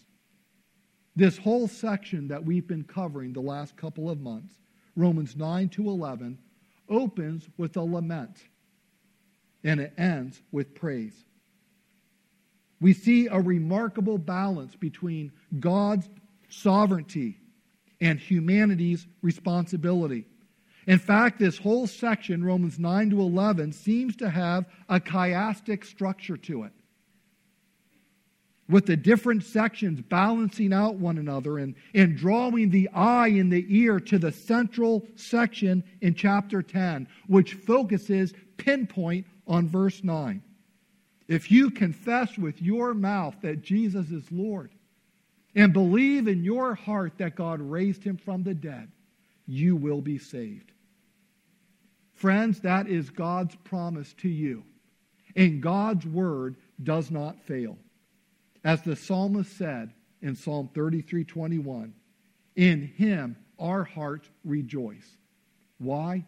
This 1.14 1.36
whole 1.36 1.68
section 1.68 2.28
that 2.28 2.44
we've 2.44 2.66
been 2.66 2.84
covering 2.84 3.32
the 3.32 3.40
last 3.40 3.76
couple 3.76 4.10
of 4.10 4.20
months, 4.20 4.54
Romans 4.96 5.36
9 5.36 5.68
to 5.70 5.88
11, 5.88 6.38
opens 6.88 7.48
with 7.56 7.76
a 7.76 7.82
lament 7.82 8.36
and 9.64 9.80
it 9.80 9.92
ends 9.98 10.40
with 10.52 10.74
praise. 10.74 11.24
We 12.80 12.92
see 12.92 13.26
a 13.26 13.40
remarkable 13.40 14.18
balance 14.18 14.76
between 14.76 15.32
God's 15.58 16.08
sovereignty 16.48 17.38
and 18.00 18.18
humanity's 18.18 19.06
responsibility. 19.22 20.24
In 20.86 20.98
fact, 20.98 21.38
this 21.38 21.58
whole 21.58 21.86
section, 21.86 22.44
Romans 22.44 22.78
9 22.78 23.10
to 23.10 23.20
11, 23.20 23.72
seems 23.72 24.16
to 24.16 24.30
have 24.30 24.66
a 24.88 25.00
chiastic 25.00 25.84
structure 25.84 26.36
to 26.36 26.62
it. 26.62 26.72
With 28.68 28.86
the 28.86 28.96
different 28.96 29.44
sections 29.44 30.00
balancing 30.02 30.74
out 30.74 30.96
one 30.96 31.16
another 31.16 31.58
and, 31.58 31.74
and 31.94 32.16
drawing 32.16 32.68
the 32.68 32.88
eye 32.90 33.28
and 33.28 33.50
the 33.50 33.64
ear 33.68 33.98
to 34.00 34.18
the 34.18 34.32
central 34.32 35.06
section 35.16 35.82
in 36.02 36.14
chapter 36.14 36.62
10, 36.62 37.08
which 37.28 37.54
focuses 37.54 38.34
pinpoint 38.58 39.26
on 39.46 39.68
verse 39.68 40.04
9. 40.04 40.42
If 41.28 41.50
you 41.50 41.70
confess 41.70 42.36
with 42.36 42.60
your 42.60 42.94
mouth 42.94 43.36
that 43.42 43.62
Jesus 43.62 44.10
is 44.10 44.30
Lord 44.30 44.70
and 45.54 45.72
believe 45.72 46.28
in 46.28 46.44
your 46.44 46.74
heart 46.74 47.14
that 47.18 47.36
God 47.36 47.60
raised 47.60 48.04
him 48.04 48.16
from 48.16 48.42
the 48.42 48.54
dead, 48.54 48.90
you 49.46 49.76
will 49.76 50.00
be 50.00 50.18
saved. 50.18 50.72
Friends, 52.14 52.60
that 52.60 52.88
is 52.88 53.10
God's 53.10 53.54
promise 53.64 54.12
to 54.18 54.28
you. 54.28 54.64
And 55.36 55.62
God's 55.62 56.04
word 56.04 56.56
does 56.82 57.10
not 57.10 57.40
fail. 57.42 57.78
As 58.68 58.82
the 58.82 58.96
psalmist 58.96 59.56
said 59.56 59.94
in 60.20 60.36
Psalm 60.36 60.68
33 60.74 61.24
21, 61.24 61.94
in 62.54 62.82
him 62.82 63.34
our 63.58 63.82
hearts 63.82 64.28
rejoice. 64.44 65.16
Why? 65.78 66.26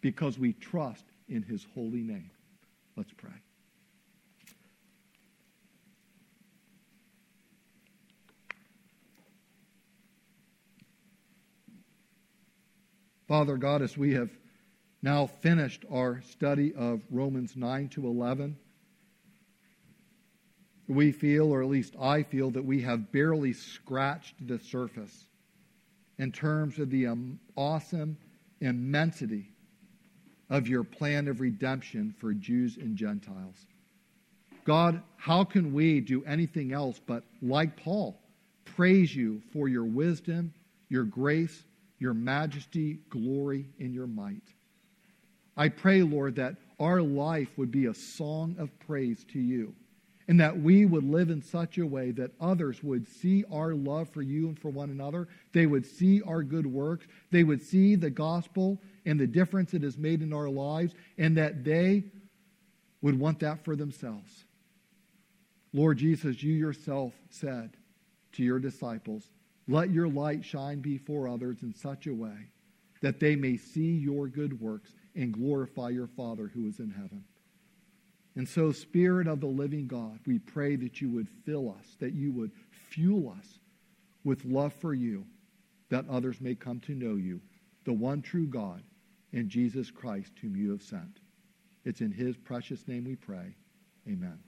Because 0.00 0.38
we 0.38 0.54
trust 0.54 1.04
in 1.28 1.42
his 1.42 1.66
holy 1.74 2.00
name. 2.00 2.30
Let's 2.96 3.12
pray. 3.12 3.28
Father 13.28 13.58
God, 13.58 13.82
as 13.82 13.98
we 13.98 14.14
have 14.14 14.30
now 15.02 15.26
finished 15.26 15.84
our 15.92 16.22
study 16.22 16.72
of 16.72 17.02
Romans 17.10 17.54
9 17.54 17.90
to 17.90 18.06
11. 18.06 18.56
We 20.88 21.12
feel, 21.12 21.52
or 21.52 21.62
at 21.62 21.68
least 21.68 21.94
I 22.00 22.22
feel, 22.22 22.50
that 22.50 22.64
we 22.64 22.82
have 22.82 23.12
barely 23.12 23.52
scratched 23.52 24.46
the 24.46 24.58
surface 24.58 25.26
in 26.18 26.32
terms 26.32 26.78
of 26.78 26.90
the 26.90 27.06
um, 27.06 27.38
awesome 27.56 28.16
immensity 28.60 29.48
of 30.50 30.68
your 30.68 30.84
plan 30.84 31.28
of 31.28 31.40
redemption 31.40 32.14
for 32.18 32.34
Jews 32.34 32.76
and 32.76 32.96
Gentiles. 32.96 33.66
God, 34.64 35.02
how 35.16 35.44
can 35.44 35.72
we 35.72 36.00
do 36.00 36.24
anything 36.24 36.72
else 36.72 37.00
but, 37.04 37.24
like 37.40 37.76
Paul, 37.76 38.20
praise 38.64 39.14
you 39.14 39.42
for 39.52 39.68
your 39.68 39.84
wisdom, 39.84 40.52
your 40.88 41.04
grace, 41.04 41.64
your 41.98 42.14
majesty, 42.14 42.98
glory, 43.08 43.66
and 43.80 43.94
your 43.94 44.06
might? 44.06 44.42
I 45.56 45.68
pray, 45.68 46.02
Lord, 46.02 46.36
that 46.36 46.56
our 46.78 47.02
life 47.02 47.56
would 47.56 47.70
be 47.70 47.86
a 47.86 47.94
song 47.94 48.56
of 48.58 48.70
praise 48.80 49.24
to 49.32 49.40
you 49.40 49.74
and 50.32 50.40
that 50.40 50.58
we 50.58 50.86
would 50.86 51.04
live 51.04 51.28
in 51.28 51.42
such 51.42 51.76
a 51.76 51.86
way 51.86 52.10
that 52.10 52.30
others 52.40 52.82
would 52.82 53.06
see 53.06 53.44
our 53.52 53.74
love 53.74 54.08
for 54.08 54.22
you 54.22 54.48
and 54.48 54.58
for 54.58 54.70
one 54.70 54.88
another. 54.88 55.28
They 55.52 55.66
would 55.66 55.84
see 55.84 56.22
our 56.22 56.42
good 56.42 56.66
works. 56.66 57.06
They 57.30 57.44
would 57.44 57.60
see 57.60 57.96
the 57.96 58.08
gospel 58.08 58.80
and 59.04 59.20
the 59.20 59.26
difference 59.26 59.74
it 59.74 59.82
has 59.82 59.98
made 59.98 60.22
in 60.22 60.32
our 60.32 60.48
lives, 60.48 60.94
and 61.18 61.36
that 61.36 61.64
they 61.64 62.04
would 63.02 63.20
want 63.20 63.40
that 63.40 63.62
for 63.62 63.76
themselves. 63.76 64.46
Lord 65.74 65.98
Jesus, 65.98 66.42
you 66.42 66.54
yourself 66.54 67.12
said 67.28 67.76
to 68.32 68.42
your 68.42 68.58
disciples, 68.58 69.28
Let 69.68 69.90
your 69.90 70.08
light 70.08 70.46
shine 70.46 70.80
before 70.80 71.28
others 71.28 71.62
in 71.62 71.74
such 71.74 72.06
a 72.06 72.14
way 72.14 72.48
that 73.02 73.20
they 73.20 73.36
may 73.36 73.58
see 73.58 73.98
your 73.98 74.28
good 74.28 74.62
works 74.62 74.94
and 75.14 75.30
glorify 75.30 75.90
your 75.90 76.06
Father 76.06 76.50
who 76.54 76.66
is 76.66 76.78
in 76.78 76.88
heaven. 76.88 77.22
And 78.34 78.48
so, 78.48 78.72
Spirit 78.72 79.26
of 79.26 79.40
the 79.40 79.46
living 79.46 79.86
God, 79.86 80.20
we 80.26 80.38
pray 80.38 80.76
that 80.76 81.00
you 81.00 81.10
would 81.10 81.28
fill 81.44 81.70
us, 81.70 81.96
that 82.00 82.14
you 82.14 82.32
would 82.32 82.52
fuel 82.70 83.34
us 83.38 83.58
with 84.24 84.44
love 84.44 84.72
for 84.72 84.94
you, 84.94 85.26
that 85.90 86.08
others 86.08 86.40
may 86.40 86.54
come 86.54 86.80
to 86.80 86.94
know 86.94 87.16
you. 87.16 87.40
the 87.84 87.92
one 87.92 88.22
true 88.22 88.46
God, 88.46 88.82
and 89.32 89.48
Jesus 89.48 89.90
Christ, 89.90 90.32
whom 90.40 90.54
you 90.56 90.70
have 90.70 90.82
sent. 90.82 91.18
It's 91.84 92.00
in 92.00 92.12
his 92.12 92.36
precious 92.36 92.86
name 92.86 93.04
we 93.04 93.16
pray. 93.16 93.56
Amen. 94.06 94.38